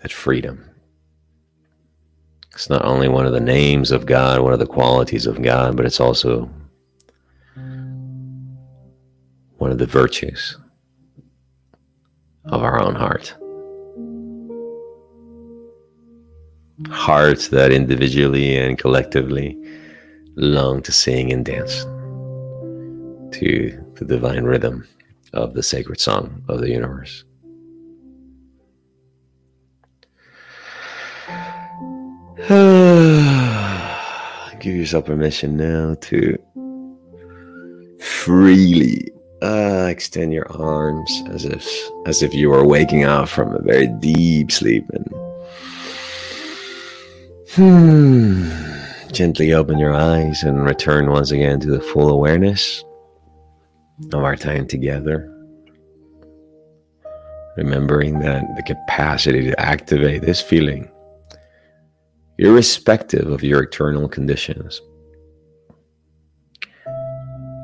That 0.03 0.13
freedom. 0.13 0.63
It's 2.53 2.69
not 2.69 2.85
only 2.85 3.09
one 3.09 3.25
of 3.25 3.33
the 3.33 3.41
names 3.41 3.93
of 3.93 4.05
God, 4.05 4.43
one 4.43 4.53
of 4.53 4.59
the 4.59 4.67
qualities 4.67 5.25
of 5.27 5.41
God, 5.41 5.75
but 5.75 5.87
it's 5.87 6.01
also 6.01 6.51
one 9.57 9.71
of 9.71 9.79
the 9.79 9.87
virtues 9.87 10.59
of 12.45 12.63
our 12.63 12.79
own 12.79 12.95
heart. 12.95 13.35
hearts 16.89 17.49
that 17.49 17.73
individually 17.73 18.57
and 18.57 18.79
collectively 18.79 19.55
long 20.41 20.83
to 20.83 20.93
sing 20.93 21.33
and 21.33 21.45
dance 21.45 21.85
to 23.33 23.85
the 23.95 24.05
divine 24.05 24.45
rhythm 24.45 24.87
of 25.33 25.55
the 25.55 25.63
sacred 25.63 26.01
song 26.01 26.43
of 26.49 26.61
the 26.61 26.71
universe. 26.71 27.25
Give 34.61 34.77
yourself 34.77 35.07
permission 35.07 35.57
now 35.57 35.97
to 36.01 36.37
freely 38.01 39.11
uh, 39.43 39.89
extend 39.91 40.33
your 40.33 40.51
arms 40.51 41.23
as 41.31 41.45
if 41.45 41.67
as 42.07 42.23
if 42.23 42.33
you 42.35 42.51
were 42.51 42.65
waking 42.65 43.05
up 43.05 43.29
from 43.29 43.55
a 43.55 43.63
very 43.63 43.87
deep 43.87 44.51
sleep 44.51 44.85
and 44.93 45.07
hmm, 47.53 48.70
gently 49.13 49.53
open 49.53 49.79
your 49.79 49.95
eyes 49.95 50.43
and 50.43 50.65
return 50.65 51.11
once 51.11 51.31
again 51.31 51.61
to 51.61 51.71
the 51.71 51.81
full 51.81 52.11
awareness 52.11 52.85
of 54.13 54.23
our 54.23 54.37
time 54.37 54.67
together. 54.67 55.27
Remembering 57.57 58.21
that 58.21 58.45
the 58.57 58.63
capacity 58.63 59.45
to 59.45 59.61
activate 59.61 60.23
this 60.23 60.41
feeling, 60.41 60.91
irrespective 62.39 63.29
of 63.29 63.43
your 63.43 63.63
external 63.65 64.09
conditions, 64.09 64.81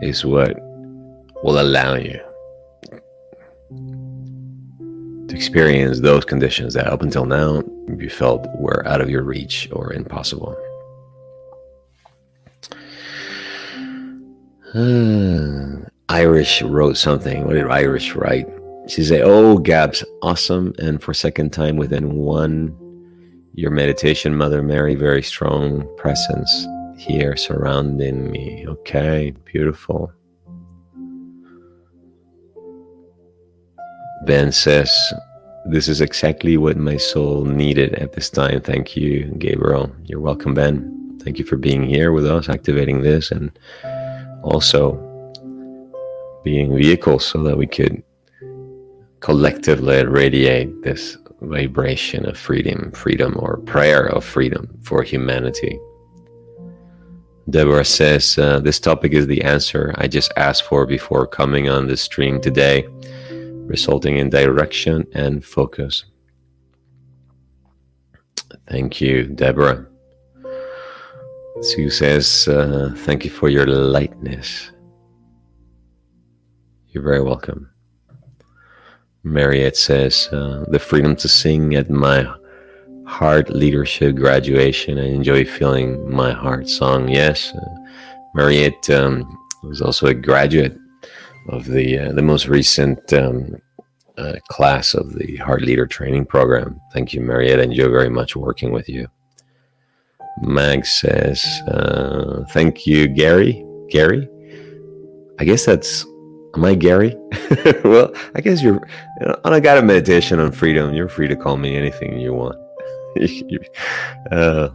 is 0.03 0.25
what 0.25 0.55
will 1.43 1.61
allow 1.61 1.95
you 1.95 2.21
to 5.29 5.35
experience 5.35 6.01
those 6.01 6.25
conditions 6.25 6.75
that 6.75 6.87
up 6.87 7.03
until 7.03 7.25
now 7.25 7.63
you 7.99 8.11
felt 8.11 8.47
were 8.59 8.87
out 8.87 9.01
of 9.01 9.09
your 9.09 9.23
reach 9.23 9.69
or 9.73 9.93
impossible. 9.93 10.57
Hmm. 14.73 15.85
Irish 16.09 16.63
wrote 16.63 16.97
something. 16.97 17.45
What 17.47 17.55
did 17.55 17.67
Irish 17.67 18.15
write? 18.15 18.47
She 18.89 19.05
said, 19.05 19.23
Oh, 19.23 19.59
Gabs, 19.59 20.05
awesome. 20.23 20.73
And 20.79 21.03
for 21.03 21.13
second 21.13 21.53
time 21.53 21.77
within 21.77 22.15
one, 22.15 22.77
your 23.55 23.71
meditation, 23.71 24.37
Mother 24.37 24.63
Mary, 24.63 24.95
very 24.95 25.23
strong 25.23 25.89
presence 25.97 26.67
here 26.97 27.37
surrounding 27.37 28.31
me. 28.31 28.65
Okay, 28.69 29.35
beautiful. 29.45 30.13
Ben 34.25 34.53
says, 34.53 34.91
This 35.67 35.89
is 35.89 36.01
exactly 36.01 36.57
what 36.57 36.77
my 36.77 36.97
soul 36.97 37.45
needed 37.45 37.95
at 37.95 38.13
this 38.13 38.31
time. 38.31 38.61
Thank 38.61 38.97
you, 38.97 39.25
Gabriel. 39.39 39.95
You're 40.05 40.21
welcome, 40.21 40.55
Ben. 40.55 41.19
Thank 41.23 41.39
you 41.39 41.45
for 41.45 41.57
being 41.57 41.83
here 41.83 42.13
with 42.13 42.27
us, 42.27 42.49
activating 42.49 43.03
this, 43.03 43.33
and 43.33 43.51
also 44.47 45.03
being 46.45 46.75
vehicles 46.77 47.27
so 47.27 47.43
that 47.43 47.57
we 47.59 47.67
could 47.67 48.03
collectively 49.21 50.05
radiate 50.07 50.83
this 50.83 51.19
vibration 51.41 52.25
of 52.27 52.39
freedom, 52.39 52.93
freedom, 52.93 53.35
or 53.39 53.59
prayer 53.59 54.07
of 54.07 54.25
freedom 54.25 54.79
for 54.83 55.03
humanity. 55.03 55.79
Deborah 57.51 57.85
says, 57.85 58.39
uh, 58.39 58.61
This 58.61 58.81
topic 58.81 59.13
is 59.13 59.27
the 59.27 59.43
answer 59.43 59.95
I 59.99 60.09
just 60.09 60.33
asked 60.37 60.65
for 60.65 60.87
before 60.87 61.27
coming 61.27 61.69
on 61.69 61.87
the 61.87 61.97
stream 61.97 62.41
today 62.41 62.87
resulting 63.67 64.17
in 64.19 64.31
direction 64.31 65.07
and 65.13 65.45
focus. 65.45 66.05
Thank 68.69 69.01
you, 69.01 69.25
Deborah. 69.25 69.87
Sue 71.61 71.91
says, 71.91 72.49
uh, 72.49 72.93
Thank 72.99 73.25
you 73.25 73.31
for 73.31 73.49
your 73.49 73.67
lightness. 73.67 74.71
You're 76.89 77.03
very 77.03 77.23
welcome. 77.23 77.71
Mariette 79.23 79.77
says, 79.77 80.29
uh, 80.33 80.65
The 80.69 80.79
freedom 80.79 81.17
to 81.17 81.29
sing 81.29 81.75
at 81.75 81.91
my 81.91 82.27
heart 83.07 83.51
leadership 83.51 84.17
graduation. 84.17 84.99
I 84.99 85.09
enjoy 85.09 85.45
feeling 85.45 86.11
my 86.11 86.33
heart 86.33 86.69
song. 86.69 87.09
Yes, 87.09 87.53
uh, 87.55 87.75
Mariette 88.35 88.91
um, 88.91 89.39
was 89.63 89.81
also 89.81 90.07
a 90.07 90.15
graduate 90.15 90.77
of 91.49 91.67
the 91.67 91.99
uh, 91.99 92.13
the 92.13 92.23
most 92.23 92.49
recent 92.49 93.13
um, 93.13 93.57
uh, 94.19 94.35
class 94.49 94.95
of 94.95 95.15
the 95.15 95.37
Heart 95.37 95.63
Leader 95.63 95.87
Training 95.87 96.27
Program. 96.27 96.81
Thank 96.93 97.13
you, 97.13 97.21
Marietta. 97.21 97.63
Enjoy 97.63 97.89
very 97.89 98.11
much 98.11 98.37
working 98.37 98.73
with 98.73 98.89
you. 98.89 99.09
Mag 100.43 100.85
says, 100.87 101.45
uh, 101.69 102.45
"Thank 102.51 102.87
you, 102.87 103.09
Gary. 103.09 103.65
Gary, 103.89 104.29
I 105.39 105.45
guess 105.45 105.65
that's 105.65 106.05
am 106.55 106.65
I 106.65 106.75
Gary? 106.75 107.15
well, 107.85 108.13
I 108.35 108.41
guess 108.41 108.63
you're 108.63 108.81
you 109.21 109.27
know, 109.27 109.39
on 109.45 109.53
a 109.53 109.61
guided 109.61 109.85
meditation 109.85 110.41
on 110.41 110.53
freedom. 110.53 110.95
You're 110.95 111.09
free 111.09 111.29
to 111.29 111.37
call 111.37 111.57
me 111.57 111.77
anything 111.77 112.19
you 112.19 112.33
want. 112.33 112.57
uh, 114.33 114.69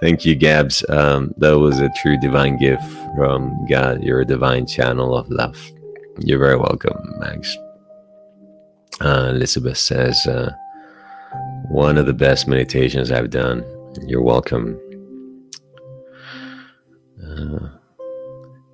Thank 0.00 0.24
you, 0.24 0.34
Gabs. 0.34 0.84
Um, 0.88 1.32
that 1.36 1.58
was 1.58 1.78
a 1.78 1.90
true 2.02 2.16
divine 2.18 2.58
gift 2.58 2.82
from 3.16 3.66
God. 3.66 4.02
You're 4.02 4.22
a 4.22 4.26
divine 4.26 4.66
channel 4.66 5.16
of 5.16 5.28
love. 5.30 5.56
You're 6.18 6.38
very 6.38 6.56
welcome, 6.56 6.98
Max. 7.18 7.56
Uh, 9.00 9.30
Elizabeth 9.30 9.78
says, 9.78 10.26
uh, 10.26 10.52
one 11.68 11.98
of 11.98 12.06
the 12.06 12.12
best 12.12 12.48
meditations 12.48 13.12
I've 13.12 13.30
done. 13.30 13.64
You're 14.06 14.22
welcome. 14.22 14.78
Uh, 17.40 17.68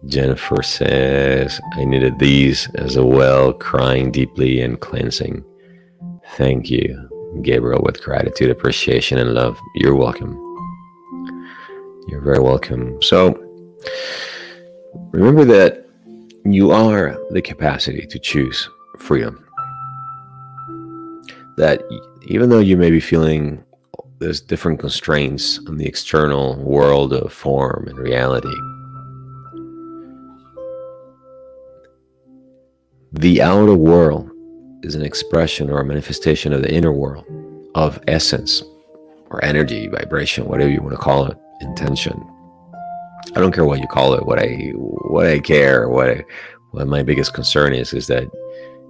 Jennifer 0.06 0.62
says, 0.62 1.60
I 1.74 1.84
needed 1.84 2.18
these 2.18 2.68
as 2.74 2.98
well, 2.98 3.52
crying 3.52 4.10
deeply 4.10 4.60
and 4.60 4.80
cleansing. 4.80 5.44
Thank 6.36 6.68
you, 6.70 7.08
Gabriel, 7.42 7.82
with 7.82 8.02
gratitude, 8.02 8.50
appreciation, 8.50 9.18
and 9.18 9.34
love. 9.34 9.56
You're 9.76 9.94
welcome. 9.94 10.34
You're 12.08 12.22
very 12.22 12.40
welcome. 12.40 13.00
So, 13.02 13.34
remember 15.12 15.44
that 15.44 15.86
you 16.44 16.72
are 16.72 17.16
the 17.30 17.42
capacity 17.42 18.06
to 18.06 18.18
choose 18.18 18.68
freedom. 18.98 19.44
That 21.56 21.82
even 22.26 22.48
though 22.48 22.60
you 22.60 22.76
may 22.76 22.90
be 22.90 23.00
feeling 23.00 23.64
there's 24.18 24.40
different 24.40 24.80
constraints 24.80 25.58
on 25.66 25.76
the 25.76 25.86
external 25.86 26.56
world 26.56 27.12
of 27.12 27.32
form 27.32 27.86
and 27.88 27.98
reality, 27.98 28.54
the 33.12 33.42
outer 33.42 33.74
world 33.74 34.30
is 34.82 34.94
an 34.94 35.02
expression 35.02 35.70
or 35.70 35.80
a 35.80 35.84
manifestation 35.84 36.52
of 36.52 36.62
the 36.62 36.72
inner 36.72 36.92
world 36.92 37.24
of 37.74 38.00
essence 38.08 38.62
or 39.30 39.44
energy, 39.44 39.88
vibration, 39.88 40.46
whatever 40.46 40.70
you 40.70 40.80
want 40.80 40.92
to 40.92 41.00
call 41.00 41.26
it, 41.26 41.36
intention. 41.60 42.22
I 43.34 43.40
don't 43.40 43.52
care 43.52 43.64
what 43.64 43.80
you 43.80 43.86
call 43.86 44.14
it. 44.14 44.24
What 44.24 44.38
I 44.38 44.72
what 44.74 45.26
I 45.26 45.40
care, 45.40 45.88
what 45.88 46.08
I, 46.08 46.24
what 46.70 46.86
my 46.86 47.02
biggest 47.02 47.34
concern 47.34 47.72
is, 47.74 47.92
is 47.92 48.06
that 48.06 48.24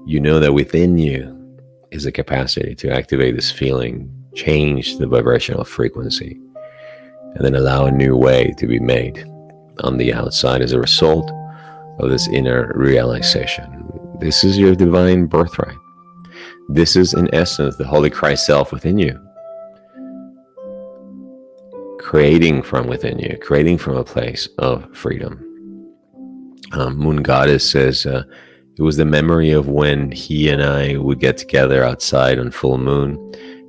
you 0.04 0.20
know 0.20 0.38
that 0.40 0.52
within 0.52 0.98
you 0.98 1.32
is 1.90 2.06
a 2.06 2.12
capacity 2.12 2.74
to 2.76 2.90
activate 2.90 3.34
this 3.34 3.50
feeling, 3.50 4.10
change 4.36 4.98
the 4.98 5.06
vibrational 5.06 5.64
frequency, 5.64 6.38
and 7.34 7.44
then 7.44 7.54
allow 7.54 7.86
a 7.86 7.90
new 7.90 8.16
way 8.16 8.54
to 8.58 8.66
be 8.66 8.78
made 8.78 9.24
on 9.80 9.96
the 9.96 10.12
outside 10.12 10.62
as 10.62 10.72
a 10.72 10.80
result 10.80 11.30
of 11.98 12.10
this 12.10 12.28
inner 12.28 12.72
realization. 12.76 13.82
This 14.20 14.44
is 14.44 14.58
your 14.58 14.74
divine 14.74 15.26
birthright. 15.26 15.76
This 16.68 16.96
is, 16.96 17.14
in 17.14 17.34
essence, 17.34 17.76
the 17.76 17.86
Holy 17.86 18.10
Christ 18.10 18.46
self 18.46 18.72
within 18.72 18.98
you, 18.98 19.18
creating 21.98 22.62
from 22.62 22.86
within 22.86 23.18
you, 23.18 23.38
creating 23.40 23.78
from 23.78 23.96
a 23.96 24.04
place 24.04 24.48
of 24.58 24.94
freedom. 24.96 25.42
Um, 26.72 26.96
Moon 26.96 27.22
Goddess 27.22 27.68
says, 27.70 28.06
uh, 28.06 28.24
it 28.78 28.82
was 28.82 28.96
the 28.96 29.04
memory 29.04 29.52
of 29.52 29.68
when 29.68 30.12
he 30.12 30.50
and 30.50 30.62
I 30.62 30.96
would 30.98 31.20
get 31.20 31.38
together 31.38 31.82
outside 31.84 32.38
on 32.38 32.50
full 32.50 32.76
moon 32.76 33.16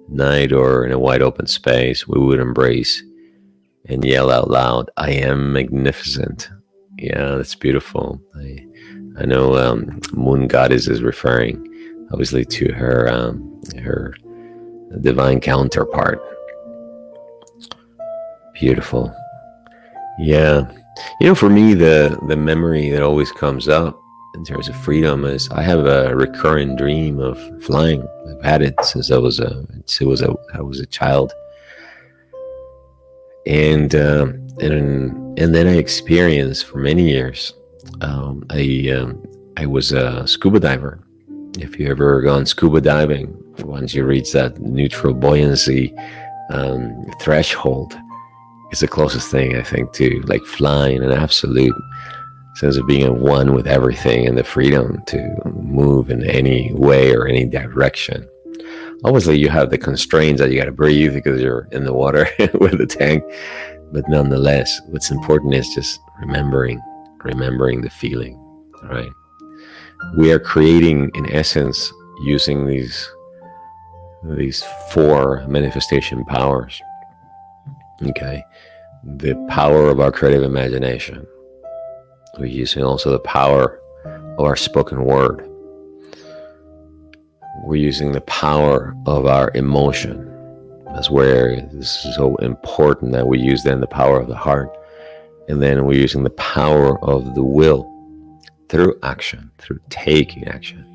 night 0.07 0.51
or 0.51 0.85
in 0.85 0.91
a 0.91 0.99
wide 0.99 1.21
open 1.21 1.47
space. 1.47 2.07
We 2.07 2.19
would 2.19 2.39
embrace 2.39 3.03
and 3.85 4.03
yell 4.03 4.29
out 4.29 4.49
loud, 4.49 4.89
I 4.97 5.11
am 5.11 5.53
magnificent. 5.53 6.49
Yeah, 6.97 7.35
that's 7.35 7.55
beautiful. 7.55 8.21
I, 8.35 8.65
I 9.17 9.25
know 9.25 9.55
um, 9.57 9.99
Moon 10.13 10.47
Goddess 10.47 10.87
is 10.87 11.01
referring 11.01 11.63
obviously 12.11 12.45
to 12.45 12.71
her 12.73 13.09
um, 13.11 13.61
her 13.81 14.15
divine 15.01 15.39
counterpart. 15.39 16.21
Beautiful. 18.53 19.13
Yeah. 20.19 20.71
You 21.21 21.27
know, 21.27 21.35
for 21.35 21.49
me, 21.49 21.73
the 21.73 22.19
the 22.27 22.35
memory 22.37 22.89
that 22.89 23.03
always 23.03 23.31
comes 23.31 23.67
up 23.67 23.99
in 24.37 24.45
terms 24.45 24.69
of 24.69 24.75
freedom 24.75 25.25
is 25.25 25.49
I 25.49 25.63
have 25.63 25.85
a 25.85 26.15
recurring 26.15 26.75
dream 26.75 27.19
of 27.19 27.37
flying. 27.63 28.07
I've 28.29 28.43
had 28.43 28.61
it 28.61 28.75
since 28.83 29.11
I 29.11 29.17
was 29.17 29.39
a 29.39 29.65
since 29.85 30.01
I 30.01 30.05
was 30.05 30.21
a 30.21 30.35
I 30.53 30.61
was 30.61 30.79
a 30.79 30.85
child. 30.85 31.33
and 33.47 33.95
uh, 33.95 34.27
and 34.59 35.39
and 35.39 35.55
then 35.55 35.67
I 35.67 35.77
experienced 35.77 36.65
for 36.65 36.77
many 36.77 37.09
years. 37.09 37.53
Um, 38.01 38.45
I 38.49 38.89
um, 38.97 39.23
I 39.57 39.65
was 39.65 39.91
a 39.91 40.27
scuba 40.27 40.59
diver. 40.59 40.99
If 41.57 41.79
you 41.79 41.89
ever 41.89 42.21
gone 42.21 42.45
scuba 42.45 42.81
diving, 42.81 43.35
once 43.59 43.93
you 43.95 44.05
reach 44.05 44.31
that 44.33 44.59
neutral 44.59 45.13
buoyancy 45.13 45.93
um, 46.51 47.05
threshold, 47.21 47.97
it's 48.71 48.81
the 48.81 48.87
closest 48.87 49.31
thing 49.31 49.55
I 49.55 49.63
think 49.63 49.93
to 49.93 50.21
like 50.27 50.43
flying 50.43 51.03
an 51.03 51.11
absolute 51.11 51.75
sense 52.57 52.75
of 52.75 52.87
being 52.87 53.03
at 53.03 53.15
one 53.15 53.53
with 53.53 53.67
everything 53.67 54.27
and 54.27 54.37
the 54.37 54.43
freedom 54.43 55.03
to 55.05 55.35
move 55.45 56.09
in 56.09 56.27
any 56.27 56.73
way 56.73 57.13
or 57.13 57.27
any 57.27 57.45
direction. 57.45 58.27
Obviously, 59.03 59.37
you 59.37 59.49
have 59.49 59.69
the 59.69 59.77
constraints 59.77 60.41
that 60.41 60.49
you 60.49 60.57
got 60.57 60.65
to 60.65 60.71
breathe 60.71 61.13
because 61.13 61.39
you're 61.39 61.67
in 61.71 61.83
the 61.83 61.93
water 61.93 62.27
with 62.55 62.79
the 62.79 62.87
tank, 62.87 63.23
but 63.91 64.09
nonetheless, 64.09 64.81
what's 64.87 65.11
important 65.11 65.53
is 65.53 65.69
just 65.75 65.99
remembering, 66.19 66.81
remembering 67.19 67.81
the 67.81 67.91
feeling. 67.91 68.35
Right? 68.83 69.09
We 70.17 70.31
are 70.31 70.39
creating, 70.39 71.11
in 71.13 71.31
essence, 71.31 71.91
using 72.23 72.65
these 72.65 73.09
these 74.23 74.63
four 74.91 75.45
manifestation 75.47 76.25
powers. 76.25 76.81
Okay, 78.01 78.43
the 79.03 79.35
power 79.47 79.89
of 79.89 79.99
our 79.99 80.11
creative 80.11 80.43
imagination. 80.43 81.25
We're 82.37 82.45
using 82.45 82.83
also 82.83 83.11
the 83.11 83.19
power 83.19 83.79
of 84.37 84.45
our 84.45 84.55
spoken 84.55 85.03
word. 85.03 85.49
We're 87.63 87.75
using 87.75 88.11
the 88.11 88.21
power 88.21 88.95
of 89.05 89.25
our 89.25 89.51
emotion. 89.55 90.23
That's 90.93 91.09
where 91.09 91.59
this 91.73 92.05
is 92.05 92.15
so 92.15 92.35
important 92.37 93.11
that 93.13 93.27
we 93.27 93.39
use 93.39 93.63
then 93.63 93.81
the 93.81 93.87
power 93.87 94.19
of 94.19 94.27
the 94.27 94.35
heart. 94.35 94.75
And 95.49 95.61
then 95.61 95.85
we're 95.85 95.99
using 95.99 96.23
the 96.23 96.29
power 96.31 97.03
of 97.03 97.33
the 97.35 97.43
will 97.43 97.91
through 98.69 98.99
action, 99.03 99.51
through 99.57 99.79
taking 99.89 100.47
action. 100.47 100.85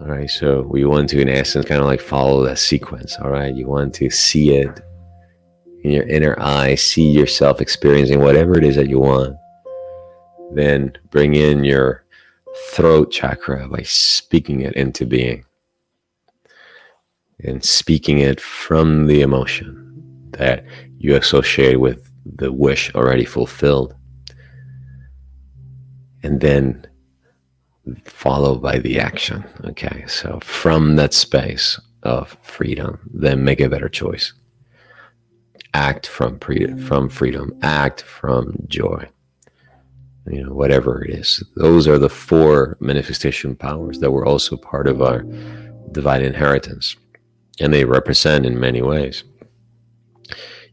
All 0.00 0.06
right. 0.06 0.30
So 0.30 0.62
we 0.62 0.84
want 0.84 1.10
to, 1.10 1.20
in 1.20 1.28
essence, 1.28 1.66
kind 1.66 1.80
of 1.80 1.86
like 1.86 2.00
follow 2.00 2.44
that 2.44 2.58
sequence. 2.58 3.16
All 3.18 3.30
right. 3.30 3.54
You 3.54 3.66
want 3.66 3.94
to 3.94 4.10
see 4.10 4.54
it 4.56 4.80
in 5.82 5.90
your 5.90 6.06
inner 6.06 6.38
eye, 6.38 6.74
see 6.74 7.10
yourself 7.10 7.60
experiencing 7.60 8.20
whatever 8.20 8.56
it 8.56 8.64
is 8.64 8.76
that 8.76 8.88
you 8.88 8.98
want. 8.98 9.36
Then 10.52 10.92
bring 11.10 11.34
in 11.34 11.64
your 11.64 12.04
throat 12.72 13.10
chakra 13.10 13.68
by 13.68 13.82
speaking 13.82 14.60
it 14.60 14.74
into 14.74 15.06
being 15.06 15.44
and 17.44 17.64
speaking 17.64 18.18
it 18.18 18.40
from 18.40 19.06
the 19.06 19.22
emotion 19.22 19.76
that 20.32 20.64
you 20.98 21.16
associate 21.16 21.80
with 21.80 22.10
the 22.24 22.52
wish 22.52 22.94
already 22.94 23.24
fulfilled. 23.24 23.94
And 26.22 26.40
then 26.40 26.86
followed 28.04 28.60
by 28.60 28.78
the 28.78 29.00
action. 29.00 29.44
Okay, 29.64 30.04
so 30.06 30.38
from 30.42 30.96
that 30.96 31.14
space 31.14 31.80
of 32.02 32.36
freedom, 32.42 32.98
then 33.12 33.42
make 33.44 33.60
a 33.60 33.68
better 33.68 33.88
choice. 33.88 34.32
Act 35.72 36.06
from 36.06 36.38
pre- 36.38 36.74
from 36.82 37.08
freedom. 37.08 37.58
Act 37.62 38.02
from 38.02 38.54
joy. 38.68 39.08
You 40.26 40.44
know, 40.44 40.52
whatever 40.52 41.02
it 41.04 41.10
is. 41.10 41.42
Those 41.56 41.88
are 41.88 41.98
the 41.98 42.08
four 42.08 42.76
manifestation 42.80 43.56
powers 43.56 43.98
that 44.00 44.10
were 44.10 44.26
also 44.26 44.56
part 44.56 44.86
of 44.86 45.00
our 45.02 45.24
divine 45.92 46.22
inheritance, 46.22 46.96
and 47.58 47.72
they 47.72 47.84
represent 47.84 48.46
in 48.46 48.60
many 48.60 48.82
ways 48.82 49.24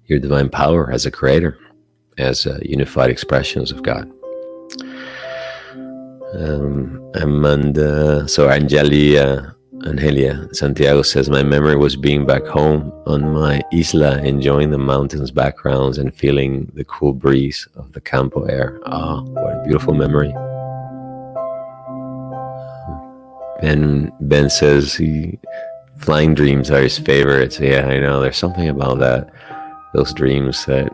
your 0.05 0.19
divine 0.19 0.49
power 0.49 0.91
as 0.91 1.05
a 1.05 1.11
creator, 1.11 1.57
as 2.17 2.45
unified 2.61 3.09
expressions 3.09 3.71
of 3.71 3.83
God. 3.83 4.11
Um, 6.33 7.11
Amanda, 7.15 8.27
so 8.27 8.47
Angelia, 8.47 9.55
Angelia 9.83 10.53
Santiago 10.55 11.01
says, 11.01 11.29
My 11.29 11.43
memory 11.43 11.75
was 11.75 11.95
being 11.95 12.25
back 12.25 12.45
home 12.45 12.91
on 13.05 13.31
my 13.33 13.61
isla, 13.71 14.17
enjoying 14.23 14.71
the 14.71 14.77
mountains 14.77 15.31
backgrounds 15.31 15.97
and 15.97 16.13
feeling 16.13 16.71
the 16.73 16.83
cool 16.85 17.13
breeze 17.13 17.67
of 17.75 17.93
the 17.93 18.01
campo 18.01 18.43
air. 18.45 18.79
Ah, 18.85 19.19
oh, 19.19 19.21
what 19.31 19.55
a 19.55 19.63
beautiful 19.63 19.93
memory. 19.93 20.33
Ben 23.61 24.11
Ben 24.21 24.49
says 24.49 24.95
he 24.95 25.39
flying 25.99 26.33
dreams 26.33 26.71
are 26.71 26.81
his 26.81 26.97
favorites. 26.97 27.59
Yeah, 27.59 27.87
I 27.87 27.99
know. 27.99 28.19
There's 28.21 28.37
something 28.37 28.69
about 28.69 28.99
that. 28.99 29.29
Those 29.93 30.13
dreams 30.13 30.65
that 30.65 30.91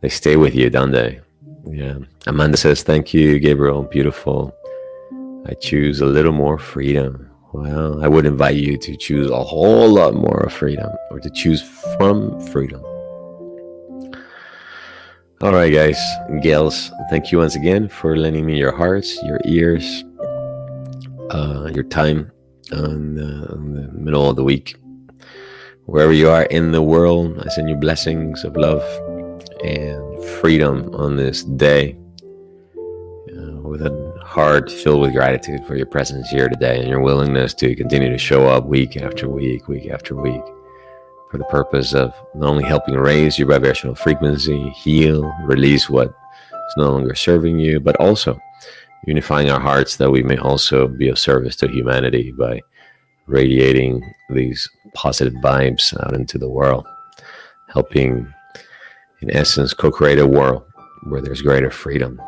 they 0.00 0.08
stay 0.08 0.36
with 0.36 0.54
you, 0.54 0.70
don't 0.70 0.92
they? 0.92 1.20
Yeah. 1.66 1.98
Amanda 2.26 2.56
says, 2.56 2.82
Thank 2.82 3.14
you, 3.14 3.38
Gabriel. 3.38 3.82
Beautiful. 3.82 4.54
I 5.46 5.54
choose 5.54 6.00
a 6.00 6.06
little 6.06 6.32
more 6.32 6.58
freedom. 6.58 7.30
Well, 7.52 8.02
I 8.02 8.08
would 8.08 8.26
invite 8.26 8.56
you 8.56 8.76
to 8.78 8.96
choose 8.96 9.30
a 9.30 9.44
whole 9.44 9.88
lot 9.88 10.14
more 10.14 10.40
of 10.40 10.52
freedom 10.52 10.90
or 11.10 11.20
to 11.20 11.30
choose 11.30 11.62
from 11.96 12.40
freedom. 12.48 12.82
All 15.42 15.52
right, 15.52 15.72
guys, 15.72 16.00
gals, 16.40 16.90
thank 17.10 17.30
you 17.30 17.38
once 17.38 17.54
again 17.54 17.88
for 17.88 18.16
lending 18.16 18.46
me 18.46 18.56
your 18.56 18.74
hearts, 18.74 19.22
your 19.22 19.40
ears, 19.44 20.04
uh, 21.30 21.70
your 21.74 21.84
time 21.84 22.32
on, 22.72 23.18
uh, 23.18 23.52
on 23.52 23.72
the 23.72 23.88
middle 23.92 24.30
of 24.30 24.36
the 24.36 24.44
week. 24.44 24.76
Wherever 25.84 26.12
you 26.12 26.30
are 26.30 26.44
in 26.44 26.72
the 26.72 26.82
world, 26.82 27.42
I 27.44 27.48
send 27.50 27.68
you 27.68 27.76
blessings 27.76 28.42
of 28.44 28.56
love 28.56 28.82
and 29.62 30.24
freedom 30.40 30.94
on 30.94 31.16
this 31.16 31.44
day 31.44 31.98
uh, 33.36 33.60
with 33.60 33.82
a 33.82 34.03
heart 34.34 34.68
filled 34.68 35.00
with 35.00 35.12
gratitude 35.12 35.64
for 35.64 35.76
your 35.76 35.86
presence 35.86 36.28
here 36.28 36.48
today 36.48 36.80
and 36.80 36.88
your 36.88 37.00
willingness 37.00 37.54
to 37.54 37.76
continue 37.76 38.10
to 38.10 38.18
show 38.18 38.48
up 38.48 38.66
week 38.66 38.96
after 38.96 39.28
week, 39.28 39.68
week 39.68 39.88
after 39.88 40.16
week 40.16 40.42
for 41.30 41.38
the 41.38 41.44
purpose 41.44 41.94
of 41.94 42.12
not 42.34 42.48
only 42.48 42.64
helping 42.64 42.96
raise 42.96 43.38
your 43.38 43.46
vibrational 43.46 43.94
frequency, 43.94 44.70
heal, 44.70 45.32
release 45.44 45.88
what 45.88 46.08
is 46.08 46.74
no 46.76 46.90
longer 46.90 47.14
serving 47.14 47.60
you, 47.60 47.78
but 47.78 47.94
also 48.00 48.36
unifying 49.06 49.52
our 49.52 49.60
hearts 49.60 49.98
that 49.98 50.10
we 50.10 50.20
may 50.20 50.36
also 50.38 50.88
be 50.88 51.06
of 51.08 51.16
service 51.16 51.54
to 51.54 51.68
humanity 51.68 52.32
by 52.32 52.60
radiating 53.28 54.02
these 54.30 54.68
positive 54.94 55.34
vibes 55.34 55.96
out 56.04 56.12
into 56.12 56.38
the 56.38 56.50
world, 56.50 56.84
helping 57.68 58.26
in 59.20 59.30
essence, 59.30 59.72
co 59.72 59.92
create 59.92 60.18
a 60.18 60.26
world 60.26 60.64
where 61.04 61.20
there's 61.20 61.40
greater 61.40 61.70
freedom, 61.70 62.20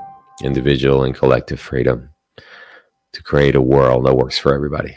individual 0.42 1.04
and 1.04 1.14
collective 1.14 1.60
freedom, 1.60 2.10
to 3.12 3.22
create 3.22 3.56
a 3.56 3.60
world 3.60 4.06
that 4.06 4.14
works 4.14 4.38
for 4.38 4.54
everybody. 4.54 4.96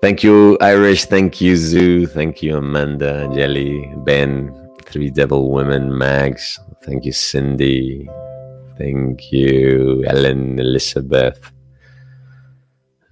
Thank 0.00 0.24
you, 0.24 0.58
Irish. 0.60 1.04
Thank 1.04 1.40
you, 1.40 1.56
Zoo. 1.56 2.06
Thank 2.06 2.42
you, 2.42 2.56
Amanda, 2.56 3.30
Jelly, 3.34 3.92
Ben, 3.98 4.52
Three 4.84 5.10
Devil 5.10 5.52
Women, 5.52 5.96
Mags. 5.96 6.58
Thank 6.82 7.04
you, 7.04 7.12
Cindy. 7.12 8.08
Thank 8.78 9.30
you, 9.30 10.02
Ellen, 10.06 10.58
Elizabeth. 10.58 11.52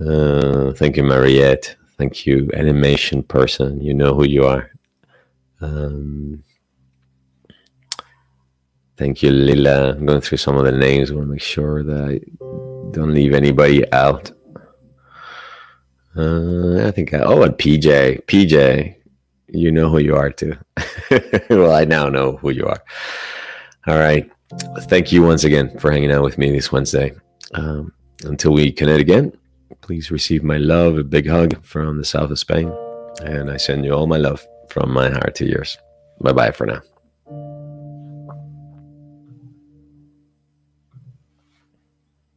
Uh, 0.00 0.72
thank 0.72 0.96
you, 0.96 1.04
Mariette. 1.04 1.76
Thank 1.96 2.26
you, 2.26 2.50
animation 2.54 3.22
person. 3.22 3.80
You 3.80 3.94
know 3.94 4.14
who 4.14 4.26
you 4.26 4.44
are. 4.44 4.70
Um, 5.60 6.42
Thank 9.00 9.22
you, 9.22 9.30
Lila. 9.30 9.92
I'm 9.92 10.04
going 10.04 10.20
through 10.20 10.36
some 10.36 10.58
of 10.58 10.66
the 10.66 10.72
names. 10.72 11.10
I 11.10 11.14
want 11.14 11.26
to 11.26 11.32
make 11.32 11.40
sure 11.40 11.82
that 11.82 12.04
I 12.04 12.20
don't 12.90 13.14
leave 13.14 13.32
anybody 13.32 13.90
out. 13.94 14.30
Uh, 16.14 16.86
I 16.86 16.90
think, 16.90 17.14
I, 17.14 17.20
oh, 17.20 17.40
and 17.40 17.54
PJ. 17.54 18.26
PJ, 18.26 18.94
you 19.48 19.72
know 19.72 19.88
who 19.88 20.00
you 20.00 20.16
are 20.16 20.28
too. 20.28 20.54
well, 21.48 21.72
I 21.72 21.86
now 21.86 22.10
know 22.10 22.36
who 22.36 22.50
you 22.50 22.66
are. 22.66 22.84
All 23.86 23.98
right. 23.98 24.30
Thank 24.80 25.12
you 25.12 25.22
once 25.22 25.44
again 25.44 25.78
for 25.78 25.90
hanging 25.90 26.12
out 26.12 26.22
with 26.22 26.36
me 26.36 26.50
this 26.50 26.70
Wednesday. 26.70 27.14
Um, 27.54 27.94
until 28.24 28.52
we 28.52 28.70
connect 28.70 29.00
again, 29.00 29.32
please 29.80 30.10
receive 30.10 30.44
my 30.44 30.58
love, 30.58 30.98
a 30.98 31.04
big 31.04 31.26
hug 31.26 31.64
from 31.64 31.96
the 31.96 32.04
south 32.04 32.30
of 32.30 32.38
Spain. 32.38 32.70
And 33.22 33.50
I 33.50 33.56
send 33.56 33.86
you 33.86 33.94
all 33.94 34.06
my 34.06 34.18
love 34.18 34.46
from 34.68 34.92
my 34.92 35.08
heart 35.08 35.36
to 35.36 35.46
yours. 35.46 35.78
Bye 36.20 36.32
bye 36.32 36.50
for 36.50 36.66
now. 36.66 36.82